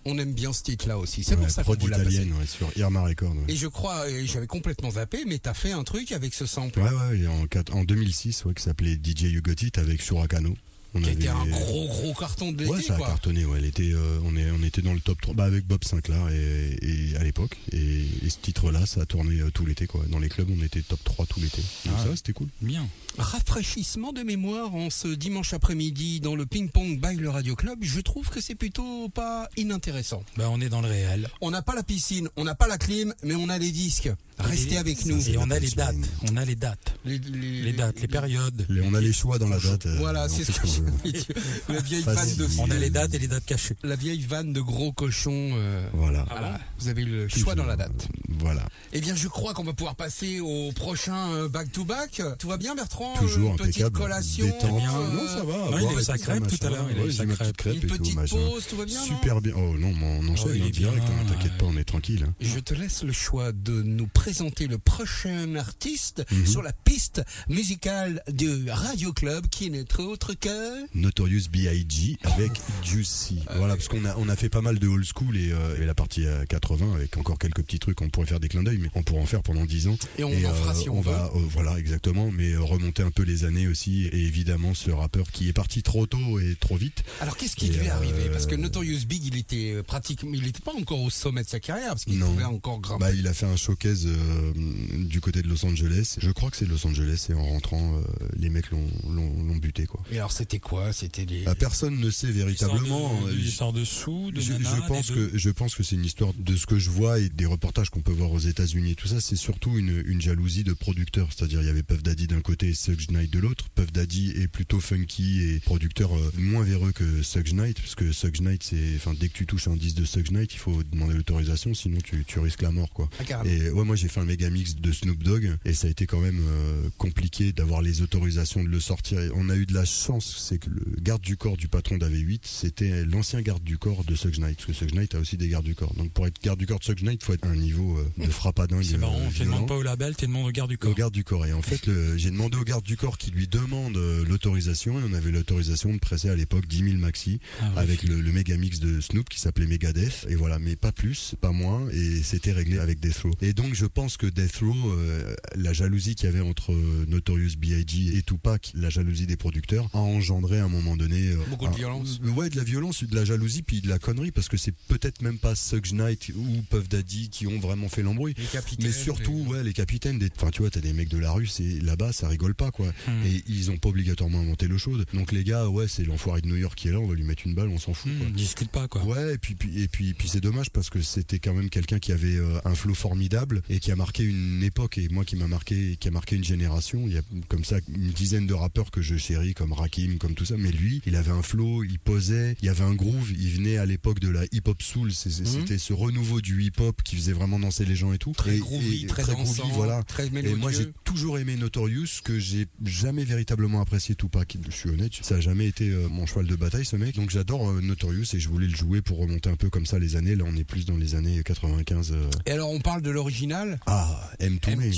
on 0.05 0.19
aime 0.19 0.33
bien 0.33 0.53
ce 0.53 0.63
titre-là 0.63 0.99
aussi. 0.99 1.23
C'est 1.25 1.35
Ouais, 1.35 1.43
pour 1.43 1.51
ça 1.51 1.63
qu'on 1.63 1.73
l'a 1.75 1.99
passé. 1.99 2.01
italienne 2.15 2.33
ouais, 2.39 2.47
sur 2.47 2.71
Irma 2.77 3.03
Record. 3.03 3.33
ouais. 3.33 3.45
Et 3.53 3.57
je 3.57 3.67
crois, 3.67 4.05
j'avais 4.25 4.47
complètement 4.47 4.91
zappé, 4.93 5.25
mais 5.27 5.39
t'as 5.39 5.55
fait 5.55 5.73
un 5.73 5.85
truc 5.85 6.13
avec 6.13 6.35
ce 6.35 6.47
sample. 6.47 6.81
Ouais, 6.81 6.89
ouais, 6.91 7.27
en, 7.27 7.47
quat- 7.47 7.71
en 7.73 7.85
2006, 7.85 8.45
ouais, 8.47 8.55
qui 8.55 8.63
s'appelait 8.63 8.95
DJ 8.95 9.25
You 9.33 9.43
Got 9.43 9.63
It 9.63 9.79
avec 9.79 10.01
Surakano. 10.03 10.57
On 10.95 11.01
Qui 11.01 11.09
était 11.09 11.29
un 11.29 11.41
avait- 11.41 11.51
gros 11.53 11.89
gros 11.89 12.13
carton 12.13 12.53
de 12.53 12.59
l'été, 12.59 12.71
Ouais, 12.71 12.83
ça 12.83 12.95
a 12.95 12.99
quoi. 12.99 13.07
cartonné. 13.07 13.47
Ouais. 13.47 13.57
Elle 13.59 13.65
était, 13.65 13.93
euh, 13.95 14.19
on, 14.27 14.37
est, 14.37 14.51
on 14.51 14.63
était 14.63 14.83
dans 14.83 14.93
le 14.93 15.01
top 15.01 15.19
3 15.23 15.33
bah, 15.35 15.45
avec 15.45 15.67
Bob 15.67 15.83
Sinclair 15.85 16.29
et, 16.29 16.77
et 16.83 17.17
à 17.17 17.25
l'époque. 17.25 17.57
Et, 17.73 18.03
et 18.23 18.29
ce 18.29 18.37
titre-là, 18.43 18.85
ça 18.85 19.01
a 19.01 19.07
tourné 19.07 19.41
euh, 19.41 19.51
tout 19.51 19.65
l'été. 19.65 19.87
quoi. 19.87 20.05
Dans 20.11 20.19
les 20.19 20.29
clubs, 20.29 20.51
on 20.51 20.63
était 20.63 20.83
top 20.83 21.01
3 21.03 21.25
tout 21.25 21.41
l'été. 21.41 21.63
Donc 21.87 21.95
Ah. 21.99 22.05
ça, 22.05 22.17
c'était 22.17 22.35
cool. 22.35 22.49
Bien. 22.61 22.87
Rafraîchissement 23.19 24.13
de 24.13 24.23
mémoire 24.23 24.75
en 24.75 24.91
ce 24.91 25.09
dimanche 25.09 25.53
après-midi 25.53 26.21
dans 26.21 26.35
le 26.35 26.47
ping-pong 26.47 26.99
by 27.01 27.17
le 27.17 27.29
Radio 27.31 27.55
Club. 27.55 27.79
Je 27.83 28.01
trouve 28.01 28.29
que 28.31 28.41
c'est 28.41 28.55
plutôt 28.55 29.09
pas 29.11 29.49
inintéressant. 29.57 30.23
Ben, 30.37 30.49
on 30.51 30.61
est 30.61 30.69
dans 30.69 30.81
le 30.81 30.89
réel. 30.89 31.29
On 31.41 31.51
n'a 31.51 31.63
pas 31.63 31.75
la 31.75 31.83
piscine, 31.83 32.29
on 32.37 32.45
n'a 32.45 32.55
pas 32.55 32.67
la 32.67 32.79
clim, 32.79 33.15
mais 33.23 33.35
on 33.35 33.49
a 33.49 33.59
les 33.59 33.71
disques. 33.71 34.11
Restez 34.39 34.79
avec 34.79 35.05
nous. 35.07 35.21
Et 35.29 35.37
on 35.37 35.51
a 35.51 35.59
les 35.59 35.71
dates. 35.71 35.95
On 36.33 36.37
a 36.37 36.45
les 36.45 36.57
dates. 36.57 36.95
Les, 37.05 37.19
les- 37.19 37.63
Les 37.63 37.73
dates, 37.73 38.01
les 38.01 38.09
périodes. 38.09 38.65
Les- 38.69 38.81
on 38.83 38.95
a 38.95 39.01
les 39.01 39.13
choix 39.13 39.39
dans 39.39 39.49
la 39.49 39.59
date. 39.61 39.87
euh, 39.87 39.97
Voilà, 39.99 40.29
c'est 40.29 40.45
ce 40.45 40.53
que 40.53 40.67
dire. 41.11 41.25
La 41.69 41.81
vieille 41.81 42.03
vanne 42.03 42.37
de 42.37 42.49
On 42.59 42.71
a 42.71 42.75
les 42.79 42.91
dates 42.91 43.15
et 43.15 43.19
les 43.19 43.29
dates 43.29 43.45
cachées. 43.45 43.77
la 43.85 43.95
vieille 43.95 44.23
vanne 44.23 44.53
de 44.53 44.61
gros 44.61 44.91
cochon. 44.93 45.31
euh, 45.55 45.87
Voilà. 45.93 46.25
voilà. 46.31 46.59
Vous 46.81 46.89
avez 46.89 47.05
le 47.05 47.29
choix 47.29 47.55
dans 47.55 47.67
la 47.67 47.77
date. 47.77 48.09
Voilà. 48.39 48.67
Eh 48.93 49.01
bien, 49.01 49.15
je 49.15 49.29
crois 49.29 49.53
qu'on 49.55 49.65
va 49.65 49.75
pouvoir 49.75 49.95
passer 49.97 50.41
au 50.41 50.73
prochain 50.73 51.31
euh, 51.35 51.49
back-to-back. 51.49 52.23
Tout 52.39 52.49
va 52.49 52.57
bien, 52.57 52.75
Bertrand? 52.75 53.02
Toujours 53.19 53.51
Une 53.53 53.57
petite 53.57 53.83
impeccable. 53.83 53.99
collation 53.99 54.45
Détente. 54.47 54.79
bien. 54.81 54.93
euh, 54.95 55.13
Non, 55.15 55.29
ça 55.29 55.45
va. 55.45 55.57
Non, 55.71 55.77
à 55.77 55.93
il 55.93 55.99
et 55.99 56.03
sa 56.03 56.19
crêpe 56.19 56.47
tout 56.47 56.67
à 56.67 56.71
l'heure, 56.71 56.87
il 56.95 57.03
Ouais, 57.03 57.13
sa 57.13 57.25
crêpe. 57.27 57.39
petite 57.39 57.57
crêpe 57.57 57.75
Une 57.75 57.83
et 57.83 57.87
tout, 57.87 57.99
petite 57.99 58.29
pause, 58.31 58.67
tout 58.69 58.77
va 58.77 58.85
bien, 58.85 59.01
Super 59.01 59.41
bien. 59.41 59.53
Oh 59.57 59.75
non, 59.79 59.93
mais 59.95 60.19
on 60.21 60.29
enchaîne 60.29 60.49
Oh, 60.51 60.55
il 60.55 60.63
hein, 60.63 60.67
est 60.67 60.71
direct. 60.71 61.03
hein, 61.07 61.25
T'inquiète 61.29 61.59
pas, 61.59 61.67
on 61.67 61.77
est 61.77 61.85
tranquille. 61.85 62.25
hein. 62.29 62.35
Je 62.41 62.59
te 62.59 62.75
laisse 62.75 63.03
le 63.05 63.13
choix 63.13 63.53
de 63.53 63.83
nous 63.83 64.07
présenter 64.07 64.67
le 64.67 64.79
prochain 64.79 65.55
artiste 65.57 66.25
Mhm. 66.31 66.47
sur 66.47 66.63
la 66.63 66.73
piste 66.73 67.23
musicale 67.49 68.23
du 68.29 68.71
Radio 68.71 69.13
Club 69.13 69.47
qui 69.49 69.71
n'est 69.71 69.85
autre 70.01 70.35
que... 70.35 70.87
Notorious 70.97 71.49
B.I.G. 71.51 72.17
avec 72.23 72.53
Juicy. 72.83 73.41
Voilà, 73.57 73.77
parce 73.77 73.89
qu'on 73.89 74.05
a, 74.05 74.17
on 74.17 74.29
a 74.29 74.37
fait 74.37 74.49
pas 74.49 74.61
mal 74.61 74.79
de 74.79 74.89
old 74.89 75.05
school 75.05 75.37
et, 75.37 75.51
euh, 75.53 75.81
et 75.81 75.85
la 75.87 75.95
partie 75.95 76.27
euh, 76.27 76.45
80 76.47 76.95
avec 76.95 77.17
encore 77.17 77.39
quelques 77.39 77.63
petits 77.63 77.79
trucs. 77.79 78.01
On 78.01 78.09
pourrait 78.09 78.27
faire 78.27 78.41
des 78.41 78.49
clins 78.49 78.63
d'œil, 78.63 78.79
mais 78.81 78.89
on 78.95 79.03
pourrait 79.03 79.21
en 79.23 79.27
faire 79.27 79.43
pendant 79.43 79.65
10 79.65 79.89
ans. 79.89 79.97
Et 80.19 80.25
on 80.25 80.31
en 80.33 80.55
fera 80.55 80.75
si 80.75 80.89
on 80.89 81.01
veut. 81.01 81.11
va, 81.11 81.31
euh, 81.35 81.39
voilà, 81.51 81.79
exactement, 81.79 82.31
mais 82.33 82.53
euh, 82.53 82.61
remonter 82.93 83.03
un 83.03 83.11
peu 83.11 83.23
les 83.23 83.45
années 83.45 83.67
aussi. 83.69 84.05
Et 84.07 84.19
évidemment, 84.27 84.75
ce 84.75 84.91
rappeur 84.91 85.31
qui 85.31 85.49
est 85.49 85.53
parti 85.53 85.83
trop 85.83 86.07
tôt 86.07 86.39
et 86.41 86.57
trop 86.59 86.77
vite. 86.77 87.05
Alors 87.21 87.37
qu'est-ce 87.37 87.57
qui 87.57 87.67
Et, 87.67 87.71
lui 87.71 87.87
est 87.87 87.91
arrivé? 87.91 88.27
euh, 88.29 88.33
Parce 88.33 88.47
que 88.47 88.55
Notorious 88.55 89.05
Big, 89.07 89.25
il 89.27 89.37
était 89.37 89.73
euh, 89.75 89.83
pratiquement, 89.83 90.31
il 90.35 90.43
n'était 90.43 90.61
pas 90.61 90.73
encore 90.79 91.01
au 91.01 91.11
sommet 91.11 91.43
de 91.43 91.49
sa 91.49 91.61
carrière 91.61 91.91
parce 91.91 92.05
qu'il 92.05 92.19
pouvait 92.19 92.45
encore 92.45 92.81
grimper. 92.81 93.01
Bah, 93.01 93.13
il 93.13 93.27
a 93.27 93.35
fait 93.35 93.47
un 93.47 93.57
showcase 93.57 94.07
euh, 94.07 94.53
du 94.99 95.21
côté 95.21 95.43
de 95.43 95.49
Los 95.49 95.65
Angeles. 95.65 96.17
Je 96.19 96.31
crois 96.31 96.51
que 96.51 96.57
c'est 96.57 96.67
Los 96.67 96.87
Angeles 96.87 97.27
et 97.31 97.35
en 97.35 97.45
rentrant, 97.45 97.97
euh, 97.99 98.03
les 98.37 98.51
mecs 98.51 98.71
l'ont, 98.71 98.87
l'ont, 99.09 99.43
l'ont 99.43 99.57
buté, 99.57 99.87
quoi. 99.87 100.03
Et 100.11 100.17
alors 100.19 100.33
c'était 100.33 100.59
quoi? 100.59 100.93
C'était 100.93 101.25
les. 101.25 101.43
Bah, 101.45 101.55
personne 101.55 101.99
ne 101.99 102.11
sait 102.11 102.31
véritablement. 102.31 103.13
Histoire 103.13 103.27
de- 103.27 103.33
Euh, 103.33 103.43
Histoire 103.53 103.73
de 103.73 103.85
sous, 103.85 104.31
de 104.33 104.41
je, 104.41 104.53
pense 104.89 105.11
que 105.11 105.31
je 105.35 105.51
pense 105.51 105.75
que 105.75 105.83
c'est 105.83 105.97
une 105.97 106.05
histoire 106.05 106.33
de 106.39 106.57
ce 106.57 106.67
que 106.67 106.79
je 106.79 106.91
vois 106.91 107.19
et 107.19 107.29
des 107.29 107.47
reportages 107.47 107.91
qu'on 107.91 108.01
peut 108.03 108.13
voir 108.13 108.31
aux 108.33 108.39
États-Unis 108.39 108.93
et 108.93 108.95
tout 108.95 109.09
ça. 109.09 109.21
C'est 109.21 109.37
surtout 109.37 109.79
une, 109.79 110.03
une 110.07 110.21
jalousie 110.21 110.65
de 110.65 110.73
producteurs. 110.73 111.29
C'est-à-dire 111.35 111.61
il 111.63 111.67
y 111.67 111.71
avait 111.71 111.83
Puff 111.83 112.03
Daddy 112.03 112.27
d'un 112.27 112.41
côté 112.41 112.69
et 112.69 112.75
Suge 112.83 113.09
Knight 113.11 113.31
de 113.31 113.39
l'autre. 113.39 113.69
Puff 113.75 113.93
Daddy 113.93 114.31
est 114.37 114.49
plutôt 114.49 114.81
funky 114.81 115.43
et 115.43 115.61
producteur 115.61 116.17
euh, 116.17 116.33
moins 116.37 116.65
véreux 116.65 116.93
que 116.93 117.23
Suge 117.23 117.53
Knight 117.55 117.79
parce 117.81 117.95
que 117.95 118.11
Suge 118.13 118.41
Knight 118.41 118.63
c'est 118.63 118.97
enfin 118.97 119.15
dès 119.19 119.29
que 119.29 119.35
tu 119.35 119.47
touches 119.47 119.69
un 119.69 119.77
disque 119.77 119.97
de 119.99 120.05
Suge 120.05 120.31
Knight 120.31 120.53
il 120.55 120.59
faut 120.59 120.83
demander 120.83 121.15
l'autorisation 121.15 121.75
sinon 121.75 121.99
tu, 122.03 122.25
tu 122.27 122.39
risques 122.41 122.63
la 122.63 122.71
mort 122.73 122.93
quoi. 122.93 123.09
Ah. 123.31 123.43
Et 123.47 123.71
ouais, 123.71 123.85
moi 123.85 123.95
j'ai 123.97 124.09
fait 124.09 124.21
un 124.21 124.25
méga 124.25 124.51
mix 124.51 124.75
de 124.77 124.93
Snoop 124.93 125.23
Dogg 125.23 125.57
et 125.65 125.75
ça 125.75 125.87
a 125.87 125.91
été 125.91 126.07
quand 126.07 126.21
même 126.21 126.41
euh, 126.45 126.89
compliqué 126.99 127.53
d'avoir 127.53 127.83
les 127.83 128.03
autorisations 128.03 128.63
de 128.65 128.69
le 128.69 128.81
sortir. 128.81 129.19
On 129.35 129.49
a 129.49 129.57
eu 129.57 129.67
de 129.67 129.75
la 129.75 129.85
chance, 129.85 130.37
c'est 130.49 130.59
que 130.59 130.71
le 130.71 130.83
garde 131.01 131.23
du 131.23 131.37
corps 131.37 131.57
du 131.57 131.69
patron 131.69 131.97
d'AV8, 131.99 132.41
c'était 132.45 133.05
l'ancien 133.05 133.41
garde 133.43 133.63
du 133.63 133.79
corps 133.79 134.05
de 134.05 134.15
Suge 134.15 134.39
Knight, 134.39 134.57
parce 134.57 134.67
que 134.67 134.73
Suge 134.73 134.93
Knight 134.95 135.15
a 135.15 135.21
aussi 135.21 135.37
des 135.37 135.49
gardes 135.49 135.65
du 135.65 135.75
corps. 135.75 135.95
Donc 135.95 136.11
pour 136.13 136.27
être 136.27 136.41
garde 136.43 136.59
du 136.59 136.67
corps 136.67 136.79
de 136.79 136.85
Suge 136.85 137.03
Knight, 137.03 137.21
il 137.23 137.25
faut 137.25 137.35
être 137.35 137.47
à 137.47 137.51
un 137.51 137.57
niveau 137.57 137.99
euh, 137.99 138.25
de 138.27 138.31
frappadingue. 138.31 138.83
C'est 138.83 138.97
marrant, 138.99 139.21
euh, 139.21 139.29
tu 139.35 139.45
demandes 139.45 139.69
pas 139.69 139.77
au 139.77 139.83
label, 139.83 140.17
tu 140.17 140.27
demandes 140.27 140.47
au 140.49 140.51
garde 140.51 140.71
du 140.71 140.77
Au 140.77 140.79
corps. 140.79 140.95
garde 140.95 141.13
du 141.15 141.25
corps. 141.25 141.47
Et 141.47 141.53
en 141.53 141.63
fait, 141.63 141.87
le- 141.87 142.17
j'ai 142.17 142.31
demandé 142.31 142.57
au 142.57 142.65
garde 142.65 142.72
du 142.81 142.97
corps 142.97 143.19
qui 143.19 143.31
lui 143.31 143.49
demande 143.49 143.97
euh, 143.97 144.25
l'autorisation. 144.27 144.99
Et 144.99 145.03
on 145.07 145.13
avait 145.13 145.31
l'autorisation 145.31 145.93
de 145.93 145.99
presser 145.99 146.31
à 146.31 146.35
l'époque 146.35 146.67
10 146.67 146.85
000 146.85 146.97
maxi 146.97 147.41
Ah 147.61 147.73
avec 147.77 148.05
le, 148.05 148.21
le 148.21 148.33
méga 148.33 148.57
mix 148.57 148.81
de 148.81 149.01
Snoop 149.01 149.29
qui 149.29 149.39
s'appelait 149.41 149.67
Megadeth. 149.67 150.27
Et 150.29 150.35
voilà, 150.35 150.59
mais 150.59 150.77
pas 150.77 150.93
plus, 150.93 151.35
pas 151.41 151.53
moins. 151.53 151.89
Et 151.91 152.23
c'était 152.23 152.53
réglé 152.53 152.79
avec 152.79 153.01
Death 153.01 153.19
Row. 153.19 153.33
Et 153.43 153.53
donc, 153.53 153.75
je 153.75 153.87
pense 153.87 154.17
que 154.17 154.27
Death 154.27 154.57
Row, 154.63 154.93
euh, 154.93 155.35
la 155.57 155.73
jalousie 155.73 156.15
qu'il 156.15 156.27
y 156.27 156.29
avait 156.29 156.41
entre 156.41 156.73
euh, 156.73 157.05
Notorious 157.09 157.57
B.I.G. 157.59 158.17
et 158.17 158.23
Tupac, 158.23 158.73
la 158.75 158.89
jalousie 158.89 159.27
des 159.27 159.37
producteurs, 159.37 159.89
a 159.93 159.99
engendré 159.99 160.61
à 160.61 160.65
un 160.65 160.69
moment 160.69 160.97
donné 160.97 161.31
euh, 161.31 161.37
Beaucoup 161.51 161.69
de 161.69 161.75
violence. 161.75 162.21
Ouais, 162.37 162.49
de 162.49 162.57
la 162.57 162.65
violence, 162.65 163.05
de 163.05 163.15
la 163.15 163.25
jalousie, 163.25 163.63
puis 163.63 163.81
de 163.81 163.89
la 163.89 163.99
connerie, 163.99 164.31
parce 164.31 164.49
que 164.49 164.57
c'est 164.57 164.75
peut-être 164.89 165.23
même 165.23 165.39
pas 165.39 165.55
Suge 165.55 165.93
Knight 165.93 166.31
ou 166.37 166.63
Puff 166.71 166.89
Daddy 166.89 167.31
qui 167.31 167.47
ont 167.47 167.59
vraiment 167.59 167.89
fait 167.89 168.03
l'embrouille. 168.03 168.35
Mais 168.81 168.93
surtout, 168.93 169.45
ouais, 169.49 169.65
les 169.65 169.73
capitaines, 169.73 170.19
des... 170.19 170.31
enfin, 170.37 170.51
tu 170.51 170.63
vois, 170.63 170.71
t'as 170.71 170.81
des 170.81 170.93
mecs 170.93 171.09
de 171.09 171.19
la 171.19 171.33
rue, 171.33 171.47
c'est 171.47 171.83
là-bas, 171.83 172.13
ça 172.13 172.29
rigole 172.29 172.55
pas, 172.55 172.62
quoi. 172.71 172.87
Hmm. 173.09 173.27
Et 173.27 173.43
ils 173.49 173.71
ont 173.71 173.77
pas 173.79 173.89
obligatoirement 173.89 174.41
inventé 174.41 174.69
l'eau 174.69 174.79
chaude. 174.79 175.05
Donc 175.15 175.33
les 175.33 175.45
gars, 175.45 175.69
ouais, 175.69 175.89
c'est 175.89 176.05
l'enfoiré 176.05 176.41
de 176.41 176.49
New 176.49 176.57
York 176.57 176.77
qui 176.79 176.89
est 176.89 176.93
là, 176.93 177.01
on 177.01 177.07
va 177.07 177.15
lui 177.15 177.25
mettre 177.25 177.43
une 177.47 177.55
balle, 177.55 177.69
on 177.69 177.79
s'en 177.79 177.95
fout, 177.95 178.11
quoi. 178.19 178.29
Hmm, 178.29 178.33
discute 178.33 178.71
pas 178.71 178.89
quoi. 178.89 179.03
Ouais, 179.05 179.35
et 179.35 179.39
puis, 179.39 179.55
puis 179.55 179.83
et 179.83 179.89
puis, 179.89 180.15
puis 180.15 180.29
c'est 180.29 180.41
dommage 180.41 180.71
parce 180.71 180.91
que 180.91 181.01
c'était 181.03 181.39
quand 181.39 181.55
même 181.55 181.71
quelqu'un 181.71 181.99
qui 181.99 182.13
avait 182.13 182.37
euh, 182.37 182.59
un 182.65 182.75
flow 182.75 182.95
formidable 182.95 183.63
et 183.69 183.81
qui 183.81 183.91
a 183.91 183.97
marqué 183.97 184.23
une 184.25 184.63
époque 184.63 184.99
et 184.99 185.09
moi 185.09 185.25
qui 185.25 185.37
m'a 185.37 185.49
marqué, 185.49 185.97
qui 185.99 186.09
a 186.09 186.11
marqué 186.11 186.37
une 186.37 186.45
génération. 186.45 187.05
Il 187.07 187.15
y 187.15 187.19
a 187.19 187.23
comme 187.49 187.65
ça 187.65 187.79
une 187.89 188.11
dizaine 188.11 188.47
de 188.47 188.55
rappeurs 188.55 188.91
que 188.91 189.03
je 189.03 189.17
chéris 189.17 189.55
comme 189.55 189.73
Rakim, 189.73 190.19
comme 190.19 190.35
tout 190.35 190.45
ça. 190.45 190.57
Mais 190.57 190.71
lui, 190.71 191.01
il 191.07 191.17
avait 191.17 191.31
un 191.33 191.43
flow, 191.43 191.85
il 191.85 191.99
posait, 191.99 192.57
il 192.63 192.67
y 192.67 192.69
avait 192.69 192.85
un 192.85 192.95
groove. 192.95 193.33
Il 193.33 193.51
venait 193.51 193.77
à 193.79 193.87
l'époque 193.87 194.21
de 194.21 194.29
la 194.29 194.45
hip 194.53 194.63
hop 194.67 194.83
soul. 194.83 195.13
C'est- 195.13 195.31
C'était 195.31 195.79
ce 195.79 195.93
renouveau 195.93 196.41
du 196.41 196.63
hip 196.63 196.79
hop 196.81 197.03
qui 197.03 197.17
faisait 197.17 197.33
vraiment 197.33 197.59
danser 197.59 197.85
les 197.85 197.97
gens 197.97 198.13
et 198.13 198.19
tout. 198.19 198.33
Très 198.33 198.57
et, 198.57 198.59
groovy, 198.59 199.05
et 199.05 199.07
très 199.07 199.23
groovy, 199.23 199.45
dansant, 199.59 199.69
voilà. 199.69 200.03
très 200.05 200.27
Et 200.27 200.55
moi 200.55 200.71
j'ai 200.73 200.89
toujours 201.05 201.39
aimé 201.39 201.57
Notorious, 201.57 202.21
que 202.25 202.39
j'ai 202.39 202.52
jamais 202.85 203.25
véritablement 203.25 203.81
apprécié 203.81 204.15
Tupac. 204.15 204.57
Je 204.69 204.75
suis 204.77 204.89
honnête, 204.91 205.13
ça 205.23 205.37
a 205.37 205.41
jamais 205.41 205.67
été 205.67 205.91
euh, 205.91 206.09
mon 206.09 206.27
cheval 206.27 206.47
de 206.47 206.57
bataille 206.57 206.85
ce 206.85 206.97
mec. 206.97 207.15
Donc 207.17 207.31
j'adore 207.31 207.71
euh, 207.71 207.81
Notorious 207.81 208.25
et 208.35 208.41
je 208.41 208.49
voulais 208.49 208.67
le 208.69 208.75
jouer 208.77 209.03
pour 209.03 209.19
remonter 209.19 209.51
un 209.51 209.57
peu 209.57 209.71
comme 209.71 209.87
ça 209.87 209.99
les 209.99 210.17
années. 210.17 210.37
Là 210.37 210.45
on 210.47 210.57
est 210.57 210.65
plus 210.65 210.85
dans 210.87 210.97
les 210.97 211.15
années 211.15 211.43
95. 211.45 212.13
euh. 212.13 212.31
Et 212.47 212.51
alors, 212.53 212.71
on 212.71 212.81
parle 212.81 213.03
de 213.03 213.11
l'original? 213.11 213.79
Ah, 213.87 214.31
M. 214.41 214.59
Toomey. 214.59 214.91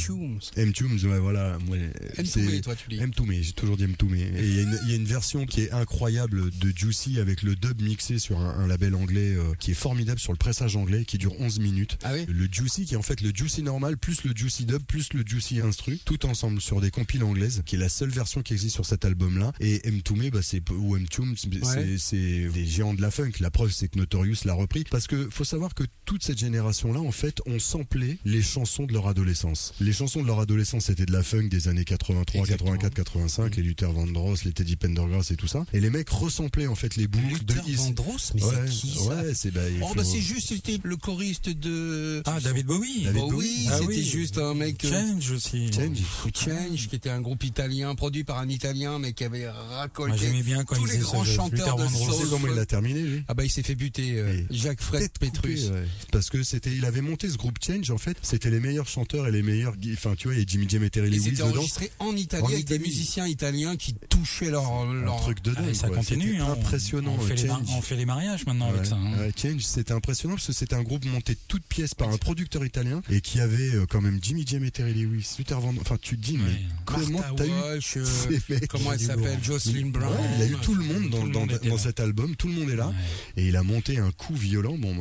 M. 0.56 0.72
Toomes, 0.72 0.98
ouais, 1.05 1.18
voilà. 1.18 1.59
Ouais, 1.68 1.90
M. 2.16 2.26
Toomey, 2.26 2.60
toi, 2.60 2.74
tu 2.76 2.89
dis. 2.89 2.98
M. 2.98 3.10
Toomey, 3.12 3.43
j'ai 3.43 3.52
toujours 3.52 3.76
dit 3.76 3.85
M. 3.85 3.94
Toomey. 3.97 4.20
Et 4.36 4.43
il 4.47 4.55
y, 4.56 4.59
a 4.59 4.62
une- 4.62 4.78
il 4.85 4.90
y 4.90 4.93
a 4.93 4.97
une 4.97 5.05
version 5.05 5.47
qui 5.47 5.62
est 5.62 5.72
incroyable 5.72 6.51
de 6.59 6.72
Juicy 6.76 7.18
avec 7.20 7.43
le 7.43 7.55
dub 7.56 7.81
mixé 7.82 8.18
sur 8.18 8.39
un, 8.40 8.51
un 8.59 8.66
label 8.66 8.94
anglais 8.94 9.35
euh, 9.36 9.52
qui 9.59 9.72
est 9.72 9.74
formidable 9.74 10.18
sur 10.18 10.32
le 10.32 10.39
pressage 10.39 10.76
anglais 10.76 11.05
qui 11.05 11.18
dure 11.18 11.39
11 11.40 11.59
minutes. 11.60 11.98
Ah 12.05 12.12
oui? 12.14 12.24
Le 12.28 12.47
Juicy 12.51 12.85
qui 12.86 12.94
est 12.94 12.97
en 12.97 13.02
fait 13.02 13.20
le 13.20 13.31
Juicy 13.35 13.62
normal 13.62 13.97
plus 13.97 14.24
le 14.24 14.32
Juicy 14.35 14.64
dub 14.66 14.82
plus 14.82 15.12
le 15.12 15.22
Juicy 15.26 15.60
instru 15.60 15.98
tout 16.05 16.26
ensemble 16.26 16.60
sur 16.60 16.81
des 16.81 16.90
compiles 16.90 17.24
qui 17.65 17.77
est 17.77 17.79
la 17.79 17.89
seule 17.89 18.11
version 18.11 18.43
qui 18.43 18.53
existe 18.53 18.75
sur 18.75 18.87
cet 18.87 19.05
album 19.05 19.39
là 19.39 19.53
et 19.61 19.87
M 19.87 20.03
Toomey 20.03 20.31
bah 20.31 20.41
c'est 20.43 20.62
ou 20.71 20.97
M 20.97 21.07
Ouais. 21.62 21.97
c'est 21.99 22.49
des 22.49 22.66
géants 22.66 22.95
de 22.95 23.01
la 23.03 23.11
funk 23.11 23.31
la 23.41 23.51
preuve 23.51 23.71
c'est 23.73 23.89
que 23.89 23.99
Notorious 23.99 24.37
l'a 24.45 24.55
repris 24.55 24.85
parce 24.91 25.07
que 25.07 25.29
faut 25.31 25.45
savoir 25.45 25.75
que 25.75 25.85
toute 26.05 26.23
cette 26.25 26.39
génération 26.39 26.93
là 26.93 27.01
en 27.01 27.12
fait 27.12 27.41
ont 27.47 27.59
samplé 27.59 28.19
les 28.25 28.43
chansons 28.43 28.85
de 28.87 28.93
leur 28.93 29.07
adolescence 29.09 29.73
les 29.81 29.93
chansons 29.93 30.23
de 30.23 30.27
leur 30.27 30.41
adolescence 30.41 30.87
c'était 30.87 31.07
de 31.07 31.12
la 31.12 31.23
funk 31.23 31.49
des 31.49 31.69
années 31.69 31.85
83 31.85 32.41
Exactement. 32.43 32.71
84 32.73 32.95
85 32.95 33.57
les 33.57 33.62
Luther 33.62 33.93
Vandross 33.93 34.45
les 34.45 34.53
Teddy 34.53 34.77
Pendergrass 34.77 35.31
et 35.31 35.37
tout 35.37 35.47
ça 35.47 35.65
et 35.73 35.81
les 35.81 35.91
mecs 35.91 36.09
ressemplaient 36.11 36.66
en 36.66 36.75
fait 36.75 36.97
les 36.97 37.07
boucles 37.07 37.45
de 37.45 37.55
Luther 37.55 37.73
Vandross, 37.77 38.33
mais 38.35 38.43
ouais, 38.45 38.55
c'est 38.66 38.71
qui 38.73 38.95
ça 38.99 39.01
ouais 39.23 39.35
c'est 39.35 39.51
bah, 39.51 39.61
il 39.69 39.81
Oh 39.83 39.89
faut- 39.89 39.95
bah 39.95 40.05
c'est 40.05 40.21
juste 40.21 40.49
c'était 40.49 40.79
le 40.83 40.97
choriste 40.97 41.49
de 41.51 42.23
Ah, 42.27 42.41
David 42.41 42.66
Bowie. 42.66 43.05
David 43.05 43.23
Oh 43.25 43.33
oui, 43.35 43.66
Ah 43.71 43.79
c'était 43.79 43.87
oui. 43.89 44.03
juste 44.05 44.39
un 44.39 44.55
mec 44.55 44.85
euh, 44.85 44.91
Change 44.91 45.31
aussi. 45.31 45.71
Change. 45.73 45.99
Change 46.35 46.89
qui 46.89 46.97
était 46.97 47.11
un 47.11 47.21
groupe 47.35 47.44
italien 47.44 47.94
produit 47.97 48.23
par 48.24 48.39
un 48.39 48.48
italien 48.48 48.98
mais 49.01 49.12
qui 49.12 49.24
avait 49.24 49.43
Moi, 49.44 49.52
racolté 49.77 50.19
j'aimais 50.19 50.43
bien 50.43 50.62
quand 50.65 50.77
tous 50.77 50.82
il 50.82 50.86
les 50.86 50.93
faisait 50.98 51.02
grands 51.02 51.24
chanteurs 51.24 51.77
de 51.77 51.86
soul. 51.89 52.28
comment 52.31 52.47
il 52.52 52.59
a 52.59 52.66
terminé 52.66 53.02
lui 53.02 53.24
Ah 53.28 53.35
bah 53.35 53.44
il 53.44 53.51
s'est 53.51 53.62
fait 53.65 53.74
buter 53.74 54.19
euh, 54.19 54.32
Et 54.39 54.47
Jacques 54.56 54.81
Fred 54.81 55.11
Petrus. 55.19 55.65
ouais. 55.70 55.85
Parce 56.12 56.31
que 56.31 56.43
c'était, 56.44 56.70
il 56.73 56.85
avait 56.85 57.01
monté 57.01 57.28
ce 57.28 57.36
groupe 57.36 57.59
Change 57.65 57.90
en 57.90 57.98
fait. 57.98 58.16
C'était 58.23 58.51
les 58.51 58.61
meilleurs 58.61 58.86
chanteurs 58.86 59.27
et 59.27 59.32
les 59.32 59.43
meilleurs, 59.43 59.74
enfin 59.94 60.15
tu 60.16 60.28
vois, 60.28 60.35
il 60.35 60.40
y 60.40 60.43
a 60.43 60.47
Jimmy 60.47 60.69
Jam 60.69 60.85
et 60.85 60.90
Terry 60.90 61.09
Et 61.09 61.11
Lewis 61.11 61.32
dedans. 61.32 61.48
enregistré 61.51 61.90
en 61.98 62.15
Italie 62.16 62.43
En 62.43 62.47
avec 62.47 62.56
des 62.66 62.74
Italie. 62.77 62.89
musiciens 62.89 63.27
italiens 63.27 63.77
qui 63.77 63.94
touchaient 64.09 64.51
leur, 64.51 64.70
Un 64.73 64.93
leur... 64.94 65.20
truc 65.23 65.43
de 65.43 65.52
dingue. 65.55 65.65
Ah, 65.66 65.70
et 65.70 65.74
ça 65.74 65.89
quoi. 65.89 65.97
continue. 65.97 66.40
Hein. 66.40 66.52
impressionnant. 66.52 67.16
On 67.19 67.20
fait, 67.23 67.35
les, 67.35 67.51
on 67.51 67.82
fait 67.82 67.97
les 67.97 68.05
mariages 68.06 68.47
maintenant 68.47 68.69
avec 68.69 68.82
Ouais, 68.82 68.86
ça. 68.89 68.94
hein. 68.97 69.19
ouais, 69.19 69.32
Change, 69.40 69.62
c'était 69.62 69.93
impressionnant 69.93 70.35
parce 70.35 70.47
que 70.47 70.52
c'était 70.52 70.74
un 70.77 70.82
groupe 70.82 71.05
monté 71.06 71.35
de 71.35 71.39
toutes 71.48 71.65
pièces 71.65 71.94
par 71.94 72.09
un 72.11 72.16
producteur 72.19 72.65
italien 72.65 73.02
et 73.11 73.20
qui 73.20 73.40
avait 73.40 73.74
euh, 73.74 73.86
quand 73.89 74.01
même 74.01 74.19
Jimmy 74.23 74.44
Jam 74.47 74.65
et 74.65 74.70
Terry 74.70 74.94
Lewis, 74.94 75.35
Luther 75.39 75.59
Vandross. 75.61 75.82
Enfin, 75.86 75.97
tu 76.01 76.16
te 76.16 76.23
dis, 76.24 76.39
mais 76.39 76.44
Ouais. 76.44 76.61
Comment 77.23 77.28
Martha 77.28 77.45
t'as 77.45 77.47
eu 77.47 77.70
Walsh, 77.73 77.97
euh, 77.97 78.59
comment 78.69 78.93
elle 78.93 79.01
s'appelle. 79.01 79.39
Jocelyn 79.43 79.86
Brown. 79.89 80.12
Ouais, 80.12 80.20
il 80.35 80.41
y 80.41 80.43
a 80.43 80.47
eu 80.47 80.57
tout 80.61 80.74
le 80.74 80.85
monde 80.85 81.11
dans, 81.11 81.20
Tout 81.20 81.27
le 81.27 81.32
dans- 81.32 81.41
monde 81.41 81.53
était 81.53 81.69
dans 81.69 81.74
là. 81.77 81.81
cet 81.81 82.01
album, 82.01 82.36
tout 82.36 82.49
le 82.49 82.55
monde 82.55 82.70
est 82.70 82.77
là, 82.77 82.89
Ouais. 82.89 82.95
et 83.43 83.49
il 83.49 83.57
a 83.57 83.62
monté 83.62 83.99
un 83.99 84.11
coup 84.12 84.35
violent. 84.35 84.77
Bon, 84.78 84.95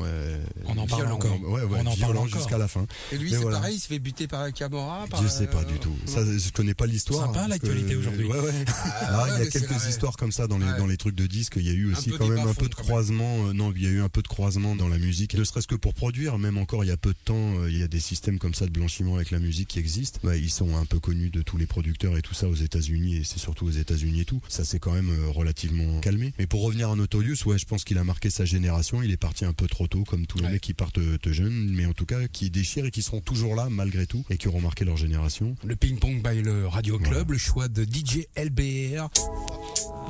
On 0.65 0.71
en 0.77 0.87
parle 0.87 1.01
Violent. 1.03 1.15
encore. 1.15 1.41
Ouais, 1.49 1.61
On 1.69 1.85
en 1.85 1.95
parle 1.95 2.29
jusqu'à 2.29 2.57
la 2.57 2.67
fin. 2.67 2.85
Et 3.11 3.17
lui 3.17 3.29
c'est 3.31 3.37
voilà. 3.37 3.57
pareil, 3.57 3.75
il 3.75 3.79
se 3.79 3.87
fait 3.87 3.99
buter 3.99 4.27
par 4.27 4.41
un 4.41 4.51
Camorra. 4.51 5.05
par, 5.09 5.21
Je 5.23 5.27
sais 5.27 5.47
pas 5.47 5.61
euh, 5.61 5.65
du 5.65 5.79
tout. 5.79 5.95
Ça, 6.05 6.21
je 6.25 6.51
connais 6.51 6.73
pas 6.73 6.85
l'histoire. 6.85 7.25
Sympa, 7.27 7.47
l'actualité 7.47 7.95
aujourd'hui. 7.95 8.25
Ouais, 8.25 8.39
ouais. 8.39 8.51
Ah, 9.05 9.23
ouais, 9.25 9.29
il 9.39 9.43
y 9.43 9.47
a 9.47 9.49
quelques 9.51 9.85
histoires 9.87 10.15
comme 10.17 10.31
ça 10.31 10.47
dans 10.47 10.57
les 10.57 10.63
Ouais. 10.65 10.77
dans 10.77 10.87
les 10.87 10.97
trucs 10.97 11.15
de 11.15 11.27
disques. 11.27 11.55
Il 11.57 11.65
y 11.67 11.69
a 11.69 11.73
eu 11.73 11.91
aussi 11.91 12.09
quand 12.11 12.27
même 12.27 12.47
un 12.47 12.53
peu 12.53 12.69
de 12.69 12.75
croisement. 12.75 13.47
euh, 13.47 13.53
non, 13.53 13.71
il 13.75 13.83
y 13.83 13.87
a 13.87 13.89
eu 13.89 14.01
un 14.01 14.09
peu 14.09 14.21
de 14.21 14.27
croisement 14.27 14.75
dans 14.75 14.87
la 14.87 14.97
musique. 14.97 15.33
Ne 15.35 15.43
serait-ce 15.43 15.67
que 15.67 15.75
pour 15.75 15.93
produire, 15.93 16.37
même 16.37 16.57
encore 16.57 16.83
il 16.83 16.87
y 16.87 16.91
a 16.91 16.97
peu 16.97 17.09
de 17.11 17.17
temps, 17.25 17.59
euh, 17.59 17.69
il 17.69 17.77
y 17.77 17.83
a 17.83 17.87
des 17.87 17.99
systèmes 17.99 18.39
comme 18.39 18.53
ça 18.53 18.65
de 18.65 18.71
blanchiment 18.71 19.15
avec 19.15 19.31
la 19.31 19.39
musique 19.39 19.67
qui 19.69 19.79
existent. 19.79 20.19
Ils 20.33 20.49
sont 20.49 20.75
un 20.77 20.85
peu 20.85 20.99
connus 20.99 21.29
de 21.29 21.41
tous 21.41 21.57
les 21.57 21.65
producteurs 21.65 22.02
et 22.17 22.21
tout 22.21 22.33
ça 22.33 22.47
aux 22.47 22.53
États-Unis 22.55 23.17
et 23.17 23.23
c'est 23.23 23.39
surtout 23.39 23.65
aux 23.65 23.71
États-Unis 23.71 24.21
et 24.21 24.25
tout. 24.25 24.41
Ça 24.49 24.63
s'est 24.65 24.79
quand 24.79 24.91
même 24.93 25.09
euh, 25.09 25.29
relativement 25.29 25.99
calmé. 26.01 26.33
Mais 26.37 26.47
pour 26.47 26.61
revenir 26.63 26.89
à 26.89 26.95
Notorious, 26.95 27.35
ouais, 27.45 27.57
je 27.57 27.65
pense 27.65 27.83
qu'il 27.83 27.97
a 27.97 28.03
marqué 28.03 28.29
sa 28.29 28.45
génération. 28.45 29.01
Il 29.01 29.11
est 29.11 29.17
parti 29.17 29.45
un 29.45 29.53
peu 29.53 29.67
trop 29.67 29.87
tôt, 29.87 30.03
comme 30.03 30.25
tous 30.27 30.37
les 30.39 30.45
Ouais. 30.45 30.51
mecs 30.53 30.61
qui 30.61 30.73
partent 30.73 30.97
euh, 30.97 31.17
jeunes, 31.25 31.71
mais 31.73 31.85
en 31.85 31.93
tout 31.93 32.05
cas 32.05 32.27
qui 32.27 32.49
déchirent 32.49 32.85
et 32.85 32.91
qui 32.91 33.01
seront 33.01 33.21
toujours 33.21 33.55
là 33.55 33.69
malgré 33.69 34.05
tout 34.05 34.23
et 34.29 34.37
qui 34.37 34.47
auront 34.47 34.61
marqué 34.61 34.83
leur 34.85 34.97
génération. 34.97 35.55
Le 35.65 35.75
ping-pong 35.75 36.21
by 36.21 36.41
le 36.41 36.67
Radio 36.67 36.99
Club, 36.99 37.31
le 37.31 37.37
choix 37.37 37.67
de 37.69 37.83
DJ 37.83 38.27
LBR. 38.37 39.09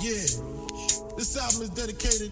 Yeah. 0.02 0.26
This 1.18 1.38
album 1.38 1.64
is 1.64 1.70
dedicated 1.70 2.32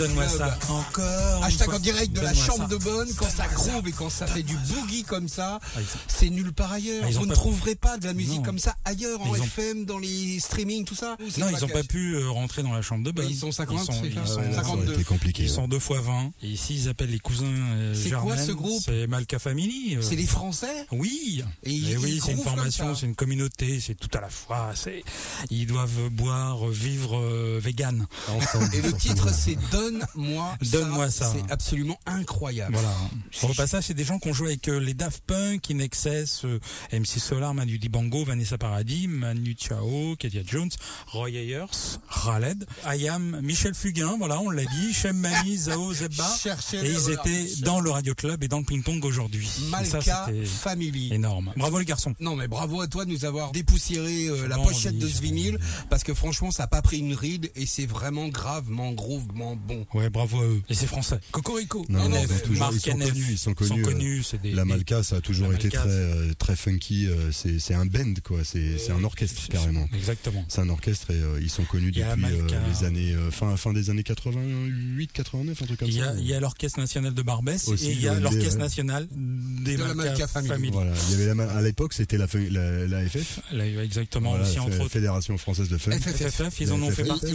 Donne-moi 0.00 0.28
ça 0.28 0.58
encore. 0.68 1.44
Hashtag 1.44 1.74
en 1.74 1.78
direct 1.78 2.12
de 2.12 2.20
la 2.20 2.32
chambre 2.34 2.60
ça. 2.62 2.66
de 2.68 2.76
bonne, 2.76 3.08
quand 3.16 3.28
ça 3.28 3.46
groove 3.48 3.86
et 3.88 3.92
quand 3.92 4.08
ça 4.10 4.26
fait 4.26 4.42
du 4.42 4.56
boogie 4.56 5.04
comme 5.04 5.28
ça, 5.28 5.58
Ah, 5.76 5.80
c'est 6.08 6.30
nulle 6.30 6.52
part 6.52 6.72
ailleurs. 6.72 7.04
Ah, 7.06 7.10
Vous 7.12 7.22
ne 7.24 7.28
pas- 7.28 7.34
trouverez 7.34 7.74
pas 7.74 7.98
de 7.98 8.06
la 8.06 8.14
musique 8.14 8.36
Non. 8.38 8.42
comme 8.42 8.58
ça 8.58 8.74
ailleurs, 8.84 9.20
en 9.20 9.34
Ils 9.34 9.40
ont- 9.42 9.44
FM, 9.44 9.84
dans 9.84 9.98
les 9.98 10.40
streamings, 10.40 10.84
tout 10.84 10.94
ça. 10.94 11.16
Non, 11.38 11.48
ils 11.50 11.60
n'ont 11.60 11.68
pas 11.68 11.82
pu 11.82 12.14
euh, 12.14 12.30
rentrer 12.30 12.62
dans 12.62 12.72
la 12.72 12.82
chambre 12.82 13.04
de 13.04 13.10
bonne. 13.10 13.28
Ils 13.28 13.36
sont 13.36 13.52
50, 13.52 13.80
Ils 13.82 13.84
sont, 13.86 13.92
c'est 14.02 14.08
ils 14.08 14.14
ça 14.14 14.26
sont- 14.26 14.36
Ouais, 14.40 14.44
Ça 14.44 14.60
aurait 14.60 14.64
52. 14.64 14.94
été 14.94 15.04
compliqué. 15.04 15.42
ils 15.42 15.50
sont 15.50 15.68
deux 15.68 15.78
fois 15.78 16.00
20. 16.00 16.30
Et 16.42 16.48
ici, 16.48 16.74
ils 16.82 16.88
appellent 16.88 17.10
les 17.10 17.18
cousins 17.18 17.44
euh, 17.46 17.94
C'est 17.94 18.10
quoi, 18.10 18.36
ce 18.36 18.52
groupe 18.52 18.82
C'est 18.84 19.06
Malka 19.06 19.38
Family. 19.38 19.96
euh. 19.96 20.02
C'est 20.02 20.16
les 20.16 20.26
Français 20.26 20.86
Oui, 20.92 21.44
Et 21.64 21.70
ils- 21.72 21.98
oui, 21.98 22.20
c'est 22.24 22.32
une 22.32 22.38
formation, 22.42 22.94
c'est 22.94 23.06
une 23.06 23.14
communauté, 23.14 23.80
c'est 23.80 23.94
tout 23.94 24.08
à 24.16 24.20
la 24.20 24.28
fois. 24.30 24.70
C'est, 24.74 25.04
ils 25.50 25.66
doivent 25.66 26.08
boire, 26.10 26.66
vivre 26.68 27.18
euh, 27.18 27.60
vegan. 27.62 28.06
Ensemble, 28.28 28.70
Et 28.74 28.82
le 28.82 28.92
titre, 28.92 29.32
c'est 29.34 29.56
Donne-moi 29.90 30.56
ça. 30.62 30.70
Donne-moi 30.70 31.10
ça. 31.10 31.32
C'est 31.32 31.50
absolument 31.52 31.98
incroyable. 32.06 32.74
Voilà. 32.74 32.94
Au 33.42 33.54
passage, 33.54 33.84
c'est 33.84 33.94
des 33.94 34.04
gens 34.04 34.18
qui 34.18 34.28
ont 34.28 34.32
joué 34.32 34.48
avec 34.48 34.68
euh, 34.68 34.78
les 34.78 34.94
Daft 34.94 35.22
Punk, 35.26 35.70
In 35.70 35.78
Excess, 35.78 36.44
euh, 36.44 36.58
MC 36.92 37.18
Solar, 37.18 37.54
Manu 37.54 37.78
Dibango, 37.78 38.24
Vanessa 38.24 38.58
Paradis, 38.58 39.08
Manu 39.08 39.56
Chao, 39.58 40.16
Katia 40.16 40.42
Jones, 40.44 40.70
Roy 41.08 41.30
Ayers, 41.30 41.98
Khaled, 42.24 42.66
Ayam, 42.84 43.40
Michel 43.42 43.74
Fugain, 43.74 44.16
voilà, 44.18 44.40
on 44.40 44.50
l'a 44.50 44.64
dit, 44.64 44.92
Shem 44.92 45.16
Mani, 45.16 45.56
Zao, 45.56 45.92
Zebba. 45.92 46.28
Cherchez 46.42 46.78
Et 46.78 46.90
ils 46.90 47.10
étaient 47.10 47.62
dans 47.62 47.80
le 47.80 47.90
Radio 47.90 48.14
Club 48.14 48.42
et 48.44 48.48
dans 48.48 48.58
le 48.58 48.64
Ping 48.64 48.82
Pong 48.82 49.04
aujourd'hui. 49.04 49.48
Malka 49.70 50.00
ça, 50.00 50.26
Family. 50.44 51.12
énorme. 51.12 51.52
Bravo 51.56 51.78
les 51.78 51.84
garçons. 51.84 52.14
Non 52.20 52.36
mais 52.36 52.48
bravo 52.48 52.80
à 52.80 52.86
toi 52.86 53.04
de 53.04 53.10
nous 53.10 53.24
avoir 53.24 53.52
dépoussiéré 53.52 54.26
euh, 54.28 54.46
la 54.48 54.56
pochette 54.58 54.94
envie, 54.94 54.98
de 54.98 55.08
ce 55.08 55.20
vinyle 55.20 55.58
parce 55.88 56.02
que 56.02 56.14
franchement 56.14 56.50
ça 56.50 56.64
a 56.64 56.66
pas 56.66 56.82
pris 56.82 56.98
une 56.98 57.14
ride 57.14 57.50
et 57.54 57.66
c'est 57.66 57.86
vraiment 57.86 58.28
gravement 58.28 58.92
groovement 58.92 59.56
bon. 59.56 59.79
Ouais, 59.94 60.10
bravo 60.10 60.40
à 60.40 60.44
eux. 60.44 60.62
Et 60.68 60.74
c'est 60.74 60.86
français. 60.86 61.18
Cocorico. 61.30 61.84
Non, 61.88 62.08
non, 62.08 62.16
NF, 62.16 62.22
ils 62.22 62.28
sont 62.38 62.46
toujours- 62.46 62.58
Marc 62.60 62.74
ils 62.74 62.80
sont 62.80 62.90
NF. 62.96 63.08
connus, 63.08 63.26
ils 63.30 63.38
sont 63.38 63.54
connus, 63.54 64.24
euh, 64.34 64.38
des, 64.42 64.52
La 64.52 64.64
Malka, 64.64 65.02
ça 65.02 65.16
a 65.16 65.20
toujours 65.20 65.52
été 65.52 65.68
très, 65.68 65.88
euh, 65.88 66.32
très 66.38 66.56
funky. 66.56 67.06
euh, 67.08 67.30
C'est 67.32 67.58
c'est 67.58 67.74
un 67.74 67.86
band, 67.86 68.14
quoi. 68.24 68.40
C'est 68.44 68.78
c'est 68.78 68.92
un 68.92 69.04
orchestre, 69.04 69.46
carrément. 69.48 69.88
Exactement. 69.94 70.44
C'est 70.48 70.60
un 70.60 70.68
orchestre 70.68 71.10
et 71.10 71.14
euh, 71.20 71.38
ils 71.40 71.50
sont 71.50 71.64
connus 71.64 71.90
depuis 71.92 72.02
euh, 72.02 72.16
Malka. 72.16 72.56
les 72.68 72.84
années 72.86 73.12
euh, 73.14 73.30
fin 73.30 73.56
fin 73.56 73.72
des 73.72 73.90
années 73.90 74.02
88, 74.02 75.10
89, 75.12 75.62
un 75.62 75.66
truc 75.66 75.78
comme 75.78 75.88
Il 75.88 75.94
y 75.94 75.98
ça. 75.98 76.10
a, 76.10 76.14
il 76.14 76.26
y 76.26 76.34
a 76.34 76.40
l'Orchestre 76.40 76.78
National 76.80 77.14
de 77.14 77.22
Barbès 77.22 77.68
Aussi, 77.68 77.88
et 77.88 77.92
il 77.92 78.00
y 78.00 78.08
a 78.08 78.18
l'Orchestre. 78.18 78.58
National 78.58 79.06
des 79.10 79.76
De 79.76 79.82
la 79.84 79.94
Malka, 79.94 80.26
Family. 80.26 80.48
Family. 80.48 80.70
Voilà, 80.72 80.92
il 81.08 81.12
y 81.12 81.14
avait 81.14 81.26
la, 81.26 81.34
ma- 81.34 81.44
à 81.50 81.62
l'époque 81.62 81.92
c'était 81.92 82.18
la, 82.18 82.26
la, 82.50 82.86
la 82.86 83.08
FF, 83.08 83.40
exactement, 83.82 84.30
voilà, 84.30 84.44
aussi 84.44 84.54
Fé- 84.54 84.60
entre 84.60 84.80
autres. 84.80 84.88
Fédération 84.90 85.36
française 85.38 85.68
de 85.68 85.78
funk. 85.78 85.92
FF. 85.92 86.16
FFF, 86.30 86.60
ils 86.60 86.72
en 86.72 86.82
ont 86.82 86.90
fait 86.90 87.04
partie 87.04 87.32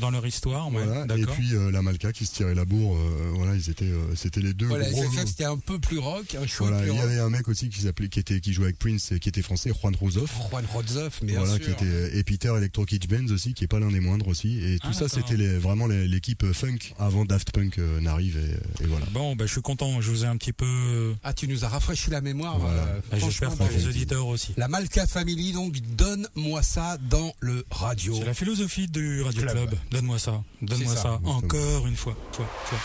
dans, 0.00 0.10
leur 0.10 0.26
histoire. 0.26 0.68
et. 0.68 1.51
Puis 1.52 1.60
euh, 1.60 1.70
la 1.70 1.82
Malka 1.82 2.12
qui 2.12 2.26
se 2.26 2.32
tirait 2.34 2.54
la 2.54 2.64
bourre, 2.64 2.96
euh, 2.96 3.30
voilà, 3.34 3.54
ils 3.54 3.68
étaient, 3.70 3.84
euh, 3.84 4.14
c'était 4.14 4.40
les 4.40 4.54
deux 4.54 4.66
Voilà, 4.66 4.90
gros. 4.90 5.02
SFF 5.04 5.26
c'était 5.26 5.44
un 5.44 5.58
peu 5.58 5.78
plus 5.78 5.98
rock, 5.98 6.34
un 6.34 6.46
chouette 6.46 6.70
Voilà, 6.70 6.78
plus 6.82 6.90
il 6.92 6.96
y 6.96 6.98
rock. 7.00 7.10
avait 7.10 7.18
un 7.20 7.30
mec 7.30 7.48
aussi 7.48 7.68
qui 7.68 7.80
s'appelait, 7.80 8.08
qui 8.08 8.20
était, 8.20 8.40
qui 8.40 8.52
jouait 8.52 8.66
avec 8.66 8.78
Prince, 8.78 9.12
et 9.12 9.18
qui 9.20 9.28
était 9.28 9.42
français, 9.42 9.70
Juan 9.80 9.94
Rosoff. 9.96 10.32
Juan 10.50 10.64
Rodzoff, 10.72 11.22
bien 11.22 11.38
Voilà, 11.40 11.56
sûr. 11.56 11.64
qui 11.76 11.84
était 11.84 12.16
et 12.18 12.24
Peter 12.24 12.52
Electro 12.56 12.84
Kitsch 12.84 13.06
Benz 13.08 13.30
aussi, 13.32 13.54
qui 13.54 13.64
est 13.64 13.68
pas 13.68 13.80
l'un 13.80 13.90
des 13.90 14.00
moindres 14.00 14.28
aussi. 14.28 14.58
Et 14.64 14.78
tout 14.78 14.88
Ah, 14.90 14.92
ça, 14.94 15.08
c'était 15.08 15.36
les- 15.36 15.58
vraiment 15.58 15.86
l'équipe 15.86 16.44
funk 16.52 16.78
avant 16.98 17.24
Daft 17.24 17.50
Punk 17.52 17.78
euh, 17.78 18.00
n'arrive 18.00 18.36
et, 18.38 18.84
et 18.84 18.86
voilà. 18.86 19.06
Bon, 19.12 19.36
bah, 19.36 19.46
je 19.46 19.52
suis 19.52 19.62
content, 19.62 20.00
je 20.00 20.10
vous 20.10 20.24
ai 20.24 20.26
un 20.26 20.36
petit 20.36 20.52
peu. 20.52 21.14
Ah, 21.22 21.32
tu 21.32 21.48
nous 21.48 21.64
as 21.64 21.68
rafraîchi 21.68 22.10
la 22.10 22.20
mémoire. 22.20 22.58
Voilà. 22.58 22.82
euh, 22.82 23.00
bah, 23.10 23.18
J'espère 23.20 23.54
pour 23.56 23.68
les 23.68 23.86
auditeurs 23.86 24.26
aussi. 24.26 24.52
La 24.56 24.68
Malka 24.68 25.06
Family, 25.06 25.52
donc 25.52 25.78
donne-moi 25.96 26.62
ça 26.62 26.98
dans 27.10 27.32
le 27.40 27.64
radio. 27.70 28.14
C'est 28.18 28.24
la 28.24 28.34
philosophie 28.34 28.88
du 28.88 29.22
Radio 29.22 29.42
Club. 29.42 29.52
Club. 29.56 29.74
Donne-moi 29.90 30.18
ça. 30.18 30.42
Donne-moi 30.62 30.96
ça. 30.96 31.20
Encore 31.42 31.86
une 31.86 31.96
fois. 31.96 32.14
fois, 32.32 32.46
fois. 32.64 32.78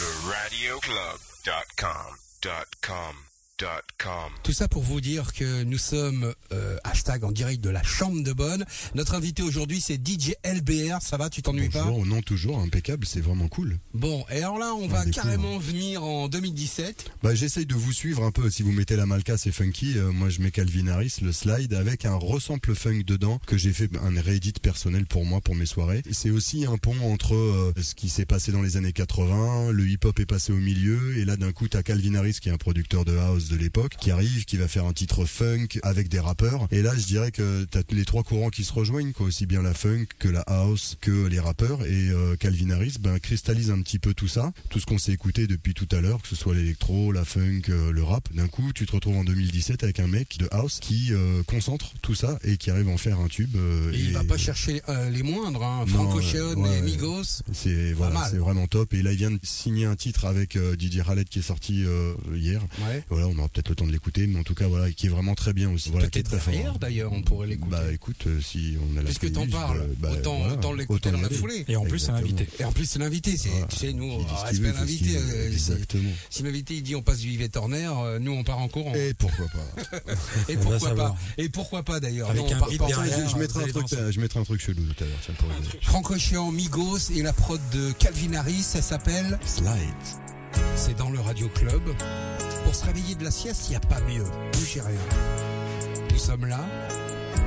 Le 0.00 0.30
Tout 4.42 4.52
ça 4.52 4.66
pour 4.68 4.82
vous 4.82 5.00
dire 5.00 5.32
que 5.32 5.62
nous 5.62 5.78
sommes 5.78 6.34
euh, 6.52 6.76
hashtag 6.82 7.24
en 7.24 7.30
direct 7.30 7.62
de 7.62 7.70
la 7.70 7.82
chambre 7.82 8.22
de 8.22 8.32
bonne. 8.32 8.64
Notre 8.94 9.14
invité 9.14 9.42
aujourd'hui 9.42 9.80
c'est 9.80 9.94
DJ 9.96 10.32
LBR. 10.44 11.00
Ça 11.00 11.16
va, 11.16 11.30
tu 11.30 11.40
t'ennuies 11.40 11.68
pas? 11.68 11.84
Non 11.84 12.20
toujours 12.20 12.58
impeccable, 12.58 13.06
c'est 13.06 13.20
vraiment 13.20 13.48
cool. 13.48 13.78
Bon, 13.92 14.24
et 14.30 14.38
alors 14.38 14.58
là 14.58 14.74
on 14.74 14.88
va 14.88 15.04
découvre. 15.04 15.22
carrément 15.22 15.58
venir 15.58 16.02
en 16.02 16.28
2017. 16.28 17.10
Bah, 17.22 17.34
j'essaye 17.34 17.66
de 17.66 17.74
vous 17.74 17.92
suivre 17.92 18.24
un 18.24 18.30
peu. 18.30 18.50
Si 18.50 18.62
vous 18.62 18.72
mettez 18.72 18.96
la 18.96 19.06
Malka, 19.06 19.38
c'est 19.38 19.52
funky. 19.52 19.96
Euh, 19.98 20.10
moi, 20.10 20.28
je 20.28 20.40
mets 20.40 20.50
Calvin 20.50 20.88
Harris, 20.88 21.16
le 21.22 21.32
slide, 21.32 21.74
avec 21.74 22.04
un 22.04 22.16
resample 22.16 22.74
funk 22.74 23.02
dedans 23.06 23.40
que 23.46 23.56
j'ai 23.56 23.72
fait 23.72 23.90
un 23.96 24.20
réédit 24.20 24.52
personnel 24.52 25.06
pour 25.06 25.24
moi, 25.24 25.40
pour 25.40 25.54
mes 25.54 25.66
soirées. 25.66 26.02
C'est 26.10 26.30
aussi 26.30 26.66
un 26.66 26.76
pont 26.76 26.96
entre 27.02 27.34
euh, 27.34 27.72
ce 27.80 27.94
qui 27.94 28.08
s'est 28.08 28.26
passé 28.26 28.52
dans 28.52 28.62
les 28.62 28.76
années 28.76 28.92
80, 28.92 29.70
le 29.70 29.88
hip-hop 29.88 30.18
est 30.18 30.26
passé 30.26 30.52
au 30.52 30.56
milieu, 30.56 31.16
et 31.18 31.24
là, 31.24 31.36
d'un 31.36 31.52
coup, 31.52 31.68
t'as 31.68 31.82
Calvin 31.82 32.14
Harris, 32.14 32.38
qui 32.40 32.48
est 32.48 32.52
un 32.52 32.58
producteur 32.58 33.04
de 33.04 33.16
house 33.16 33.43
de 33.48 33.56
l'époque, 33.56 33.96
qui 34.00 34.10
arrive, 34.10 34.44
qui 34.44 34.56
va 34.56 34.68
faire 34.68 34.84
un 34.84 34.92
titre 34.92 35.24
funk 35.24 35.68
avec 35.82 36.08
des 36.08 36.20
rappeurs. 36.20 36.66
Et 36.70 36.82
là, 36.82 36.92
je 36.96 37.04
dirais 37.04 37.30
que 37.30 37.64
t'as 37.64 37.82
les 37.90 38.04
trois 38.04 38.22
courants 38.22 38.50
qui 38.50 38.64
se 38.64 38.72
rejoignent, 38.72 39.12
quoi. 39.12 39.26
Aussi 39.26 39.46
bien 39.46 39.62
la 39.62 39.74
funk 39.74 40.06
que 40.18 40.28
la 40.28 40.40
house 40.40 40.96
que 41.00 41.26
les 41.26 41.40
rappeurs. 41.40 41.84
Et 41.86 42.10
euh, 42.10 42.36
Calvin 42.36 42.70
Harris, 42.70 42.96
ben, 43.00 43.18
cristallise 43.18 43.70
un 43.70 43.80
petit 43.80 43.98
peu 43.98 44.14
tout 44.14 44.28
ça, 44.28 44.52
tout 44.70 44.80
ce 44.80 44.86
qu'on 44.86 44.98
s'est 44.98 45.12
écouté 45.12 45.46
depuis 45.46 45.74
tout 45.74 45.88
à 45.92 46.00
l'heure, 46.00 46.22
que 46.22 46.28
ce 46.28 46.36
soit 46.36 46.54
l'électro, 46.54 47.12
la 47.12 47.24
funk, 47.24 47.62
euh, 47.68 47.92
le 47.92 48.02
rap. 48.02 48.32
D'un 48.34 48.48
coup, 48.48 48.72
tu 48.74 48.86
te 48.86 48.92
retrouves 48.92 49.16
en 49.16 49.24
2017 49.24 49.82
avec 49.84 50.00
un 50.00 50.06
mec 50.06 50.38
de 50.38 50.48
house 50.50 50.80
qui 50.80 51.08
euh, 51.10 51.42
concentre 51.44 51.94
tout 52.02 52.14
ça 52.14 52.38
et 52.44 52.56
qui 52.56 52.70
arrive 52.70 52.88
à 52.88 52.92
en 52.92 52.98
faire 52.98 53.18
un 53.20 53.28
tube. 53.28 53.56
Et 53.92 53.98
il 53.98 54.12
va 54.12 54.24
pas 54.24 54.38
chercher 54.38 54.82
les 55.10 55.22
moindres, 55.22 55.62
hein. 55.62 55.84
Ouais, 55.86 56.14
Ocean 56.14 56.60
ouais, 56.60 56.78
et. 56.78 56.82
Migos. 56.82 57.42
C'est 57.52 57.68
mal. 57.68 57.94
voilà, 57.94 58.28
c'est 58.30 58.36
vraiment 58.36 58.66
top. 58.66 58.94
Et 58.94 59.02
là, 59.02 59.12
il 59.12 59.18
vient 59.18 59.30
de 59.30 59.38
signer 59.42 59.86
un 59.86 59.96
titre 59.96 60.24
avec 60.24 60.58
Didier 60.58 61.02
Khaled 61.04 61.28
qui 61.28 61.38
est 61.40 61.42
sorti 61.42 61.84
hier. 62.34 62.62
Ouais. 62.86 63.04
Voilà, 63.08 63.28
on 63.34 63.38
aura 63.38 63.48
peut-être 63.48 63.68
le 63.70 63.74
temps 63.74 63.86
de 63.86 63.92
l'écouter, 63.92 64.26
mais 64.26 64.38
en 64.38 64.42
tout 64.42 64.54
cas, 64.54 64.66
voilà, 64.68 64.90
qui 64.92 65.06
est 65.06 65.10
vraiment 65.10 65.34
très 65.34 65.52
bien 65.52 65.70
aussi. 65.70 65.90
Voilà, 65.90 66.08
qui 66.08 66.18
est 66.18 66.22
Peut-être 66.22 66.44
derrière 66.46 66.78
d'ailleurs, 66.78 67.12
on 67.12 67.22
pourrait 67.22 67.46
l'écouter. 67.48 67.70
Bah 67.70 67.92
écoute, 67.92 68.26
euh, 68.26 68.40
si 68.40 68.76
on 68.80 68.92
a 68.94 69.02
la 69.02 69.04
Puisque 69.04 69.32
t'en 69.32 69.46
parles, 69.46 69.80
euh, 69.80 69.94
bah, 69.98 70.10
autant, 70.12 70.38
voilà, 70.38 70.54
autant 70.54 70.72
l'écouter 70.72 71.10
dans 71.10 71.20
la 71.20 71.28
foulée. 71.30 71.64
Et 71.68 71.76
en 71.76 71.84
plus, 71.84 71.98
c'est 71.98 72.10
un 72.10 72.16
Exactement. 72.18 72.38
invité. 72.40 72.62
Et 72.62 72.64
en 72.64 72.72
plus 72.72 72.86
c'est 72.86 72.98
l'invité, 72.98 73.36
c'est, 73.36 73.48
Voilà. 73.48 73.66
tu 73.66 73.76
sais, 73.76 73.92
nous, 73.92 74.04
Il 74.04 74.18
dit 74.18 74.24
ce 74.24 74.42
respect 74.44 74.50
qu'il 74.52 74.62
veut, 74.62 74.68
à 74.68 74.70
il 74.70 74.74
fait 74.74 74.76
ce 74.76 74.80
l'invité. 74.80 75.16
euh, 75.18 75.52
Exactement. 75.52 76.10
Si 76.30 76.42
l'invité 76.42 76.74
il 76.76 76.82
dit 76.82 76.94
on 76.96 77.02
passe 77.02 77.18
du 77.18 77.30
Yves 77.30 77.48
euh, 77.56 78.18
nous 78.18 78.32
on 78.32 78.44
part 78.44 78.58
en 78.58 78.68
courant. 78.68 78.94
Et 78.94 79.14
pourquoi 79.14 79.46
pas 79.46 79.98
Et 80.48 80.56
On 80.56 80.60
pourquoi 80.60 80.94
pas. 80.94 81.16
Et 81.38 81.48
pourquoi 81.48 81.82
pas 81.82 82.00
d'ailleurs 82.00 82.30
Avec 82.30 82.42
Non, 82.42 82.48
on 82.50 82.54
un 82.54 82.58
part 82.58 82.68
beat 82.68 82.78
pas 82.78 82.84
en- 82.84 82.88
derrière. 82.88 83.28
je, 83.28 83.36
mettrai 83.36 83.64
un 83.64 83.68
truc, 83.68 83.86
je 84.10 84.20
mettrai 84.20 84.40
un 84.40 84.44
truc 84.44 84.60
chelou 84.60 84.82
tout 84.84 85.04
à 85.04 85.06
l'heure. 85.06 85.18
Franck 85.82 86.10
Ocean, 86.10 86.50
Migos 86.52 87.10
et 87.14 87.22
la 87.22 87.32
prod 87.32 87.60
de 87.72 87.92
Calvin 87.98 88.34
Harris, 88.34 88.62
ça 88.62 88.82
s'appelle 88.82 89.38
Slide. 89.44 89.66
C'est 90.76 90.96
dans 90.96 91.10
le 91.10 91.20
Radio 91.20 91.48
Club. 91.48 91.82
Pour 92.64 92.74
se 92.74 92.84
réveiller 92.84 93.14
de 93.14 93.24
la 93.24 93.30
sieste, 93.30 93.68
il 93.68 93.70
n'y 93.70 93.76
a 93.76 93.80
pas 93.80 94.00
mieux. 94.00 94.24
Bougez 94.52 94.80
rien. 94.80 95.00
Nous 96.10 96.18
sommes 96.18 96.46
là. 96.46 96.60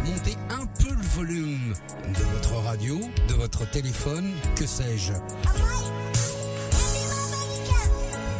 Montez 0.05 0.35
un 0.49 0.65
peu 0.65 0.89
le 0.89 1.07
volume 1.15 1.73
de 2.07 2.23
votre 2.33 2.53
radio, 2.63 2.99
de 3.27 3.33
votre 3.33 3.69
téléphone, 3.69 4.31
que 4.55 4.65
sais-je. 4.65 5.13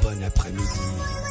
Bon 0.02 0.24
après-midi. 0.24 1.27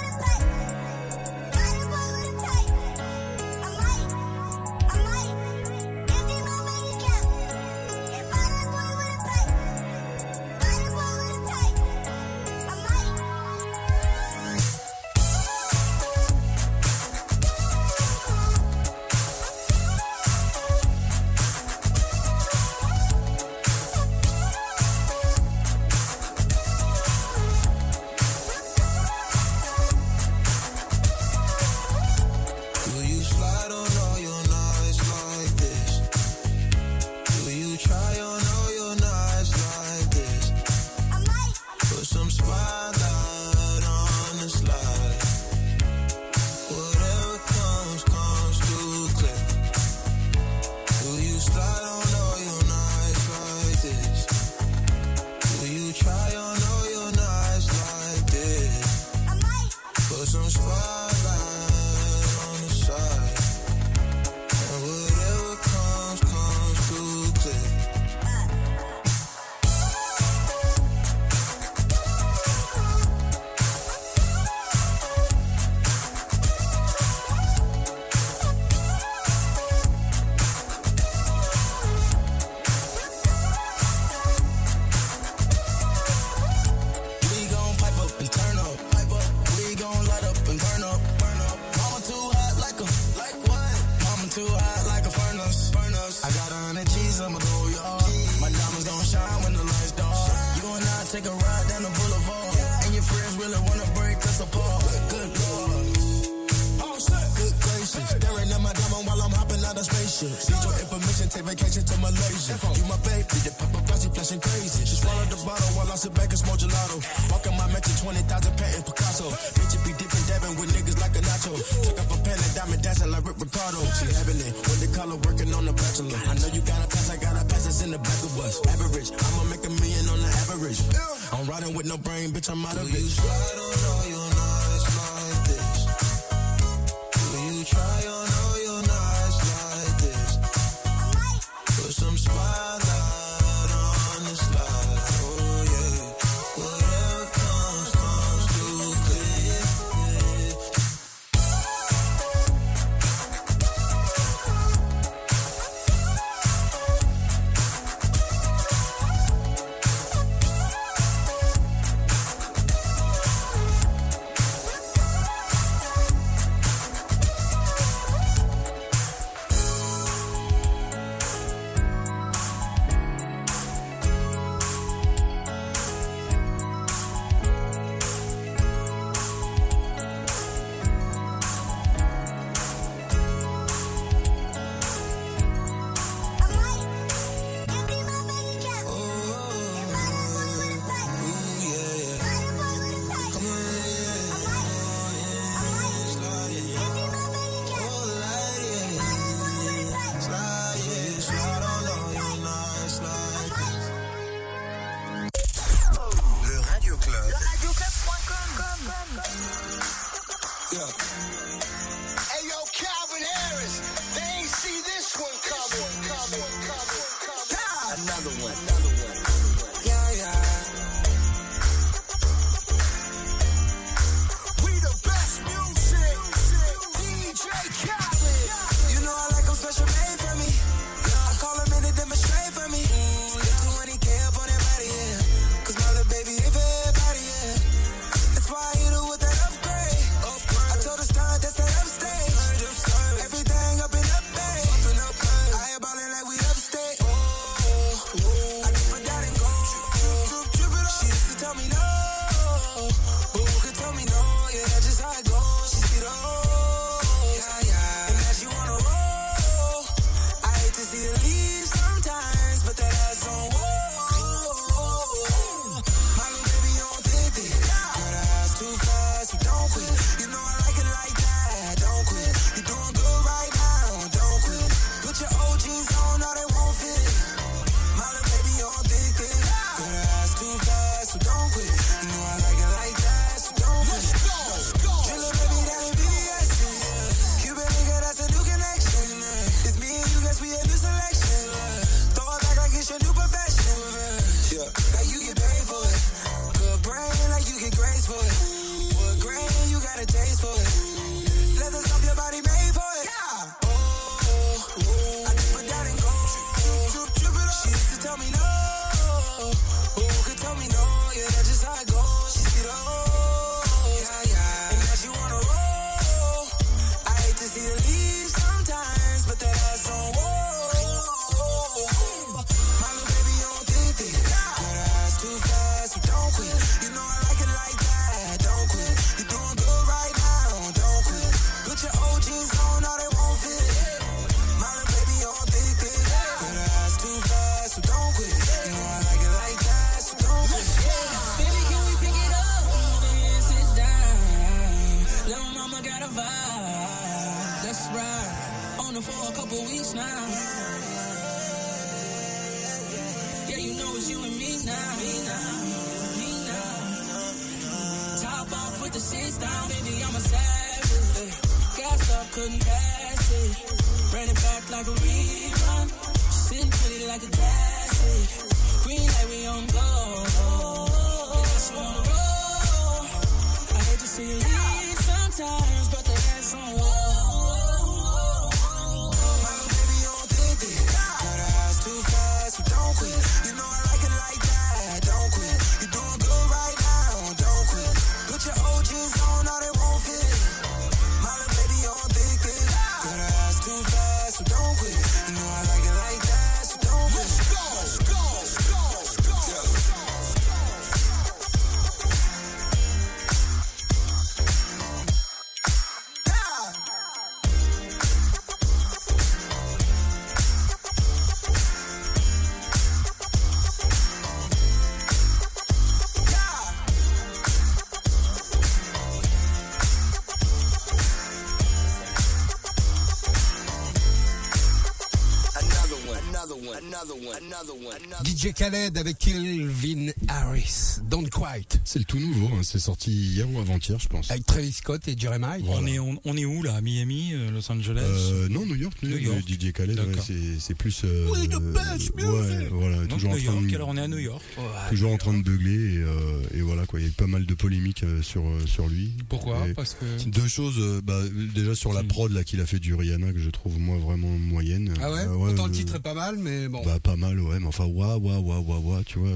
DJ 428.46 428.52
Khaled 428.52 428.98
avec 428.98 429.18
Kelvin 429.18 430.12
Harris. 430.28 431.00
Don't 431.02 431.28
Quite. 431.28 431.80
C'est 431.84 431.98
le 431.98 432.04
tout 432.04 432.20
nouveau, 432.20 432.35
c'est 432.62 432.78
sorti 432.78 433.10
hier 433.10 433.50
ou 433.50 433.58
avant-hier, 433.60 433.98
je 433.98 434.08
pense. 434.08 434.30
Avec 434.30 434.46
Travis 434.46 434.72
Scott 434.72 435.06
et 435.08 435.14
Jeremiah. 435.18 435.58
On, 435.68 435.86
est, 435.86 435.98
on, 435.98 436.18
on 436.24 436.36
est 436.36 436.44
où 436.44 436.62
là 436.62 436.74
À 436.76 436.80
Miami, 436.80 437.30
euh, 437.32 437.50
Los 437.50 437.70
Angeles 437.70 438.02
Euh, 438.04 438.48
non, 438.48 438.64
New 438.66 438.74
York, 438.74 438.96
New 439.02 439.10
New 439.10 439.18
York. 439.18 439.40
DJ 439.48 439.72
Khaled, 439.72 439.98
ouais, 439.98 440.04
c'est 440.26 440.58
c'est 440.60 440.74
plus. 440.74 441.02
Euh, 441.04 441.28
We 441.30 441.48
the 441.48 441.60
best 441.60 442.12
ouais, 442.16 442.68
voilà, 442.70 442.96
Donc 443.06 443.18
toujours 443.20 443.30
New 443.34 443.36
en 443.38 443.42
train 443.44 443.52
York, 443.54 443.66
de, 443.70 443.74
alors 443.76 443.88
on 443.88 443.96
est 443.96 444.00
à 444.00 444.08
New 444.08 444.18
York. 444.18 444.42
toujours 444.90 445.12
en 445.12 445.16
train 445.18 445.34
de 445.36 445.42
beugler 445.42 445.94
et, 445.94 445.98
euh, 445.98 446.40
et 446.54 446.60
voilà 446.60 446.86
quoi. 446.86 447.00
Il 447.00 447.02
y 447.04 447.06
a 447.06 447.08
eu 447.08 447.12
pas 447.12 447.26
mal 447.26 447.46
de 447.46 447.54
polémiques 447.54 448.02
euh, 448.02 448.22
sur 448.22 448.46
euh, 448.46 448.64
sur 448.66 448.88
lui. 448.88 449.12
Pourquoi 449.28 449.66
Et 449.68 449.74
Parce 449.74 449.94
que. 449.94 450.28
Deux 450.28 450.48
choses, 450.48 450.76
euh, 450.78 451.00
bah, 451.04 451.20
déjà 451.54 451.74
sur 451.74 451.92
la 451.92 452.02
prod 452.02 452.32
là 452.32 452.44
qu'il 452.44 452.60
a 452.60 452.66
fait 452.66 452.78
du 452.78 452.94
Rihanna 452.94 453.32
que 453.32 453.38
je 453.38 453.50
trouve 453.50 453.78
moi 453.78 453.98
vraiment 453.98 454.28
moyenne. 454.28 454.92
Ah 455.00 455.10
ouais, 455.12 455.20
Euh, 455.26 455.34
Autant 455.34 455.66
le 455.66 455.72
titre 455.72 455.96
est 455.96 456.00
pas 456.00 456.14
mal, 456.14 456.36
mais 456.38 456.68
bon. 456.68 456.82
Bah 456.84 456.98
pas 457.00 457.16
mal 457.16 457.38
ouais, 457.40 457.58
mais 457.60 457.66
enfin 457.66 457.84
waouh 457.84 458.18
waouh 458.20 458.40
waouh 458.42 458.62
waouh 458.82 459.02
tu 459.04 459.18
vois. 459.18 459.30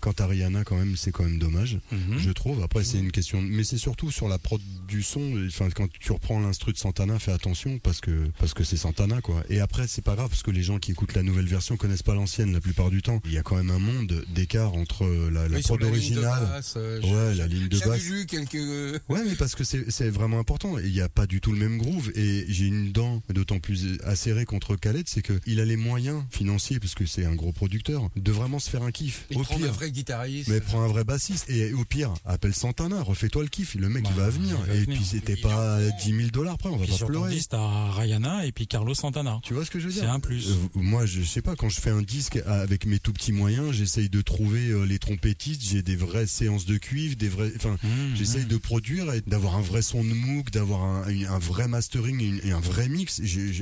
Quand 0.00 0.12
t'as 0.12 0.26
Rihanna 0.26 0.64
quand 0.64 0.76
même 0.76 0.96
c'est 0.96 1.10
quand 1.12 1.24
même 1.24 1.38
dommage. 1.38 1.78
Mhm. 2.16 2.22
Je 2.22 2.30
trouve. 2.30 2.62
Après, 2.62 2.84
c'est 2.84 2.98
une 2.98 3.12
question, 3.12 3.40
mais 3.40 3.64
c'est 3.64 3.78
surtout 3.78 4.10
sur 4.10 4.28
la 4.28 4.38
prod 4.38 4.60
du 4.88 5.02
son. 5.02 5.44
Enfin, 5.46 5.68
quand 5.70 5.88
tu 5.98 6.12
reprends 6.12 6.40
l'instru 6.40 6.72
de 6.72 6.78
Santana, 6.78 7.18
fais 7.18 7.32
attention 7.32 7.78
parce 7.78 8.00
que 8.00 8.28
parce 8.38 8.54
que 8.54 8.64
c'est 8.64 8.76
Santana, 8.76 9.20
quoi. 9.20 9.42
Et 9.48 9.60
après, 9.60 9.86
c'est 9.86 10.02
pas 10.02 10.14
grave 10.16 10.28
parce 10.28 10.42
que 10.42 10.50
les 10.50 10.62
gens 10.62 10.78
qui 10.78 10.92
écoutent 10.92 11.14
la 11.14 11.22
nouvelle 11.22 11.46
version 11.46 11.76
connaissent 11.76 12.02
pas 12.02 12.14
l'ancienne 12.14 12.52
la 12.52 12.60
plupart 12.60 12.90
du 12.90 13.02
temps. 13.02 13.20
Il 13.24 13.32
y 13.32 13.38
a 13.38 13.42
quand 13.42 13.56
même 13.56 13.70
un 13.70 13.78
monde 13.78 14.24
d'écart 14.34 14.74
entre 14.74 15.06
la, 15.06 15.48
la 15.48 15.56
Oui, 15.56 15.62
prod 15.62 15.80
la 15.80 15.86
ligne 15.90 16.14
de 16.14 16.18
originale. 16.20 16.46
basse, 16.46 16.74
euh, 16.76 17.00
Ouais, 17.02 17.34
la 17.34 17.46
ligne 17.46 17.68
de 17.68 17.78
basse. 17.78 18.02
lu 18.04 18.26
quelques. 18.26 18.54
euh, 18.56 18.98
Ouais, 19.08 19.22
mais 19.24 19.34
parce 19.36 19.54
que 19.54 19.64
c'est 19.64 20.08
vraiment 20.10 20.38
important. 20.38 20.78
Il 20.78 20.90
n'y 20.92 21.00
a 21.00 21.08
pas 21.08 21.26
du 21.26 21.40
tout 21.40 21.52
le 21.52 21.58
même 21.58 21.78
groove. 21.78 22.10
Et 22.14 22.44
j'ai 22.48 22.66
une 22.66 22.92
dent 22.92 23.22
d'autant 23.32 23.58
plus 23.58 23.98
acérée 24.04 24.44
contre 24.44 24.76
Khaled, 24.76 25.08
c'est 25.08 25.22
qu'il 25.22 25.60
a 25.60 25.64
les 25.64 25.76
moyens 25.76 26.22
financiers, 26.30 26.78
parce 26.80 26.94
que 26.94 27.06
c'est 27.06 27.24
un 27.24 27.34
gros 27.34 27.52
producteur, 27.52 28.08
de 28.16 28.32
vraiment 28.32 28.58
se 28.58 28.70
faire 28.70 28.82
un 28.82 28.90
kiff. 28.92 29.26
Il 29.30 29.38
Au 29.38 29.42
prend 29.42 29.56
un 29.62 29.66
vrai 29.68 29.90
guitariste. 29.90 30.48
mais 30.48 30.60
prends 30.60 30.82
un 30.82 30.88
vrai 30.88 31.04
bassiste 31.04 31.48
et 31.50 31.72
au 31.72 31.84
pire, 31.84 32.05
appelle 32.24 32.54
Santana, 32.54 33.02
refais-toi 33.02 33.42
le 33.42 33.48
kiff. 33.48 33.74
Le 33.74 33.88
mec, 33.88 34.04
il 34.08 34.14
Bah, 34.16 34.24
va 34.24 34.30
venir. 34.30 34.56
il 34.64 34.68
va 34.68 34.74
et 34.74 34.80
venir. 34.84 34.96
puis, 34.98 35.06
c'était 35.06 35.36
pas 35.36 35.78
au 35.78 35.82
courant. 35.90 35.96
10 36.04 36.16
000 36.16 36.28
dollars 36.30 36.58
près, 36.58 36.68
on 36.70 36.76
va 36.76 36.86
pas 36.86 36.92
sur 36.92 37.06
ton 37.06 37.12
pleurer. 37.12 37.32
disque, 37.34 37.50
t'as 37.50 37.90
Rihanna 37.92 38.46
et 38.46 38.52
puis 38.52 38.66
Carlos 38.66 38.94
Santana. 38.94 39.40
Tu 39.42 39.54
vois 39.54 39.64
ce 39.64 39.70
que 39.70 39.78
je 39.78 39.86
veux 39.86 39.92
dire 39.92 40.02
C'est 40.02 40.08
un 40.08 40.20
plus. 40.20 40.48
Euh, 40.50 40.54
moi, 40.74 41.06
je 41.06 41.22
sais 41.22 41.42
pas, 41.42 41.56
quand 41.56 41.68
je 41.68 41.80
fais 41.80 41.90
un 41.90 42.02
disque 42.02 42.38
avec 42.46 42.86
mes 42.86 42.98
tout 42.98 43.12
petits 43.12 43.32
moyens, 43.32 43.72
j'essaye 43.72 44.08
de 44.08 44.20
trouver 44.22 44.68
euh, 44.70 44.84
les 44.84 44.98
trompettistes, 44.98 45.62
j'ai 45.62 45.82
des 45.82 45.96
vraies 45.96 46.26
séances 46.26 46.64
de 46.66 46.76
cuivre, 46.76 47.16
des 47.16 47.28
vrais, 47.28 47.52
enfin, 47.56 47.76
Mmh, 47.82 48.14
j'essaye 48.16 48.44
mmh. 48.44 48.48
de 48.48 48.56
produire 48.56 49.12
et 49.12 49.20
d'avoir 49.26 49.56
un 49.56 49.60
vrai 49.60 49.82
son 49.82 50.02
de 50.02 50.08
Moog, 50.12 50.50
d'avoir 50.50 50.82
un, 50.84 51.38
vrai 51.38 51.68
mastering 51.68 52.20
et, 52.20 52.24
une- 52.26 52.40
et 52.44 52.52
un 52.52 52.60
vrai 52.60 52.88
mix. 52.88 53.20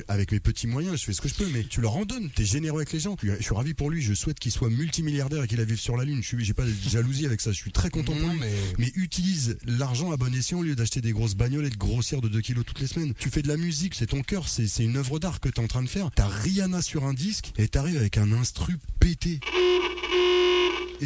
Avec 0.08 0.32
mes 0.32 0.40
petits 0.40 0.66
moyens, 0.66 0.98
je 1.00 1.04
fais 1.04 1.12
ce 1.12 1.20
que 1.20 1.28
je 1.28 1.34
peux, 1.34 1.48
mais 1.52 1.64
tu 1.64 1.80
leur 1.80 1.96
en 1.96 2.04
donnes, 2.04 2.30
t'es 2.34 2.44
généreux 2.44 2.78
avec 2.78 2.92
les 2.92 3.00
gens. 3.00 3.16
Je 3.22 3.28
suis- 3.28 3.36
je 3.38 3.42
suis 3.42 3.54
ravi 3.54 3.74
pour 3.74 3.90
lui, 3.90 4.02
je 4.02 4.14
souhaite 4.14 4.38
qu'il 4.38 4.52
soit 4.52 4.70
multimilliardaire 4.70 5.42
et 5.44 5.46
qu'il 5.48 5.58
la 5.58 5.64
vive 5.64 5.78
sur 5.80 5.96
la 5.96 6.04
Lune. 6.04 6.22
Je 6.22 6.28
suis, 6.28 6.44
j'ai 6.44 6.54
pas 6.54 6.64
de 6.64 6.72
jalousie 6.88 7.26
avec 7.26 7.40
ça, 7.40 7.50
je 7.52 7.56
suis 7.56 7.72
très 7.72 7.90
content 7.90 8.12
pour 8.12 8.22
Non, 8.22 8.32
lui. 8.32 8.33
Mais. 8.38 8.92
Utilise 8.96 9.58
l'argent 9.66 10.12
à 10.12 10.16
bon 10.16 10.34
escient 10.34 10.58
au 10.58 10.62
lieu 10.62 10.74
d'acheter 10.74 11.00
des 11.00 11.12
grosses 11.12 11.34
bagnoles 11.34 11.66
et 11.66 11.70
de 11.70 11.76
grossir 11.76 12.20
de 12.20 12.28
2 12.28 12.40
kilos 12.40 12.64
toutes 12.64 12.80
les 12.80 12.86
semaines. 12.86 13.12
Tu 13.18 13.28
fais 13.28 13.42
de 13.42 13.48
la 13.48 13.56
musique, 13.56 13.94
c'est 13.94 14.06
ton 14.06 14.22
cœur, 14.22 14.48
c'est 14.48 14.66
c'est 14.66 14.84
une 14.84 14.96
œuvre 14.96 15.18
d'art 15.18 15.40
que 15.40 15.48
t'es 15.48 15.60
en 15.60 15.66
train 15.66 15.82
de 15.82 15.88
faire. 15.88 16.10
T'as 16.10 16.26
Rihanna 16.26 16.82
sur 16.82 17.04
un 17.04 17.14
disque 17.14 17.52
et 17.58 17.68
t'arrives 17.68 17.96
avec 17.96 18.18
un 18.18 18.32
instru 18.32 18.78
pété. 18.98 19.40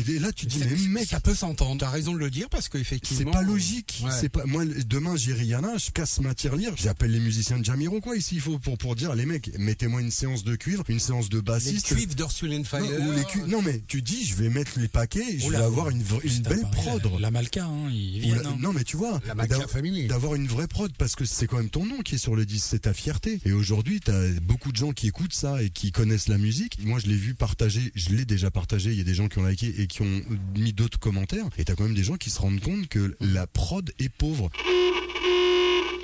Et 0.08 0.18
là, 0.18 0.32
tu 0.32 0.46
dis, 0.46 0.58
mais 0.58 0.76
c'est- 0.76 0.88
mec, 0.88 1.08
ça 1.08 1.20
peut 1.20 1.34
s'entendre. 1.34 1.80
T'as 1.80 1.90
raison 1.90 2.12
de 2.12 2.18
le 2.18 2.30
dire 2.30 2.48
parce 2.48 2.64
c'est 2.64 2.70
qu'effectivement. 2.70 3.30
pas 3.32 3.42
logique. 3.42 4.02
Ouais. 4.04 4.10
C'est 4.20 4.28
pas 4.28 4.44
moi 4.46 4.64
demain 4.86 5.16
j'ai 5.16 5.32
Rihanna, 5.32 5.76
je 5.78 5.90
casse 5.90 6.20
ma 6.20 6.34
tirelire, 6.34 6.72
j'appelle 6.76 7.10
les 7.10 7.20
musiciens 7.20 7.58
de 7.58 7.64
Jamiroquai 7.64 8.16
ici 8.18 8.36
il 8.36 8.40
faut 8.40 8.58
pour 8.58 8.78
pour 8.78 8.96
dire 8.96 9.14
les 9.14 9.26
mecs, 9.26 9.50
mettez-moi 9.58 10.00
une 10.00 10.10
séance 10.10 10.44
de 10.44 10.56
cuivre, 10.56 10.84
une 10.88 11.00
séance 11.00 11.28
de 11.28 11.36
Les 11.38 11.42
bassiste. 11.42 11.86
cuivres 11.86 12.14
d'Ursula 12.14 12.62
Fire. 12.64 12.80
non, 12.82 13.08
ou 13.08 13.12
les 13.12 13.24
cu- 13.24 13.42
non 13.48 13.62
mais 13.62 13.80
tu 13.86 14.02
dis 14.02 14.24
je 14.24 14.34
vais 14.36 14.48
mettre 14.48 14.78
les 14.78 14.88
paquets, 14.88 15.24
et 15.34 15.38
je 15.38 15.46
Oula, 15.46 15.58
vais 15.60 15.64
avoir 15.64 15.90
une, 15.90 16.02
vra- 16.02 16.42
belle 16.48 16.66
prod. 16.72 17.02
La, 17.14 17.18
la 17.20 17.30
Malka, 17.30 17.64
hein, 17.64 17.90
la- 17.90 18.48
hein. 18.48 18.56
non 18.58 18.72
mais 18.72 18.84
tu 18.84 18.96
vois, 18.96 19.20
La 19.26 19.34
Family. 19.68 20.06
d'avoir 20.06 20.34
une 20.34 20.46
vraie 20.46 20.68
prod 20.68 20.92
parce 20.96 21.14
que 21.16 21.24
c'est 21.24 21.46
quand 21.46 21.56
même 21.58 21.70
ton 21.70 21.84
nom 21.86 22.00
qui 22.00 22.14
est 22.16 22.18
sur 22.18 22.36
le 22.36 22.46
disque, 22.46 22.66
c'est 22.70 22.80
ta 22.80 22.94
fierté. 22.94 23.40
Et 23.44 23.52
aujourd'hui, 23.52 24.00
t'as 24.00 24.28
beaucoup 24.42 24.72
de 24.72 24.76
gens 24.76 24.92
qui 24.92 25.06
écoutent 25.08 25.34
ça 25.34 25.62
et 25.62 25.70
qui 25.70 25.90
connaissent 25.92 26.28
la 26.28 26.38
musique. 26.38 26.78
Moi, 26.84 26.98
je 26.98 27.06
l'ai 27.06 27.16
vu 27.16 27.34
partager, 27.34 27.92
je 27.94 28.10
l'ai 28.10 28.24
déjà 28.24 28.50
partagé. 28.50 28.92
Il 28.92 28.98
y 28.98 29.00
a 29.00 29.04
des 29.04 29.14
gens 29.14 29.28
qui 29.28 29.38
ont 29.38 29.44
liké 29.46 29.74
et 29.80 29.86
qui 29.88 30.02
ont 30.02 30.22
mis 30.56 30.72
d'autres 30.72 30.98
commentaires. 30.98 31.46
Et 31.58 31.64
t'as 31.64 31.74
quand 31.74 31.84
même 31.84 31.94
des 31.94 32.04
gens 32.04 32.16
qui 32.16 32.30
se 32.30 32.40
rendent 32.40 32.60
compte 32.60 32.88
que 32.88 33.16
la 33.20 33.46
prod 33.46 33.90
est 33.98 34.08
pauvre. 34.08 34.50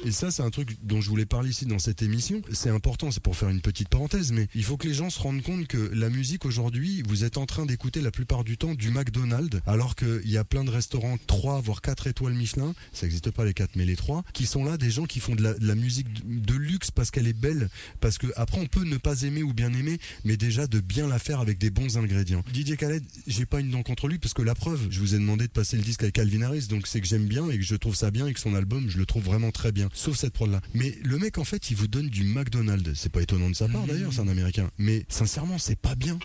Et 0.04 0.12
ça, 0.12 0.30
c'est 0.30 0.42
un 0.42 0.50
truc 0.50 0.76
dont 0.82 1.00
je 1.00 1.08
voulais 1.08 1.24
parler 1.24 1.48
ici 1.48 1.64
dans 1.64 1.78
cette 1.78 2.02
émission. 2.02 2.42
C'est 2.52 2.68
important, 2.68 3.10
c'est 3.10 3.22
pour 3.22 3.36
faire 3.36 3.48
une 3.48 3.62
petite 3.62 3.88
parenthèse, 3.88 4.32
mais 4.32 4.48
il 4.54 4.62
faut 4.62 4.76
que 4.76 4.86
les 4.86 4.92
gens 4.92 5.08
se 5.08 5.18
rendent 5.18 5.40
compte 5.40 5.66
que 5.66 5.90
la 5.94 6.10
musique 6.10 6.44
aujourd'hui, 6.44 7.02
vous 7.08 7.24
êtes 7.24 7.38
en 7.38 7.46
train 7.46 7.64
d'écouter 7.64 8.02
la 8.02 8.10
plupart 8.10 8.44
du 8.44 8.58
temps 8.58 8.74
du 8.74 8.90
McDonald's, 8.90 9.60
alors 9.66 9.96
qu'il 9.96 10.28
y 10.30 10.36
a 10.36 10.44
plein 10.44 10.62
de 10.62 10.68
restaurants 10.68 11.16
3 11.26 11.62
voire 11.62 11.80
4 11.80 12.06
étoiles 12.08 12.34
Michelin, 12.34 12.74
ça 12.92 13.06
n'existe 13.06 13.30
pas 13.30 13.46
les 13.46 13.54
4 13.54 13.76
mais 13.76 13.86
les 13.86 13.96
3, 13.96 14.24
qui 14.34 14.44
sont 14.44 14.62
là 14.62 14.76
des 14.76 14.90
gens 14.90 15.06
qui 15.06 15.20
font 15.20 15.34
de 15.34 15.56
la, 15.58 15.74
musique 15.74 16.08
de, 16.26 16.54
luxe 16.54 16.90
parce 16.90 17.10
qu'elle 17.10 17.26
est 17.26 17.32
belle, 17.32 17.70
parce 18.00 18.18
que 18.18 18.26
après 18.36 18.60
on 18.60 18.66
peut 18.66 18.84
ne 18.84 18.98
pas 18.98 19.22
aimer 19.22 19.42
ou 19.42 19.54
bien 19.54 19.72
aimer, 19.72 19.98
mais 20.24 20.36
déjà 20.36 20.66
de 20.66 20.80
bien 20.80 21.08
la 21.08 21.18
faire 21.18 21.40
avec 21.40 21.56
des 21.56 21.70
bons 21.70 21.96
ingrédients. 21.96 22.44
DJ 22.52 22.76
Khaled, 22.76 23.04
j'ai 23.26 23.46
pas 23.46 23.60
une 23.60 23.70
dent 23.70 23.82
contre 23.82 24.08
lui 24.08 24.18
parce 24.18 24.34
que 24.34 24.42
la 24.42 24.54
preuve, 24.54 24.86
je 24.90 25.00
vous 25.00 25.14
ai 25.14 25.18
demandé 25.18 25.46
de 25.46 25.52
passer 25.52 25.78
le 25.78 25.82
disque 25.82 26.02
avec 26.02 26.14
Calvin 26.14 26.42
Harris, 26.42 26.66
donc 26.68 26.86
c'est 26.86 27.00
que 27.00 27.06
j'aime 27.06 27.24
bien 27.24 27.48
et 27.48 27.56
que 27.56 27.64
je 27.64 27.76
trouve 27.76 27.94
ça 27.94 28.10
bien 28.10 28.26
et 28.26 28.34
que 28.34 28.40
son 28.40 28.54
album, 28.54 28.90
je 28.90 28.98
le 28.98 29.06
trouve 29.06 29.24
vraiment 29.24 29.50
très 29.50 29.72
bien. 29.72 29.88
Sauf 29.94 30.16
cette 30.16 30.32
prod 30.34 30.50
là. 30.50 30.60
Mais 30.74 30.94
le 31.02 31.18
mec 31.18 31.38
en 31.38 31.44
fait, 31.44 31.70
il 31.70 31.76
vous 31.76 31.86
donne 31.86 32.08
du 32.08 32.24
McDonald's. 32.24 32.92
C'est 32.94 33.12
pas 33.12 33.22
étonnant 33.22 33.48
de 33.48 33.54
sa 33.54 33.68
part 33.68 33.86
d'ailleurs, 33.86 34.12
c'est 34.12 34.20
un 34.20 34.28
américain. 34.28 34.68
Mais 34.76 35.06
sincèrement, 35.08 35.56
c'est 35.56 35.78
pas 35.78 35.94
bien. 35.94 36.18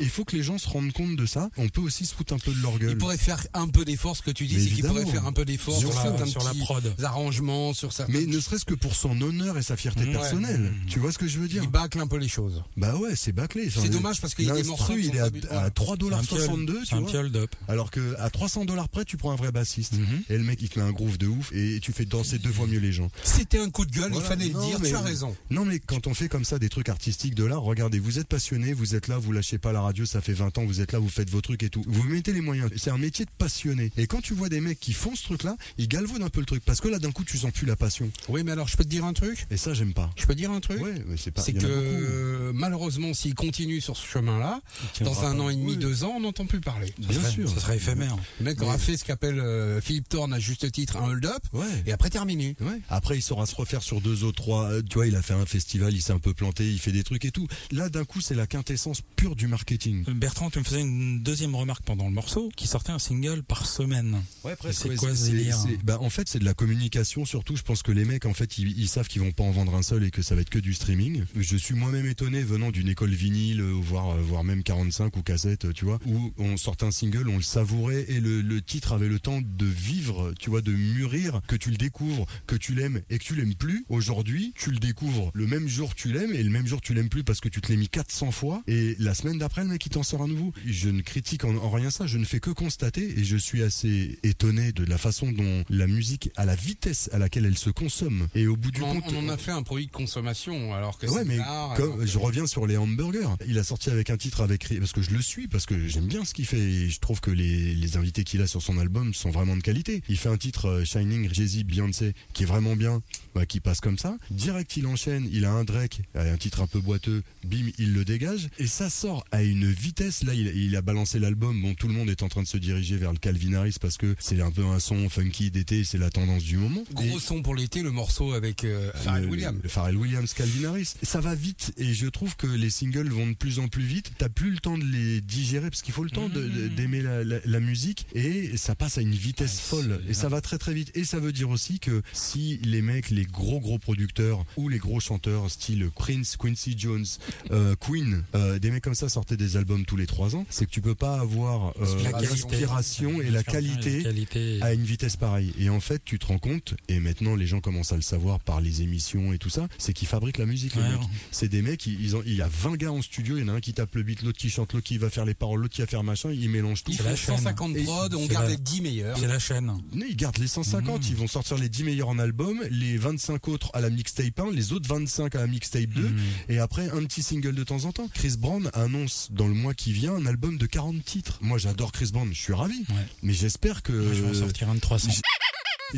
Il 0.00 0.08
faut 0.08 0.24
que 0.24 0.34
les 0.36 0.42
gens 0.42 0.58
se 0.58 0.68
rendent 0.68 0.92
compte 0.92 1.16
de 1.16 1.26
ça. 1.26 1.50
On 1.56 1.68
peut 1.68 1.80
aussi 1.80 2.04
se 2.06 2.14
foutre 2.14 2.32
un 2.34 2.38
peu 2.38 2.52
de 2.52 2.60
leur 2.60 2.78
gueule. 2.78 2.90
Il 2.90 2.98
pourrait 2.98 3.16
faire 3.18 3.44
un 3.54 3.68
peu 3.68 3.84
d'effort, 3.84 4.16
ce 4.16 4.22
que 4.22 4.30
tu 4.30 4.46
dis, 4.46 4.54
c'est 4.54 4.60
qu'il 4.62 4.72
évidemment. 4.74 4.94
pourrait 5.00 5.06
faire 5.12 5.26
un 5.26 5.32
peu 5.32 5.44
d'effort 5.44 5.78
Sur 5.78 5.92
sur, 5.92 6.16
la- 6.18 6.26
sur 6.26 6.42
la 6.44 6.54
prod. 6.54 6.94
arrangements, 7.02 7.72
sur 7.72 7.92
certains. 7.92 8.12
Mais 8.12 8.26
ne 8.26 8.40
serait-ce 8.40 8.64
que 8.64 8.74
pour 8.74 8.94
son 8.96 9.20
honneur 9.20 9.56
et 9.58 9.62
sa 9.62 9.76
fierté 9.76 10.04
Ouais. 10.04 10.12
personnelle. 10.12 10.72
Tu 10.88 10.98
vois 10.98 11.12
ce 11.12 11.18
que 11.18 11.26
je 11.28 11.38
veux 11.38 11.48
dire 11.48 11.62
il 11.62 11.70
bâcle 11.70 11.98
un 12.00 12.06
peu 12.06 12.16
les 12.18 12.28
choses. 12.28 12.62
Bah 12.76 12.96
ouais, 12.96 13.14
c'est 13.16 13.32
bâclé. 13.32 13.70
C'est 13.70 13.88
dommage 13.88 14.20
parce 14.20 14.34
qu'il 14.34 14.46
y 14.46 14.50
a 14.50 14.54
des 14.54 14.64
morceaux 14.64 14.94
il 14.96 15.14
est 15.16 15.20
à, 15.20 15.26
à 15.64 15.70
3,62$, 15.70 16.84
C'est 16.84 16.94
un 16.94 17.02
petit 17.02 17.12
tu 17.12 17.16
un 17.18 17.22
vois. 17.22 17.46
Alors 17.68 17.90
que 17.90 18.14
à 18.18 18.30
300 18.30 18.64
dollars 18.64 18.88
près, 18.88 19.04
tu 19.04 19.16
prends 19.16 19.32
un 19.32 19.36
vrai 19.36 19.52
bassiste. 19.52 19.94
Mhm. 19.94 20.22
Et 20.28 20.36
le 20.36 20.44
mec, 20.44 20.60
il 20.62 20.68
te 20.68 20.78
met 20.78 20.84
un 20.84 20.92
groove 20.92 21.18
de 21.18 21.26
ouf 21.28 21.52
et 21.52 21.78
tu 21.80 21.92
fais 21.92 22.04
danser 22.04 22.38
deux 22.38 22.52
fois 22.52 22.66
mieux 22.66 22.80
les 22.80 22.92
gens. 22.92 23.10
C'était 23.22 23.58
un 23.60 23.70
coup 23.70 23.84
de 23.86 23.92
gueule, 23.92 24.10
Voilà. 24.12 24.24
il 24.24 24.28
fallait 24.28 24.48
Non, 24.50 24.60
le 24.60 24.66
dire, 24.66 24.78
mais- 24.80 24.88
tu 24.90 24.94
as 24.96 25.00
raison. 25.00 25.36
Non, 25.50 25.64
mais 25.64 25.78
quand 25.78 26.06
on 26.06 26.14
fait 26.14 26.28
comme 26.28 26.44
ça 26.44 26.58
des 26.58 26.68
trucs 26.68 26.88
artistiques 26.88 27.34
de 27.34 27.44
l'art, 27.44 27.62
regardez, 27.62 27.98
vous 27.98 28.18
êtes 28.18 28.28
passionné, 28.28 28.72
vous 28.72 28.94
êtes 28.94 29.08
là, 29.08 29.18
vous 29.18 29.32
lâchez 29.32 29.58
pas 29.58 29.72
la 29.72 29.80
radio, 29.84 30.04
ça 30.06 30.20
fait 30.20 30.32
20 30.32 30.58
ans, 30.58 30.64
vous 30.64 30.80
êtes 30.80 30.92
là, 30.92 30.98
vous 30.98 31.08
faites 31.08 31.30
vos 31.30 31.40
trucs 31.40 31.62
et 31.62 31.68
tout. 31.70 31.82
Vous 31.86 32.02
mettez 32.04 32.32
les 32.32 32.40
moyens. 32.40 32.70
C'est 32.76 32.90
un 32.90 32.98
métier 32.98 33.24
de 33.24 33.30
passionné. 33.38 33.90
Et 33.96 34.06
quand 34.06 34.20
tu 34.20 34.34
vois 34.34 34.48
des 34.48 34.60
mecs 34.60 34.80
qui 34.80 34.92
font 34.92 35.14
ce 35.14 35.22
truc-là, 35.22 35.56
ils 35.78 35.88
galvaudent 35.88 36.22
un 36.22 36.28
peu 36.30 36.40
le 36.40 36.46
truc. 36.46 36.62
Parce 36.64 36.80
que 36.80 36.88
là, 36.88 36.98
d'un 36.98 37.12
coup, 37.12 37.24
tu 37.24 37.38
sens 37.38 37.52
plus 37.52 37.66
la 37.66 37.76
passion. 37.76 38.10
Oui, 38.28 38.42
mais 38.44 38.52
alors 38.52 38.68
je 38.68 38.76
peux 38.76 38.84
te 38.84 38.88
dire 38.88 39.04
un 39.04 39.12
truc? 39.12 39.46
Et 39.50 39.56
ça, 39.56 39.74
j'aime 39.74 39.92
pas. 39.94 40.10
Je 40.16 40.26
peux 40.26 40.34
te 40.34 40.38
dire 40.38 40.50
un 40.50 40.60
truc? 40.60 40.80
Ouais, 40.82 40.94
mais 41.06 41.16
c'est 41.16 41.30
pas. 41.30 41.42
C'est 41.42 41.52
que 41.52 41.66
euh, 41.66 42.52
malheureusement, 42.54 43.14
s'il 43.14 43.34
continue 43.34 43.80
sur 43.80 43.96
ce 43.96 44.06
chemin-là, 44.06 44.60
dans 45.00 45.24
un 45.24 45.36
pas. 45.36 45.42
an 45.42 45.48
et 45.50 45.54
demi, 45.56 45.72
Oui. 45.72 45.76
deux 45.76 46.04
ans, 46.04 46.14
on 46.16 46.20
n'entend 46.20 46.46
plus 46.46 46.60
parler. 46.60 46.86
Ça 46.88 46.92
Bien 47.08 47.20
serait- 47.20 47.30
sûr. 47.30 47.48
Ça 47.50 47.60
serait 47.60 47.76
éphémère. 47.76 48.16
Le 48.40 48.44
mec 48.44 48.60
aura 48.62 48.78
fait 48.78 48.96
ce 48.96 49.04
qu'appelle 49.04 49.38
euh, 49.40 49.80
Philippe 49.80 50.08
Thorne 50.08 50.32
à 50.32 50.38
juste 50.38 50.70
titre 50.72 50.96
un 50.96 51.08
hold-up, 51.10 51.42
Ouais. 51.52 51.66
et 51.86 51.92
après 51.92 52.10
terminé. 52.10 52.56
Ouais. 52.60 52.80
Après, 52.88 53.16
il 53.18 53.22
saura 53.22 53.46
se 53.46 53.54
refaire 53.54 53.82
sur 53.82 54.00
deux 54.00 54.24
autres, 54.24 54.36
trois. 54.42 54.70
Euh, 54.70 54.82
Tu 54.88 54.94
vois, 54.94 55.06
il 55.06 55.16
a 55.16 55.22
fait 55.22 55.34
un 55.34 55.46
festival, 55.46 55.92
il 55.92 56.02
s'est 56.02 56.12
un 56.12 56.18
peu 56.18 56.34
planté, 56.34 56.70
il 56.70 56.78
fait 56.78 56.92
des 56.92 57.02
trucs 57.02 57.24
et 57.24 57.30
tout. 57.30 57.46
Là, 57.72 57.88
d'un 57.88 58.04
coup, 58.04 58.20
c'est 58.20 58.34
la 58.34 58.46
quintessence 58.46 59.00
pure 59.16 59.34
du 59.36 59.46
marketing. 59.46 59.73
Bertrand, 60.14 60.50
tu 60.50 60.58
me 60.58 60.64
faisais 60.64 60.80
une 60.80 61.22
deuxième 61.22 61.54
remarque 61.54 61.84
pendant 61.84 62.06
le 62.06 62.12
morceau, 62.12 62.50
qui 62.56 62.66
sortait 62.66 62.92
un 62.92 62.98
single 62.98 63.42
par 63.42 63.66
semaine. 63.66 64.22
Ouais, 64.44 64.54
C'est 64.72 64.88
ouais, 64.88 64.96
quoi 64.96 65.10
ce 65.14 65.24
c'est- 65.26 65.30
délire 65.32 65.56
c'est- 65.56 65.82
bah, 65.84 65.98
En 66.00 66.10
fait, 66.10 66.28
c'est 66.28 66.38
de 66.38 66.44
la 66.44 66.54
communication 66.54 67.24
surtout. 67.24 67.56
Je 67.56 67.62
pense 67.62 67.82
que 67.82 67.92
les 67.92 68.04
mecs, 68.04 68.26
en 68.26 68.34
fait, 68.34 68.58
ils, 68.58 68.78
ils 68.78 68.88
savent 68.88 69.08
qu'ils 69.08 69.22
vont 69.22 69.32
pas 69.32 69.44
en 69.44 69.50
vendre 69.50 69.74
un 69.74 69.82
seul 69.82 70.04
et 70.04 70.10
que 70.10 70.22
ça 70.22 70.34
va 70.34 70.40
être 70.42 70.50
que 70.50 70.58
du 70.58 70.74
streaming. 70.74 71.24
Je 71.36 71.56
suis 71.56 71.74
moi-même 71.74 72.06
étonné 72.06 72.42
venant 72.42 72.70
d'une 72.70 72.88
école 72.88 73.10
vinyle, 73.10 73.60
euh, 73.60 73.72
voire, 73.72 74.10
euh, 74.10 74.20
voire 74.22 74.44
même 74.44 74.62
45 74.62 75.16
ou 75.16 75.22
cassette, 75.22 75.64
euh, 75.66 75.72
tu 75.72 75.84
vois, 75.84 75.98
où 76.06 76.32
on 76.38 76.56
sortait 76.56 76.86
un 76.86 76.90
single, 76.90 77.28
on 77.28 77.36
le 77.36 77.42
savourait 77.42 78.04
et 78.08 78.20
le, 78.20 78.40
le 78.42 78.62
titre 78.62 78.92
avait 78.92 79.08
le 79.08 79.18
temps 79.18 79.40
de 79.42 79.66
vivre, 79.66 80.32
tu 80.38 80.50
vois, 80.50 80.60
de 80.62 80.72
mûrir, 80.72 81.40
que 81.46 81.56
tu 81.56 81.70
le 81.70 81.76
découvres, 81.76 82.26
que 82.46 82.56
tu 82.56 82.74
l'aimes 82.74 83.00
et 83.10 83.18
que 83.18 83.24
tu 83.24 83.34
l'aimes 83.34 83.54
plus. 83.54 83.84
Aujourd'hui, 83.88 84.52
tu 84.56 84.70
le 84.70 84.78
découvres 84.78 85.30
le 85.34 85.46
même 85.46 85.68
jour 85.68 85.94
tu 85.94 86.12
l'aimes 86.12 86.32
et 86.34 86.42
le 86.42 86.50
même 86.50 86.66
jour 86.66 86.80
tu 86.80 86.94
l'aimes 86.94 87.08
plus 87.08 87.24
parce 87.24 87.40
que 87.40 87.48
tu 87.48 87.60
te 87.60 87.70
l'as 87.72 87.78
mis 87.78 87.88
400 87.88 88.30
fois 88.30 88.62
et 88.66 88.96
la 88.98 89.14
semaine 89.14 89.38
d'après, 89.38 89.63
il 89.72 89.90
t'en 89.90 90.02
sort 90.02 90.22
à 90.22 90.26
nouveau. 90.26 90.52
Je 90.66 90.88
ne 90.88 91.00
critique 91.02 91.44
en, 91.44 91.54
en 91.56 91.70
rien 91.70 91.90
ça, 91.90 92.06
je 92.06 92.18
ne 92.18 92.24
fais 92.24 92.40
que 92.40 92.50
constater 92.50 93.18
et 93.18 93.24
je 93.24 93.36
suis 93.36 93.62
assez 93.62 94.18
étonné 94.22 94.72
de 94.72 94.84
la 94.84 94.98
façon 94.98 95.32
dont 95.32 95.64
la 95.68 95.86
musique, 95.86 96.30
à 96.36 96.44
la 96.44 96.54
vitesse 96.54 97.08
à 97.12 97.18
laquelle 97.18 97.44
elle 97.46 97.58
se 97.58 97.70
consomme. 97.70 98.28
Et 98.34 98.46
au 98.46 98.56
bout 98.56 98.70
du 98.70 98.82
On, 98.82 99.00
compte. 99.00 99.12
on 99.14 99.26
en 99.26 99.28
a 99.28 99.36
fait 99.36 99.50
un 99.52 99.62
produit 99.62 99.86
de 99.86 99.92
consommation, 99.92 100.74
alors 100.74 100.98
que 100.98 101.06
Ouais, 101.06 101.20
c'est 101.20 101.24
mais 101.24 101.36
l'art, 101.38 101.74
comme- 101.76 101.84
alors 101.92 101.98
que- 101.98 102.06
je 102.06 102.18
reviens 102.18 102.46
sur 102.46 102.66
les 102.66 102.76
hamburgers. 102.76 103.28
Il 103.46 103.58
a 103.58 103.64
sorti 103.64 103.90
avec 103.90 104.10
un 104.10 104.16
titre 104.16 104.40
avec 104.40 104.68
parce 104.78 104.92
que 104.92 105.02
je 105.02 105.10
le 105.10 105.22
suis 105.22 105.48
parce 105.48 105.66
que 105.66 105.86
j'aime 105.88 106.06
bien 106.06 106.24
ce 106.24 106.34
qu'il 106.34 106.46
fait 106.46 106.58
et 106.58 106.88
je 106.88 106.98
trouve 107.00 107.20
que 107.20 107.30
les, 107.30 107.74
les 107.74 107.96
invités 107.96 108.24
qu'il 108.24 108.40
a 108.42 108.46
sur 108.46 108.62
son 108.62 108.78
album 108.78 109.14
sont 109.14 109.30
vraiment 109.30 109.56
de 109.56 109.62
qualité. 109.62 110.02
Il 110.08 110.16
fait 110.16 110.28
un 110.28 110.36
titre 110.36 110.66
euh, 110.68 110.84
Shining, 110.84 111.28
Jay-Z, 111.32 111.64
Beyoncé 111.64 112.14
qui 112.32 112.42
est 112.42 112.46
vraiment 112.46 112.76
bien, 112.76 113.02
bah, 113.34 113.46
qui 113.46 113.60
passe 113.60 113.80
comme 113.80 113.98
ça. 113.98 114.16
Direct, 114.30 114.76
il 114.76 114.86
enchaîne. 114.86 115.28
Il 115.32 115.44
a 115.44 115.52
un 115.52 115.64
Drake, 115.64 116.00
euh, 116.16 116.34
un 116.34 116.36
titre 116.36 116.60
un 116.60 116.66
peu 116.66 116.80
boiteux. 116.80 117.22
Bim, 117.44 117.66
il 117.78 117.92
le 117.92 118.04
dégage 118.04 118.48
et 118.58 118.66
ça 118.66 118.90
sort 118.90 119.24
à 119.30 119.42
une 119.42 119.53
une 119.54 119.70
vitesse. 119.70 120.22
Là, 120.24 120.34
il, 120.34 120.48
il 120.48 120.76
a 120.76 120.82
balancé 120.82 121.18
l'album. 121.18 121.60
Bon, 121.62 121.74
tout 121.74 121.88
le 121.88 121.94
monde 121.94 122.10
est 122.10 122.22
en 122.22 122.28
train 122.28 122.42
de 122.42 122.46
se 122.48 122.56
diriger 122.58 122.96
vers 122.96 123.12
le 123.12 123.18
Calvin 123.18 123.54
Harris 123.54 123.76
parce 123.80 123.96
que 123.96 124.14
c'est 124.18 124.40
un 124.40 124.50
peu 124.50 124.64
un 124.64 124.80
son 124.80 125.08
funky 125.08 125.50
d'été, 125.50 125.84
c'est 125.84 125.98
la 125.98 126.10
tendance 126.10 126.42
du 126.42 126.56
moment. 126.56 126.84
Gros 126.92 127.18
Et- 127.18 127.20
son 127.20 127.42
pour 127.42 127.54
l'été, 127.54 127.82
le 127.82 127.90
morceau 127.90 128.32
avec 128.32 128.64
euh, 128.64 128.90
Pharrell 128.94 129.24
le- 129.24 129.30
Williams. 129.30 129.60
Pharrell 129.68 129.96
Williams, 129.96 130.32
Calvin 130.34 130.68
Harris. 130.70 130.94
Ça 131.02 131.20
va 131.20 131.34
vite 131.34 131.72
et 131.76 131.94
je 131.94 132.06
trouve 132.06 132.36
que 132.36 132.46
les 132.46 132.70
singles 132.70 133.08
vont 133.08 133.26
de 133.28 133.34
plus 133.34 133.58
en 133.58 133.68
plus 133.68 133.84
vite. 133.84 134.12
T'as 134.18 134.28
plus 134.28 134.50
le 134.50 134.58
temps 134.58 134.76
de 134.78 134.84
les 134.84 135.20
digérer 135.20 135.70
parce 135.70 135.82
qu'il 135.82 135.94
faut 135.94 136.04
le 136.04 136.10
temps 136.10 136.28
de- 136.28 136.68
d'aimer 136.68 137.02
la, 137.02 137.22
la- 137.24 137.40
la 137.44 137.60
musique 137.60 138.06
et 138.14 138.56
ça 138.56 138.74
passe 138.74 138.98
à 138.98 139.02
une 139.02 139.12
vitesse 139.14 139.60
folle 139.60 140.00
et 140.08 140.14
ça 140.14 140.28
va 140.28 140.40
très 140.40 140.58
très 140.58 140.74
vite. 140.74 140.90
Et 140.94 141.04
ça 141.04 141.18
veut 141.20 141.32
dire 141.32 141.50
aussi 141.50 141.78
que 141.78 142.02
si 142.12 142.58
les 142.64 142.82
mecs, 142.82 143.10
les 143.10 143.24
gros 143.24 143.60
gros 143.60 143.78
producteurs 143.78 144.44
ou 144.56 144.68
les 144.68 144.78
gros 144.78 145.00
chanteurs 145.00 145.50
style 145.50 145.88
Prince, 145.94 146.36
Quincy 146.36 146.74
Jones, 146.76 147.06
euh, 147.50 147.74
Queen, 147.78 148.24
euh, 148.34 148.58
des 148.58 148.70
mecs 148.70 148.82
comme 148.82 148.94
ça 148.94 149.08
sortaient 149.08 149.36
des 149.36 149.43
albums 149.56 149.84
tous 149.84 149.96
les 149.96 150.06
trois 150.06 150.34
ans, 150.36 150.46
c'est 150.50 150.66
que 150.66 150.70
tu 150.70 150.80
peux 150.80 150.94
pas 150.94 151.20
avoir 151.20 151.72
euh, 151.80 152.20
l'inspiration 152.20 153.20
et 153.20 153.30
la 153.30 153.42
qualité 153.42 153.98
La 153.98 154.02
qualité. 154.10 154.58
à 154.62 154.72
une 154.72 154.82
vitesse 154.84 155.16
pareille. 155.16 155.52
Et 155.58 155.68
en 155.68 155.80
fait, 155.80 156.02
tu 156.04 156.18
te 156.18 156.26
rends 156.26 156.38
compte, 156.38 156.74
et 156.88 157.00
maintenant 157.00 157.36
les 157.36 157.46
gens 157.46 157.60
commencent 157.60 157.92
à 157.92 157.96
le 157.96 158.02
savoir 158.02 158.40
par 158.40 158.60
les 158.60 158.82
émissions 158.82 159.32
et 159.32 159.38
tout 159.38 159.50
ça, 159.50 159.68
c'est 159.78 159.92
qu'ils 159.92 160.08
fabriquent 160.08 160.38
la 160.38 160.46
musique. 160.46 160.74
Ouais. 160.76 160.82
C'est 161.30 161.48
des 161.48 161.62
mecs, 161.62 161.86
ils 161.86 162.00
ils 162.00 162.16
ont, 162.16 162.22
il 162.26 162.34
y 162.34 162.42
a 162.42 162.48
20 162.48 162.76
gars 162.76 162.92
en 162.92 163.00
studio, 163.02 163.36
il 163.38 163.42
y 163.42 163.44
en 163.44 163.54
a 163.54 163.56
un 163.56 163.60
qui 163.60 163.72
tape 163.72 163.94
le 163.94 164.02
beat, 164.02 164.22
l'autre 164.22 164.38
qui 164.38 164.50
chante, 164.50 164.72
l'autre 164.72 164.86
qui 164.86 164.98
va 164.98 165.10
faire 165.10 165.24
les 165.24 165.34
paroles, 165.34 165.60
l'autre 165.60 165.74
qui 165.74 165.80
va 165.80 165.86
faire 165.86 166.02
machin, 166.04 166.30
ils 166.32 166.50
mélangent 166.50 166.82
tout. 166.84 166.90
Ils 166.92 166.96
C'est 166.96 167.02
font 167.04 167.08
la 167.10 167.16
chaîne. 167.16 167.36
150 167.38 167.76
Et 167.76 167.84
prod, 167.84 168.14
on 168.14 168.26
garde 168.26 168.44
la- 168.44 168.50
les 168.50 168.56
10 168.56 168.80
meilleurs. 168.80 169.16
C'est 169.18 169.26
la 169.26 169.38
chaîne. 169.38 169.66
Non, 169.66 169.80
ils 170.08 170.16
gardent 170.16 170.38
les 170.38 170.46
150, 170.48 171.08
ils 171.08 171.16
vont 171.16 171.26
sortir 171.26 171.56
les 171.56 171.68
10 171.68 171.84
meilleurs 171.84 172.08
en 172.08 172.18
album, 172.18 172.60
les 172.70 172.96
25 172.98 173.48
autres 173.48 173.70
à 173.74 173.80
la 173.80 173.90
mixtape 173.90 174.38
1, 174.38 174.50
les 174.52 174.72
autres 174.72 174.88
25 174.88 175.34
à 175.34 175.38
la 175.40 175.46
mixtape 175.46 175.86
2, 175.90 176.02
Mhm. 176.08 176.18
et 176.50 176.58
après 176.58 176.88
un 176.90 177.02
petit 177.04 177.22
single 177.22 177.54
de 177.54 177.64
temps 177.64 177.84
en 177.84 177.92
temps. 177.92 178.08
Chris 178.12 178.34
Brown 178.38 178.70
annonce 178.74 179.28
dans 179.34 179.46
le 179.48 179.54
mois 179.54 179.74
qui 179.74 179.92
vient 179.92 180.14
un 180.14 180.26
album 180.26 180.56
de 180.58 180.66
40 180.66 181.04
titres. 181.04 181.38
Moi 181.42 181.58
j'adore 181.58 181.92
Chris 181.92 182.10
Brown, 182.12 182.32
je 182.32 182.40
suis 182.40 182.52
ravi, 182.54 182.78
Ouais. 182.90 183.06
mais 183.22 183.32
j'espère 183.32 183.82
que... 183.82 183.92
Moi, 183.92 184.14
je 184.14 184.22
vais 184.22 184.30
en 184.30 184.40
sortir 184.40 184.68
un 184.70 184.74
de 184.76 184.80
300. 184.80 185.10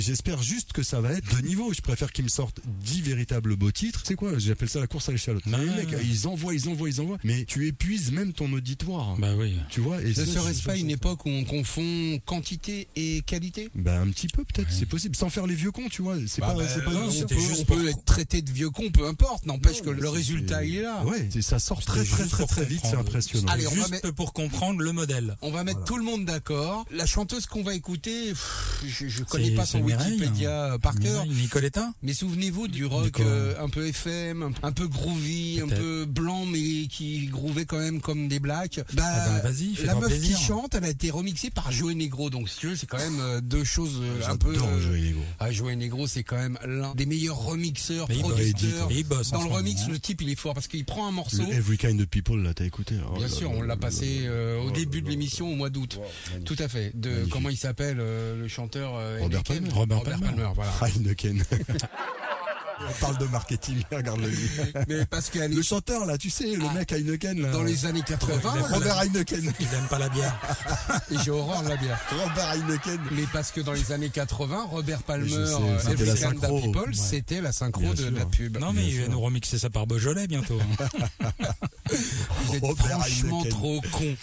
J'espère 0.00 0.42
juste 0.42 0.72
que 0.72 0.82
ça 0.82 1.00
va 1.00 1.12
être 1.12 1.36
de 1.36 1.40
niveau. 1.46 1.72
Je 1.72 1.80
préfère 1.80 2.12
qu'ils 2.12 2.24
me 2.24 2.28
sortent 2.28 2.60
10 2.84 3.00
véritables 3.02 3.56
beaux 3.56 3.72
titres. 3.72 4.02
C'est 4.06 4.14
quoi? 4.14 4.38
J'appelle 4.38 4.68
ça 4.68 4.78
la 4.80 4.86
course 4.86 5.08
à 5.08 5.12
l'échalote. 5.12 5.44
Ouais, 5.46 5.52
les 5.58 5.64
mecs, 5.84 5.90
ouais. 5.90 6.04
ils 6.04 6.28
envoient, 6.28 6.54
ils 6.54 6.68
envoient, 6.68 6.88
ils 6.88 7.00
envoient. 7.00 7.18
Mais 7.24 7.44
tu 7.46 7.66
épuises 7.66 8.12
même 8.12 8.32
ton 8.32 8.52
auditoire. 8.52 9.16
Bah 9.16 9.34
oui. 9.36 9.56
tu 9.70 9.80
vois 9.80 10.00
et 10.02 10.08
Ne 10.08 10.12
serait-ce 10.24 10.62
pas 10.62 10.76
une 10.76 10.90
époque 10.90 11.24
où 11.24 11.30
on 11.30 11.44
confond 11.44 12.18
quantité 12.26 12.88
et 12.96 13.22
qualité? 13.22 13.70
Bah 13.74 13.98
un 14.00 14.08
petit 14.10 14.28
peu 14.28 14.44
peut-être, 14.44 14.70
c'est 14.70 14.86
possible. 14.86 15.16
Sans 15.16 15.30
faire 15.30 15.46
les 15.46 15.54
vieux 15.54 15.70
cons, 15.72 15.88
tu 15.88 16.02
vois. 16.02 16.16
C'est 16.26 16.40
Bah, 16.40 16.48
pas, 16.48 16.54
bah, 16.54 16.68
c'est 16.72 16.84
pas. 16.84 16.92
non, 16.92 17.08
on 17.08 17.22
on 17.22 17.26
peut- 17.26 17.34
juste 17.34 17.60
on 17.60 17.64
pour- 17.64 17.76
peut 17.76 17.88
être 17.88 18.04
traité 18.04 18.42
de 18.42 18.50
vieux 18.50 18.70
con, 18.70 18.90
peu 18.90 19.06
importe. 19.06 19.46
N'empêche 19.46 19.80
que 19.82 19.90
le 19.90 20.08
résultat, 20.08 20.64
il 20.64 20.76
est 20.76 20.82
là. 20.82 21.04
Ouais, 21.06 21.28
ça 21.40 21.58
sort 21.58 21.82
très 21.82 22.04
très 22.04 22.26
très 22.26 22.46
très 22.46 22.64
vite, 22.64 22.80
c'est 22.84 22.96
impressionnant. 22.96 23.48
Allez, 23.50 23.66
on 23.66 23.70
va 23.70 23.76
Juste 23.76 23.90
mettre- 23.90 24.10
pour 24.12 24.32
comprendre 24.32 24.80
le 24.80 24.92
modèle. 24.92 25.36
On 25.42 25.50
va 25.50 25.64
mettre 25.64 25.84
tout 25.84 25.96
le 25.96 26.04
monde 26.04 26.24
d'accord. 26.24 26.84
La 26.90 27.06
chanteuse 27.06 27.46
qu'on 27.46 27.62
va 27.62 27.74
écouter, 27.74 28.28
pff, 28.30 28.82
je, 28.86 29.08
je 29.08 29.22
connais 29.24 29.52
pas 29.52 29.64
son 29.66 29.80
Wikipédia 29.86 30.72
hein. 30.72 30.78
par 30.78 30.98
cœur. 30.98 31.26
Nicoletta 31.26 31.92
Mais 32.02 32.12
souvenez-vous 32.12 32.68
du 32.68 32.84
rock 32.86 33.20
euh, 33.20 33.54
un 33.62 33.68
peu 33.68 33.86
FM, 33.86 34.52
un, 34.62 34.72
peu 34.72 34.86
groovy, 34.88 35.60
un 35.62 35.68
peu 35.68 36.04
blanc, 36.04 36.44
mais 36.46 36.86
qui 36.88 37.26
groovait 37.26 37.64
quand 37.64 37.78
même 37.78 38.00
comme 38.00 38.28
des 38.28 38.38
blacks. 38.38 38.80
Bah, 38.94 39.02
Ah 39.06 39.28
bah, 39.42 39.50
vas-y, 39.50 39.74
la 39.84 39.94
meuf 39.94 40.06
plaisir. 40.06 40.36
qui 40.36 40.42
chante, 40.42 40.74
elle 40.74 40.84
a 40.84 40.90
été 40.90 41.10
remixée 41.10 41.50
par 41.50 41.70
Joey 41.72 41.94
Negro. 41.94 42.30
Donc, 42.30 42.48
si 42.48 42.58
tu 42.58 42.66
veux, 42.68 42.76
c'est 42.76 42.86
quand 42.86 42.98
même 42.98 43.20
euh, 43.20 43.40
deux 43.40 43.64
choses 43.64 44.00
euh, 44.02 44.30
un 44.30 44.36
peu. 44.36 44.54
Euh, 44.54 44.80
Joey 44.80 45.00
Negro. 45.00 45.22
Ah, 45.38 45.50
Joey 45.52 45.76
Negro, 45.76 46.06
c'est 46.06 46.22
quand 46.24 46.36
même 46.36 46.58
l'un 46.64 46.94
des 46.94 47.06
meilleurs 47.06 47.38
remixeurs, 47.38 48.06
Mais 48.08 48.16
il 48.16 48.22
bosse, 48.22 48.32
producteurs. 48.34 48.88
il 48.90 49.04
bosse 49.04 49.30
Dans 49.30 49.42
le 49.44 49.50
remix, 49.50 49.82
hein. 49.82 49.88
le 49.90 49.98
type, 49.98 50.22
il 50.22 50.30
est 50.30 50.36
fort 50.36 50.54
parce 50.54 50.68
qu'il 50.68 50.84
prend 50.84 51.06
un 51.08 51.12
morceau. 51.12 51.42
Le 51.42 51.54
Every 51.54 51.78
Kind 51.78 52.00
of 52.00 52.06
People, 52.08 52.42
là, 52.42 52.54
t'as 52.54 52.64
écouté 52.64 52.96
Oh 53.10 53.14
Bien 53.14 53.26
là 53.26 53.28
sûr, 53.32 53.50
on 53.50 53.62
l'a 53.62 53.76
passé 53.76 54.20
là 54.24 54.30
euh, 54.30 54.60
au 54.62 54.66
là 54.66 54.72
début 54.72 54.98
là 54.98 55.04
de 55.04 55.10
l'émission 55.10 55.50
au 55.50 55.54
mois 55.54 55.70
d'août. 55.70 55.98
Tout 56.44 56.56
à 56.58 56.68
fait. 56.68 56.92
De 56.94 57.10
Magnifique. 57.10 57.32
comment 57.32 57.48
il 57.50 57.56
s'appelle 57.56 57.98
euh, 58.00 58.36
le 58.36 58.48
chanteur 58.48 58.94
euh, 58.96 59.18
Robert 59.20 59.42
Heineken 59.50 59.65
Palmer. 59.68 59.94
Robert 59.94 60.04
Palmer. 60.20 60.26
Palmer. 60.26 60.52
voilà. 60.54 60.80
Heineken. 60.80 61.42
On 62.78 62.92
parle 63.00 63.18
de 63.18 63.24
marketing, 63.26 63.82
regarde-le. 63.92 64.30
Mais 64.88 65.06
parce 65.06 65.30
qu'elle 65.30 65.54
Le 65.54 65.62
chanteur, 65.62 66.04
là, 66.04 66.18
tu 66.18 66.28
sais, 66.30 66.56
le 66.56 66.64
Ah. 66.68 66.74
mec 66.74 66.92
Heineken, 66.92 67.40
là. 67.40 67.50
dans 67.50 67.62
les 67.62 67.86
années 67.86 68.02
80, 68.06 68.52
Robert 68.70 68.98
Heineken. 69.00 69.52
Il 69.60 69.66
aime 69.74 69.86
pas 69.88 69.98
la 69.98 70.08
bière. 70.10 70.38
et 71.10 71.14
j'ai 71.24 71.30
horreur 71.30 71.62
de 71.62 71.68
la 71.70 71.76
bière. 71.76 71.98
Robert 72.10 72.50
Heineken. 72.50 73.00
Mais 73.12 73.24
parce 73.32 73.50
que 73.50 73.60
dans 73.60 73.72
les 73.72 73.92
années 73.92 74.10
80, 74.10 74.66
Robert 74.70 75.02
Palmer, 75.04 75.32
euh, 75.34 75.78
Every. 75.88 76.62
People, 76.62 76.94
c'était 76.94 77.40
la 77.40 77.52
synchro 77.52 77.80
Bien 77.80 77.92
de, 77.92 77.96
sûr. 77.96 78.10
la 78.10 78.26
pub. 78.26 78.58
Non 78.58 78.72
mais 78.72 78.82
Bien 78.82 78.90
il 78.90 79.02
va 79.02 79.08
nous 79.08 79.20
remixer 79.20 79.58
ça 79.58 79.70
par 79.70 79.86
Beaujolais 79.86 80.26
bientôt. 80.26 80.58
Vous 81.88 82.54
êtes 82.56 82.62
Robert 82.62 82.86
franchement 83.00 83.40
Heineken. 83.42 83.50
trop 83.58 83.80
con. 83.92 84.14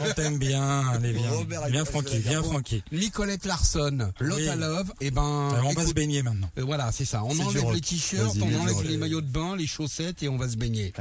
On 0.00 0.12
t'aime 0.14 0.38
bien, 0.38 0.88
allez 0.88 1.12
viens. 1.12 1.30
Robert 1.30 1.60
Viens 1.66 1.84
Heineken, 1.84 1.86
Francky, 1.92 2.18
viens. 2.18 2.42
Francky. 2.42 2.82
Nicolette 2.92 3.44
Larson, 3.44 4.10
Lotta 4.20 4.54
Oui. 4.54 4.58
Love, 4.60 4.92
et 5.00 5.10
ben. 5.10 5.22
on 5.64 5.72
va 5.72 5.86
se 5.86 5.92
baigner 5.92 6.22
maintenant. 6.22 6.50
euh, 6.58 6.62
Voilà, 6.64 6.90
c'est 6.92 7.04
ça. 7.04 7.22
On 7.24 7.38
enlève 7.38 7.72
les 7.72 7.80
t-shirts, 7.84 8.36
on 8.40 8.60
enlève 8.60 8.82
les 8.88 8.96
maillots 8.96 9.20
de 9.20 9.26
bain, 9.26 9.56
les 9.56 9.66
chaussettes 9.66 10.22
et 10.22 10.28
on 10.28 10.38
va 10.38 10.48
se 10.48 10.56
baigner. 10.56 10.92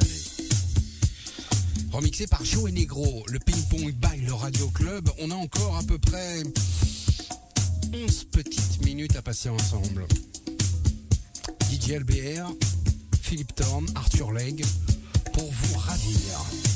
Remixé 1.91 2.27
par 2.27 2.43
Joe 2.43 2.69
et 2.69 2.73
Negro, 2.73 3.23
le 3.27 3.39
ping-pong 3.39 3.93
by 3.93 4.25
le 4.25 4.33
Radio 4.33 4.67
Club. 4.69 5.09
On 5.19 5.31
a 5.31 5.35
encore 5.35 5.77
à 5.77 5.83
peu 5.83 5.97
près 5.97 6.43
11 7.93 8.23
petites 8.25 8.83
minutes 8.83 9.15
à 9.15 9.21
passer 9.21 9.49
ensemble. 9.49 10.05
DJ 11.71 11.91
LBR, 11.99 12.51
Philippe 13.21 13.55
Thorne, 13.55 13.87
Arthur 13.95 14.31
Legge, 14.31 14.65
pour 15.33 15.49
vous 15.49 15.77
ravir. 15.77 16.72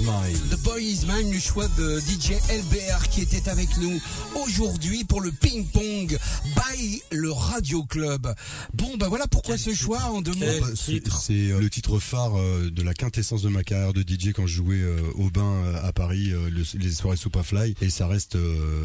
The 0.00 0.56
Boy 0.64 0.84
Is 0.84 1.04
Mine, 1.06 1.30
le 1.30 1.38
choix 1.38 1.68
de 1.76 2.00
DJ 2.00 2.32
LBR 2.48 3.08
qui 3.10 3.20
était 3.20 3.50
avec 3.50 3.76
nous 3.76 4.00
aujourd'hui 4.44 5.04
pour 5.04 5.20
le 5.20 5.30
ping-pong 5.30 6.18
by 6.44 7.02
le 7.12 7.30
Radio 7.32 7.84
Club. 7.84 8.32
Bon, 8.74 8.96
bah 8.96 9.08
voilà 9.08 9.26
pourquoi 9.26 9.56
ce 9.58 9.74
choix 9.74 10.02
en 10.04 10.22
deux 10.22 10.32
mots. 10.32 10.38
Quel 10.40 10.60
Bah, 10.60 11.10
c'est 11.20 11.50
euh, 11.50 11.60
le 11.60 11.70
titre 11.70 11.98
phare 11.98 12.36
euh, 12.38 12.70
de 12.70 12.82
la 12.82 12.94
quintessence 12.94 13.42
de 13.42 13.48
ma 13.48 13.62
carrière 13.62 13.92
de 13.92 14.02
DJ 14.02 14.32
quand 14.34 14.46
je 14.46 14.56
jouais 14.56 14.80
euh, 14.80 15.00
au 15.14 15.30
bain 15.30 15.74
à 15.82 15.92
Paris 15.92 16.30
le- 16.30 16.64
les 16.78 16.90
soirées 16.92 17.16
Superfly 17.16 17.74
et 17.80 17.90
ça 17.90 18.06
reste 18.06 18.36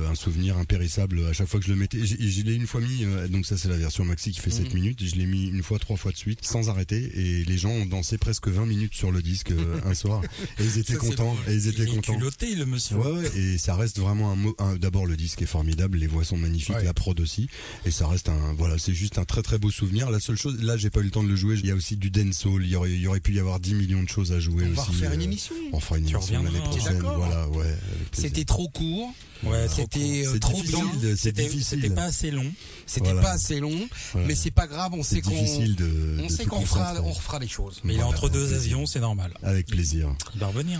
un 0.09 0.15
souvenir 0.15 0.57
impérissable 0.57 1.25
à 1.27 1.33
chaque 1.33 1.47
fois 1.47 1.59
que 1.59 1.65
je 1.65 1.71
le 1.71 1.77
mettais. 1.77 2.05
Je 2.05 2.41
l'ai 2.41 2.53
une 2.55 2.67
fois 2.67 2.81
mis, 2.81 3.05
donc 3.29 3.45
ça 3.45 3.57
c'est 3.57 3.69
la 3.69 3.77
version 3.77 4.03
maxi 4.05 4.31
qui 4.31 4.39
fait 4.39 4.49
7 4.51 4.73
minutes, 4.73 5.03
je 5.05 5.15
l'ai 5.15 5.25
mis 5.25 5.47
une 5.47 5.63
fois, 5.63 5.79
trois 5.79 5.97
fois 5.97 6.11
de 6.11 6.17
suite 6.17 6.39
sans 6.43 6.69
arrêter 6.69 7.11
et 7.15 7.43
les 7.45 7.57
gens 7.57 7.69
ont 7.71 7.85
dansé 7.85 8.17
presque 8.17 8.47
20 8.47 8.65
minutes 8.65 8.93
sur 8.93 9.11
le 9.11 9.21
disque 9.21 9.51
un 9.85 9.93
soir 9.93 10.21
et 10.59 10.63
ils 10.63 10.77
étaient 10.77 10.93
Ça, 10.93 10.99
contents 10.99 11.35
et 11.47 11.53
ils 11.53 11.67
étaient 11.67 11.83
Il 11.83 11.95
contents. 11.95 12.13
culotté, 12.13 12.55
le 12.55 12.65
monsieur. 12.65 12.97
Ouais, 12.97 13.11
ouais, 13.11 13.37
et 13.37 13.57
ça 13.57 13.75
reste 13.75 13.99
vraiment 13.99 14.31
un 14.31 14.35
mot. 14.35 14.55
un- 14.59 14.75
D'abord, 14.75 15.05
le 15.05 15.15
disque 15.17 15.41
est 15.41 15.46
formidable, 15.47 15.97
les 15.97 16.05
voix 16.07 16.23
sont 16.23 16.37
magnifiques, 16.37 16.75
Ouais. 16.75 16.83
la 16.83 16.93
prod 16.93 17.19
aussi, 17.19 17.47
et 17.85 17.91
ça 17.91 18.07
reste 18.07 18.29
un. 18.29 18.53
Voilà, 18.53 18.77
c'est 18.77 18.93
juste 18.93 19.17
un 19.17 19.25
très 19.25 19.41
très 19.41 19.57
beau 19.57 19.71
souvenir. 19.71 20.09
La 20.11 20.19
seule 20.19 20.35
chose, 20.37 20.61
là, 20.61 20.77
j'ai 20.77 20.89
pas 20.91 20.99
eu 20.99 21.03
le 21.05 21.11
temps 21.11 21.23
de 21.23 21.29
le 21.29 21.35
jouer. 21.35 21.55
Il 21.59 21.65
y 21.65 21.71
a 21.71 21.75
aussi 21.75 21.97
du 21.97 22.11
dancehall. 22.11 22.63
Il 22.63 22.69
y 22.69 22.75
aurait, 22.75 22.91
il 22.91 23.01
y 23.01 23.07
aurait 23.07 23.19
pu 23.19 23.33
y 23.33 23.39
avoir 23.39 23.59
10 23.59 23.73
millions 23.73 24.03
de 24.03 24.09
choses 24.09 24.31
à 24.33 24.39
jouer 24.39 24.63
On 24.65 24.67
aussi. 24.67 24.75
va 24.75 24.83
refaire 24.83 25.13
une 25.13 25.21
euh, 25.21 25.23
émission. 25.23 25.55
On 25.73 25.79
fera 25.79 25.97
une 25.97 26.05
Tu 26.05 26.13
émission 26.15 26.43
l'année 26.43 26.59
prochaine. 26.59 26.93
D'accord. 26.93 27.17
Voilà, 27.17 27.47
ouais. 27.49 27.75
C'était 28.11 28.45
trop 28.45 28.67
court. 28.69 29.13
Ouais, 29.43 29.67
C'était 29.73 30.25
euh, 30.25 30.31
C'est 30.33 30.39
trop 30.39 30.53
difficile 30.53 30.75
bien. 30.79 30.91
c'est 31.01 31.15
C'était 31.17 31.43
difficile. 31.43 31.81
c'était 31.81 31.93
pas 31.93 32.03
assez 32.03 32.31
long. 32.31 32.51
C'était 32.85 33.05
Voilà. 33.11 33.21
pas 33.21 33.31
assez 33.31 33.59
long, 33.59 33.87
Voilà. 34.13 34.27
mais 34.27 34.35
c'est 34.35 34.51
pas 34.51 34.67
grave. 34.67 34.91
On 34.93 35.03
sait 35.03 35.15
C'est 35.15 35.21
qu'on 35.21 35.29
difficile 35.31 35.75
de. 35.75 36.17
on 36.23 36.29
sait 36.29 36.45
qu'on 36.45 36.65
fera, 36.65 36.95
on 37.03 37.11
refera 37.11 37.39
les 37.39 37.47
choses. 37.47 37.79
Mais 37.83 37.93
il 37.95 37.99
est 37.99 38.03
entre 38.03 38.29
deux 38.29 38.39
plaisir. 38.47 38.57
avions, 38.57 38.85
c'est 38.85 38.99
normal. 38.99 39.33
Avec 39.43 39.67
plaisir. 39.67 40.09
Il 40.33 40.39
va 40.39 40.47
revenir. 40.47 40.79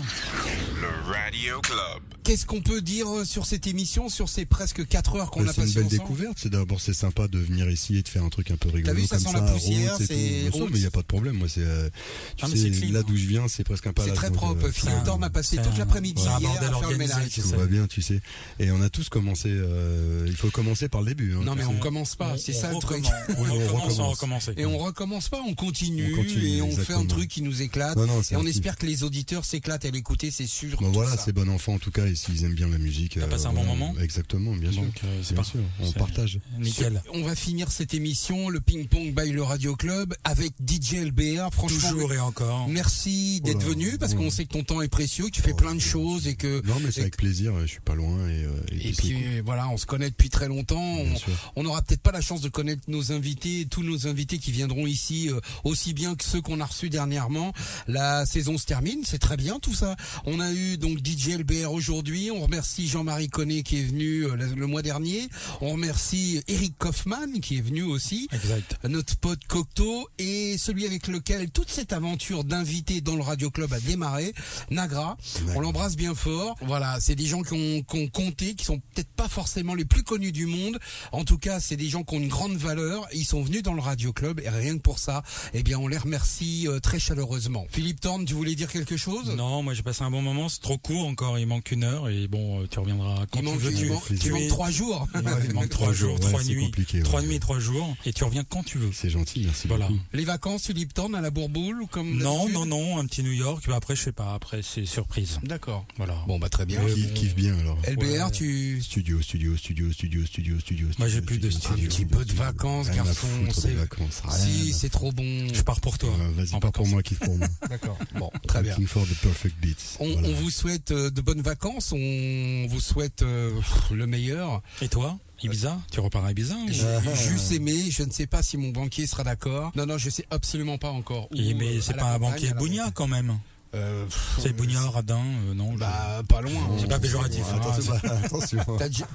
Le 0.80 1.12
Radio 1.12 1.60
Club. 1.60 2.02
Qu'est-ce 2.24 2.46
qu'on 2.46 2.60
peut 2.60 2.82
dire 2.82 3.08
euh, 3.08 3.24
sur 3.24 3.46
cette 3.46 3.66
émission, 3.66 4.08
sur 4.08 4.28
ces 4.28 4.44
presque 4.44 4.86
4 4.86 5.16
heures 5.16 5.30
qu'on 5.30 5.46
a 5.46 5.52
c'est 5.52 5.60
une 5.60 5.66
passées 5.66 5.74
belle 5.74 5.84
ensemble 5.86 6.00
découverte. 6.02 6.38
C'est 6.40 6.50
d'abord 6.50 6.80
c'est 6.80 6.92
sympa 6.94 7.26
de 7.28 7.38
venir 7.38 7.70
ici 7.70 7.96
et 7.96 8.02
de 8.02 8.08
faire 8.08 8.22
un 8.24 8.28
truc 8.28 8.50
un 8.50 8.56
peu 8.56 8.68
rigolo 8.68 8.94
vu, 8.96 9.06
ça 9.06 9.16
comme 9.16 9.26
sent 9.26 9.32
ça. 9.32 9.40
la 9.44 9.52
poussière, 9.52 9.96
c'est 9.98 10.08
mais 10.08 10.78
il 10.78 10.82
y 10.82 10.86
a 10.86 10.90
pas 10.90 11.00
de 11.02 11.06
problème. 11.06 11.36
Moi 11.36 11.48
c'est. 11.48 11.62
euh, 11.62 11.88
tu 12.36 12.44
Ah, 12.44 12.48
mais 12.48 12.56
sais, 12.56 12.70
c'est 12.72 12.80
clean, 12.80 12.92
là 12.92 13.02
d'où 13.02 13.16
je 13.16 13.26
viens, 13.26 13.48
c'est 13.48 13.64
presque 13.64 13.86
un 13.86 13.90
C'est 13.90 13.94
palace. 13.94 14.14
très 14.14 14.28
donc, 14.28 14.36
propre. 14.36 14.68
Philippe 14.68 14.76
c'est 14.82 14.88
un- 14.90 15.00
Thorne 15.04 15.24
a 15.24 15.30
passé 15.30 15.56
c'est 15.56 15.62
toute 15.62 15.78
l'après-midi 15.78 16.22
c'est 16.22 16.40
hier 16.42 16.50
à 16.62 16.78
faire 16.80 16.90
le 16.90 16.96
ménage. 16.98 17.28
Tout 17.34 17.48
va 17.48 17.66
bien, 17.66 17.86
tu 17.86 18.02
sais. 18.02 18.20
Et 18.60 18.70
on 18.70 18.80
a 18.80 18.88
tous 18.90 19.08
commencé. 19.08 19.48
euh, 19.50 20.24
il 20.26 20.34
faut 20.36 20.50
commencer 20.50 20.88
par 20.88 21.02
le 21.02 21.08
début. 21.08 21.34
hein. 21.34 21.40
Non 21.44 21.54
mais 21.54 21.64
on 21.64 21.72
On- 21.72 21.78
commence 21.78 22.16
pas, 22.16 22.32
on- 22.34 22.38
c'est 22.38 22.54
on 22.56 22.60
ça 22.60 22.72
le 22.72 22.78
truc. 22.80 23.04
Oui, 23.28 23.34
On 23.38 23.42
on 23.42 23.76
recommence 23.76 23.98
recommencer. 23.98 24.52
Et 24.56 24.66
on 24.66 24.78
recommence 24.78 25.28
pas, 25.28 25.40
on 25.46 25.54
continue, 25.54 26.12
On 26.14 26.16
continue, 26.16 26.46
et 26.48 26.62
on 26.62 26.70
fait 26.70 26.92
un 26.94 27.04
truc 27.06 27.28
qui 27.30 27.42
nous 27.42 27.62
éclate. 27.62 27.96
Non, 27.96 28.06
non, 28.06 28.22
c'est 28.22 28.34
et 28.34 28.38
on 28.38 28.46
espère 28.46 28.76
que 28.76 28.86
les 28.86 29.04
auditeurs 29.04 29.44
s'éclatent 29.44 29.84
à 29.84 29.90
l'écouter, 29.90 30.30
c'est 30.30 30.46
sûr. 30.46 30.78
Bon 30.80 30.86
tout 30.86 30.92
voilà, 30.94 31.16
c'est 31.16 31.32
bon 31.32 31.48
enfant 31.48 31.74
en 31.74 31.78
tout 31.78 31.90
cas, 31.90 32.06
et 32.06 32.14
s'ils 32.14 32.44
aiment 32.44 32.54
bien 32.54 32.68
la 32.68 32.78
musique. 32.78 33.18
T'as 33.18 33.26
passé 33.26 33.46
un 33.46 33.52
bon 33.52 33.62
on- 33.62 33.76
moment 33.76 33.94
Exactement, 34.00 34.52
bien 34.54 34.72
sûr. 34.72 34.82
Donc, 34.82 35.00
euh, 35.04 35.20
c'est 35.22 35.34
bien 35.34 35.42
pas- 35.42 35.48
sûr, 35.48 35.60
on 35.80 35.92
partage. 35.92 36.38
Nickel. 36.58 37.00
On 37.14 37.22
va 37.22 37.34
finir 37.34 37.70
cette 37.70 37.94
émission, 37.94 38.48
le 38.48 38.60
ping-pong 38.60 39.14
by 39.14 39.30
le 39.30 39.42
Radio 39.42 39.76
Club, 39.76 40.14
avec 40.24 40.52
DJ 40.64 40.94
LBR. 41.04 41.50
Franchement, 41.52 41.90
Toujours 41.90 42.12
et 42.12 42.18
encore. 42.18 42.68
merci 42.68 43.40
d'être 43.42 43.62
venu, 43.64 43.98
parce 43.98 44.14
qu'on 44.14 44.30
sait 44.30 44.44
que 44.44 44.52
ton 44.52 44.64
temps 44.64 44.82
est 44.82 44.88
précieux, 44.88 45.26
que 45.26 45.30
tu 45.30 45.42
fais 45.42 45.52
Oh, 45.52 45.56
plein 45.56 45.74
de 45.74 45.80
choses, 45.80 46.26
et 46.26 46.34
que... 46.34 46.60
Non 46.66 46.74
mais 46.82 46.90
c'est 46.90 47.00
avec 47.02 47.16
plaisir, 47.16 47.52
je 47.62 47.66
suis 47.66 47.80
pas 47.80 47.94
loin 47.94 48.28
et, 48.28 48.44
euh, 48.44 48.47
et 48.72 48.88
Et 48.88 48.92
puis 48.92 49.14
cool. 49.14 49.42
voilà, 49.44 49.68
on 49.68 49.76
se 49.76 49.86
connaît 49.86 50.10
depuis 50.10 50.30
très 50.30 50.48
longtemps. 50.48 50.96
Bien 50.96 51.14
On, 51.56 51.62
n'aura 51.62 51.82
peut-être 51.82 52.02
pas 52.02 52.12
la 52.12 52.20
chance 52.20 52.40
de 52.40 52.48
connaître 52.48 52.82
nos 52.88 53.12
invités, 53.12 53.66
tous 53.70 53.82
nos 53.82 54.06
invités 54.06 54.38
qui 54.38 54.52
viendront 54.52 54.86
ici 54.86 55.28
euh, 55.30 55.40
aussi 55.64 55.92
bien 55.92 56.14
que 56.14 56.24
ceux 56.24 56.40
qu'on 56.40 56.60
a 56.60 56.64
reçus 56.64 56.90
dernièrement. 56.90 57.52
La 57.86 58.26
saison 58.26 58.58
se 58.58 58.66
termine, 58.66 59.02
c'est 59.04 59.18
très 59.18 59.36
bien 59.36 59.58
tout 59.60 59.74
ça. 59.74 59.96
On 60.24 60.40
a 60.40 60.52
eu 60.52 60.76
donc 60.78 60.98
DJ 61.04 61.38
LBR 61.38 61.72
aujourd'hui. 61.72 62.30
On 62.30 62.40
remercie 62.40 62.88
Jean-Marie 62.88 63.28
Connet 63.28 63.62
qui 63.62 63.80
est 63.80 63.84
venu 63.84 64.24
euh, 64.24 64.36
le, 64.36 64.66
mois 64.66 64.82
dernier. 64.82 65.28
On 65.60 65.70
remercie 65.70 66.42
Eric 66.48 66.76
Kaufmann 66.78 67.40
qui 67.40 67.58
est 67.58 67.62
venu 67.62 67.82
aussi. 67.82 68.28
Exact. 68.32 68.76
Notre 68.88 69.16
pote 69.16 69.44
Cocteau 69.46 70.08
et 70.18 70.56
celui 70.58 70.86
avec 70.86 71.06
lequel 71.08 71.50
toute 71.50 71.70
cette 71.70 71.92
aventure 71.92 72.44
d'invités 72.44 73.00
dans 73.00 73.16
le 73.16 73.22
Radio 73.22 73.50
Club 73.50 73.72
a 73.72 73.80
démarré, 73.80 74.32
Nagra. 74.70 75.16
On 75.54 75.60
l'embrasse 75.60 75.96
bien 75.96 76.14
fort. 76.14 76.56
Voilà, 76.62 76.98
c'est 77.00 77.14
des 77.14 77.26
gens 77.26 77.42
qui 77.42 77.54
ont, 77.54 77.82
qui 77.82 77.96
ont 77.98 78.08
compté, 78.08 78.37
qui 78.38 78.64
sont 78.64 78.78
peut-être 78.94 79.10
pas 79.16 79.28
forcément 79.28 79.74
les 79.74 79.84
plus 79.84 80.02
connus 80.02 80.32
du 80.32 80.46
monde. 80.46 80.78
En 81.12 81.24
tout 81.24 81.38
cas, 81.38 81.60
c'est 81.60 81.76
des 81.76 81.88
gens 81.88 82.04
qui 82.04 82.14
ont 82.14 82.18
une 82.20 82.28
grande 82.28 82.56
valeur. 82.56 83.06
Ils 83.12 83.24
sont 83.24 83.42
venus 83.42 83.62
dans 83.62 83.74
le 83.74 83.80
Radio 83.80 84.12
Club 84.12 84.40
et 84.40 84.48
rien 84.48 84.76
que 84.76 84.82
pour 84.82 84.98
ça, 84.98 85.22
eh 85.54 85.62
bien, 85.62 85.78
on 85.78 85.88
les 85.88 85.98
remercie 85.98 86.66
euh, 86.68 86.80
très 86.80 86.98
chaleureusement. 86.98 87.66
Philippe 87.70 88.00
Thorne, 88.00 88.24
tu 88.24 88.34
voulais 88.34 88.54
dire 88.54 88.70
quelque 88.70 88.96
chose? 88.96 89.30
Non, 89.36 89.62
moi 89.62 89.74
j'ai 89.74 89.82
passé 89.82 90.02
un 90.04 90.10
bon 90.10 90.22
moment, 90.22 90.48
c'est 90.48 90.60
trop 90.60 90.78
court 90.78 91.06
encore, 91.06 91.38
il 91.38 91.46
manque 91.46 91.70
une 91.72 91.84
heure 91.84 92.08
et 92.08 92.28
bon, 92.28 92.62
euh, 92.62 92.66
tu 92.70 92.78
reviendras 92.78 93.26
quand 93.30 93.40
Il 93.40 93.44
manque, 93.44 93.58
tu 93.58 93.64
veux. 93.64 93.72
il 93.72 93.98
tu, 94.08 94.18
tu 94.18 94.30
manques 94.32 94.40
es- 94.42 94.48
trois 94.48 94.70
jours. 94.70 95.06
il 95.14 95.20
manque- 95.22 95.38
il 95.44 95.52
manque 95.52 95.62
Ouais, 95.64 95.68
trois 95.68 95.92
jours, 95.92 96.14
ouais, 96.14 96.20
trois 96.20 96.42
c'est 96.42 96.48
nuits, 96.50 96.64
compliqué, 96.66 97.00
trois 97.02 97.20
ouais. 97.20 97.26
nuits, 97.26 97.40
trois 97.40 97.58
jours 97.58 97.96
et 98.06 98.12
tu 98.12 98.24
reviens 98.24 98.44
quand 98.44 98.62
tu 98.64 98.78
veux. 98.78 98.90
C'est 98.92 99.10
gentil, 99.10 99.42
merci 99.44 99.68
Voilà. 99.68 99.88
beaucoup. 99.88 100.00
Les 100.12 100.24
vacances, 100.24 100.66
Philippe 100.66 100.94
Thorne, 100.94 101.14
à 101.14 101.20
la 101.20 101.30
Bourboule 101.30 101.82
ou 101.82 101.86
comme 101.86 102.16
Non, 102.18 102.48
non, 102.48 102.66
non, 102.66 102.98
un 102.98 103.06
petit 103.06 103.22
New 103.22 103.32
York. 103.32 103.64
Après, 103.72 103.94
je 103.96 104.02
sais 104.02 104.12
pas. 104.12 104.34
Après, 104.34 104.60
c'est 104.62 104.86
surprise. 104.86 105.38
D'accord. 105.42 105.84
Voilà. 105.96 106.16
Bon, 106.26 106.38
bah 106.38 106.48
très 106.48 106.66
bien. 106.66 106.82
Ouais, 106.82 106.94
bon. 106.94 107.14
kiffe 107.14 107.34
bien 107.34 107.56
alors. 107.58 107.78
LBR, 107.86 108.27
Tu... 108.30 108.80
Studio, 108.82 109.20
studio, 109.22 109.56
studio, 109.56 109.92
studio, 109.92 110.24
studio, 110.26 110.60
studio. 110.60 110.88
Moi, 110.98 111.08
j'ai 111.08 111.18
studio, 111.20 111.26
plus 111.26 111.38
de 111.38 111.48
Un 111.48 111.50
studio. 111.50 111.88
petit 111.88 112.04
peu 112.06 112.24
de 112.24 112.32
vacances, 112.32 112.90
garçon. 112.90 113.26
foutre 113.46 113.60
c'est- 113.60 113.72
vacances. 113.74 114.22
rien 114.24 114.32
Si, 114.36 114.72
c'est 114.72 114.88
trop 114.90 115.12
bon. 115.12 115.48
Je 115.52 115.62
pars 115.62 115.80
pour 115.80 115.98
toi. 115.98 116.10
Euh, 116.20 116.30
Vas-y, 116.42 116.60
pas 116.60 116.70
pour 116.72 116.86
moi, 116.86 117.02
kiffe 117.02 117.18
pour 117.20 117.36
moi. 117.36 117.48
D'accord. 117.68 117.98
Bon, 118.14 118.30
très 118.46 118.62
bien. 118.62 118.72
Looking 118.72 118.86
for 118.86 119.04
the 119.06 119.14
perfect 119.22 119.56
beats. 119.60 119.96
On, 120.00 120.10
Voilà. 120.12 120.28
on 120.28 120.32
vous 120.34 120.50
souhaite 120.50 120.90
euh, 120.90 121.10
de 121.10 121.20
bonnes 121.20 121.42
vacances. 121.42 121.92
On 121.92 122.66
vous 122.68 122.80
souhaite 122.80 123.22
euh, 123.22 123.52
le 123.92 124.06
meilleur. 124.06 124.62
Et 124.82 124.88
toi, 124.88 125.18
Ibiza 125.42 125.78
Tu 125.90 126.00
repars 126.00 126.24
à 126.24 126.30
Ibiza 126.32 126.54
ou- 126.56 127.28
Juste 127.30 127.52
aimé. 127.52 127.74
Je 127.90 128.02
ne 128.02 128.10
sais 128.10 128.26
pas 128.26 128.42
si 128.42 128.56
mon 128.56 128.70
banquier 128.70 129.06
sera 129.06 129.24
d'accord. 129.24 129.72
Non, 129.76 129.86
non, 129.86 129.98
je 129.98 130.10
sais 130.10 130.26
absolument 130.30 130.78
pas 130.78 130.90
encore. 130.90 131.28
Où, 131.32 131.36
Mais 131.36 131.80
c'est 131.80 131.94
pas 131.96 132.12
un 132.14 132.18
banquier 132.18 132.52
Bougna 132.54 132.90
quand 132.92 133.06
même. 133.08 133.38
Euh, 133.74 134.04
C'est 134.40 134.54
Bougna, 134.54 134.80
Radin, 134.80 135.20
euh, 135.48 135.54
non 135.54 135.72
je- 135.74 135.78
Bah, 135.78 136.22
pas 136.26 136.40
loin. 136.40 136.52
C'est 136.80 136.88
pas 136.88 136.98
péjoratif. 136.98 137.42
Attention, 137.54 137.92
attention. 138.24 138.58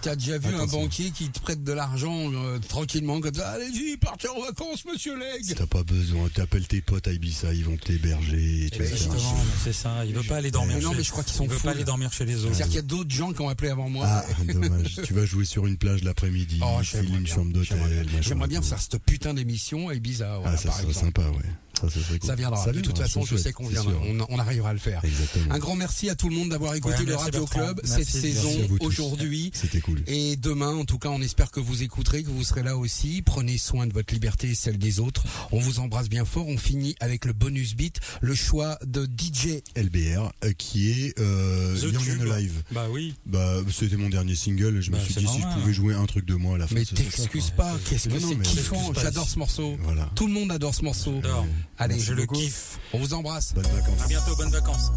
T'as 0.01 0.15
déjà- 0.15 0.37
vu 0.37 0.53
un 0.55 0.67
banquier 0.67 1.09
qui 1.11 1.29
te 1.29 1.39
prête 1.39 1.63
de 1.63 1.73
l'argent 1.73 2.31
euh, 2.33 2.59
tranquillement 2.67 3.19
comme 3.19 3.33
ça 3.33 3.49
Allez-y, 3.51 3.97
partez 3.97 4.27
en 4.29 4.39
vacances, 4.41 4.85
monsieur 4.85 5.17
Leg. 5.17 5.55
T'as 5.55 5.65
pas 5.65 5.83
besoin, 5.83 6.29
t'appelles 6.29 6.67
tes 6.67 6.81
potes 6.81 7.07
à 7.07 7.11
Ibiza, 7.13 7.53
ils 7.53 7.65
vont 7.65 7.77
t'héberger. 7.77 8.67
Exactement, 8.73 9.35
c'est 9.63 9.73
ça. 9.73 10.05
Il 10.05 10.13
veut 10.13 10.23
pas 10.23 10.37
aller 10.37 10.51
dormir. 10.51 10.75
Mais 10.77 10.81
non, 10.83 10.91
chez- 10.91 10.97
mais 10.97 11.03
je 11.03 11.11
crois 11.11 11.23
qu'ils 11.23 11.33
sont 11.35 11.43
Il 11.45 11.49
veut 11.49 11.57
pas 11.57 11.71
aller 11.71 11.83
dormir 11.83 12.11
chez 12.13 12.25
les 12.25 12.35
autres. 12.45 12.55
C'est-à-dire 12.55 12.65
qu'il 12.67 12.75
y 12.75 12.79
a 12.79 12.81
d'autres 12.83 13.11
gens 13.13 13.33
qui 13.33 13.41
ont 13.41 13.49
appelé 13.49 13.69
avant 13.71 13.89
moi. 13.89 14.05
Ah, 14.07 14.23
dommage. 14.53 14.99
tu 15.03 15.13
vas 15.13 15.25
jouer 15.25 15.45
sur 15.45 15.65
une 15.67 15.77
plage 15.77 16.03
l'après-midi, 16.03 16.59
Oh, 16.63 16.79
une 17.01 17.19
bien. 17.21 17.25
chambre 17.33 17.51
d'hôtel. 17.53 18.07
J'aimerais 18.21 18.47
bien 18.47 18.61
faire 18.61 18.79
cette 18.79 18.99
putain 19.03 19.33
d'émission 19.33 19.89
à 19.89 19.95
Ibiza, 19.95 20.39
Ah, 20.45 20.57
ça 20.57 20.71
serait 20.71 20.93
sympa, 20.93 21.21
ouais. 21.23 21.49
Ça, 21.83 21.89
ça 21.89 22.05
serait 22.07 22.19
cool. 22.19 22.29
Ça 22.29 22.35
viendra. 22.35 22.71
de 22.71 22.79
toute 22.79 22.97
façon, 22.97 23.23
je 23.25 23.35
sais 23.35 23.51
qu'on 23.53 23.67
viendra. 23.67 23.93
On, 24.07 24.25
on 24.29 24.39
arrivera 24.39 24.69
à 24.69 24.73
le 24.73 24.79
faire. 24.79 25.03
Exactement. 25.03 25.53
Un 25.53 25.59
grand 25.59 25.75
merci 25.75 26.09
à 26.09 26.15
tout 26.15 26.29
le 26.29 26.35
monde 26.35 26.49
d'avoir 26.49 26.75
écouté 26.75 26.99
Ouais, 26.99 27.05
le 27.05 27.15
Radio 27.15 27.41
Bertrand. 27.41 27.59
Club 27.59 27.81
Merci, 27.83 28.05
cette 28.05 28.23
merci 28.23 28.33
saison 28.41 28.67
aujourd'hui. 28.79 29.51
C'était 29.53 29.81
cool. 29.81 30.01
Et 30.07 30.35
demain, 30.37 30.73
en 30.75 30.85
tout 30.85 30.97
cas, 30.99 31.09
on 31.09 31.21
espère 31.21 31.51
que 31.51 31.59
vous 31.59 31.83
écouterez, 31.83 32.23
que 32.23 32.29
vous 32.29 32.43
serez 32.43 32.63
là 32.63 32.77
aussi. 32.77 33.21
Prenez 33.21 33.57
soin 33.57 33.87
de 33.87 33.93
votre 33.93 34.13
liberté 34.13 34.49
et 34.49 34.55
celle 34.55 34.77
des 34.77 34.99
autres. 34.99 35.23
On 35.51 35.59
vous 35.59 35.79
embrasse 35.79 36.09
bien 36.09 36.25
fort. 36.25 36.47
On 36.47 36.57
finit 36.57 36.95
avec 36.99 37.25
le 37.25 37.33
bonus 37.33 37.75
beat, 37.75 37.99
le 38.21 38.35
choix 38.35 38.77
de 38.85 39.05
DJ. 39.05 39.61
LBR, 39.75 40.31
euh, 40.45 40.51
qui 40.57 40.89
est 40.91 41.19
euh, 41.19 41.75
The 41.77 41.93
Young 41.93 42.03
Tube. 42.03 42.21
and 42.21 42.31
Alive. 42.31 42.63
Bah 42.71 42.87
oui. 42.91 43.13
Bah, 43.25 43.57
c'était 43.71 43.97
mon 43.97 44.09
dernier 44.09 44.35
single. 44.35 44.81
Je 44.81 44.91
me 44.91 44.95
Bah, 44.97 45.03
suis 45.03 45.15
dit 45.15 45.27
si 45.27 45.41
je 45.41 45.59
pouvais 45.59 45.73
jouer 45.73 45.93
un 45.93 46.05
truc 46.05 46.25
de 46.25 46.35
moi 46.35 46.55
à 46.55 46.57
la 46.59 46.67
fin. 46.67 46.75
Mais 46.75 46.85
t'excuses 46.85 47.51
pas. 47.51 47.75
Qu'est-ce 47.89 48.09
que 48.09 48.19
c'est 48.19 48.41
kiffant. 48.43 48.93
J'adore 49.01 49.27
ce 49.27 49.39
morceau. 49.39 49.75
Voilà. 49.81 50.09
Tout 50.15 50.27
le 50.27 50.33
monde 50.33 50.51
adore 50.51 50.73
ce 50.75 50.83
morceau. 50.83 51.21
Allez, 51.79 51.99
Je 51.99 52.13
le 52.13 52.25
kiffe. 52.25 52.79
On 52.93 52.99
vous 52.99 53.13
embrasse. 53.13 53.53
Bonnes 53.53 53.63
vacances. 53.65 54.03
À 54.03 54.07
bientôt. 54.07 54.35
Bonnes 54.35 54.51
vacances. 54.51 54.91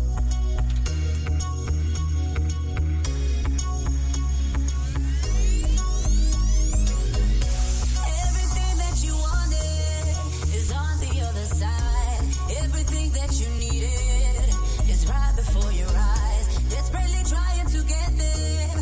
Everything 8.27 8.79
that 8.79 9.03
you 9.05 9.15
wanted 9.15 10.55
is 10.55 10.73
on 10.73 10.99
the 11.01 11.21
other 11.27 11.47
side. 11.47 12.23
Everything 12.63 13.11
that 13.13 13.33
you 13.41 13.49
needed 13.59 14.55
is 14.89 15.07
right 15.09 15.35
before 15.37 15.73
your 15.73 15.89
eyes. 15.89 16.47
Desperately 16.71 17.23
trying 17.25 17.67
to 17.67 17.83
get 17.89 18.11
there 18.19 18.76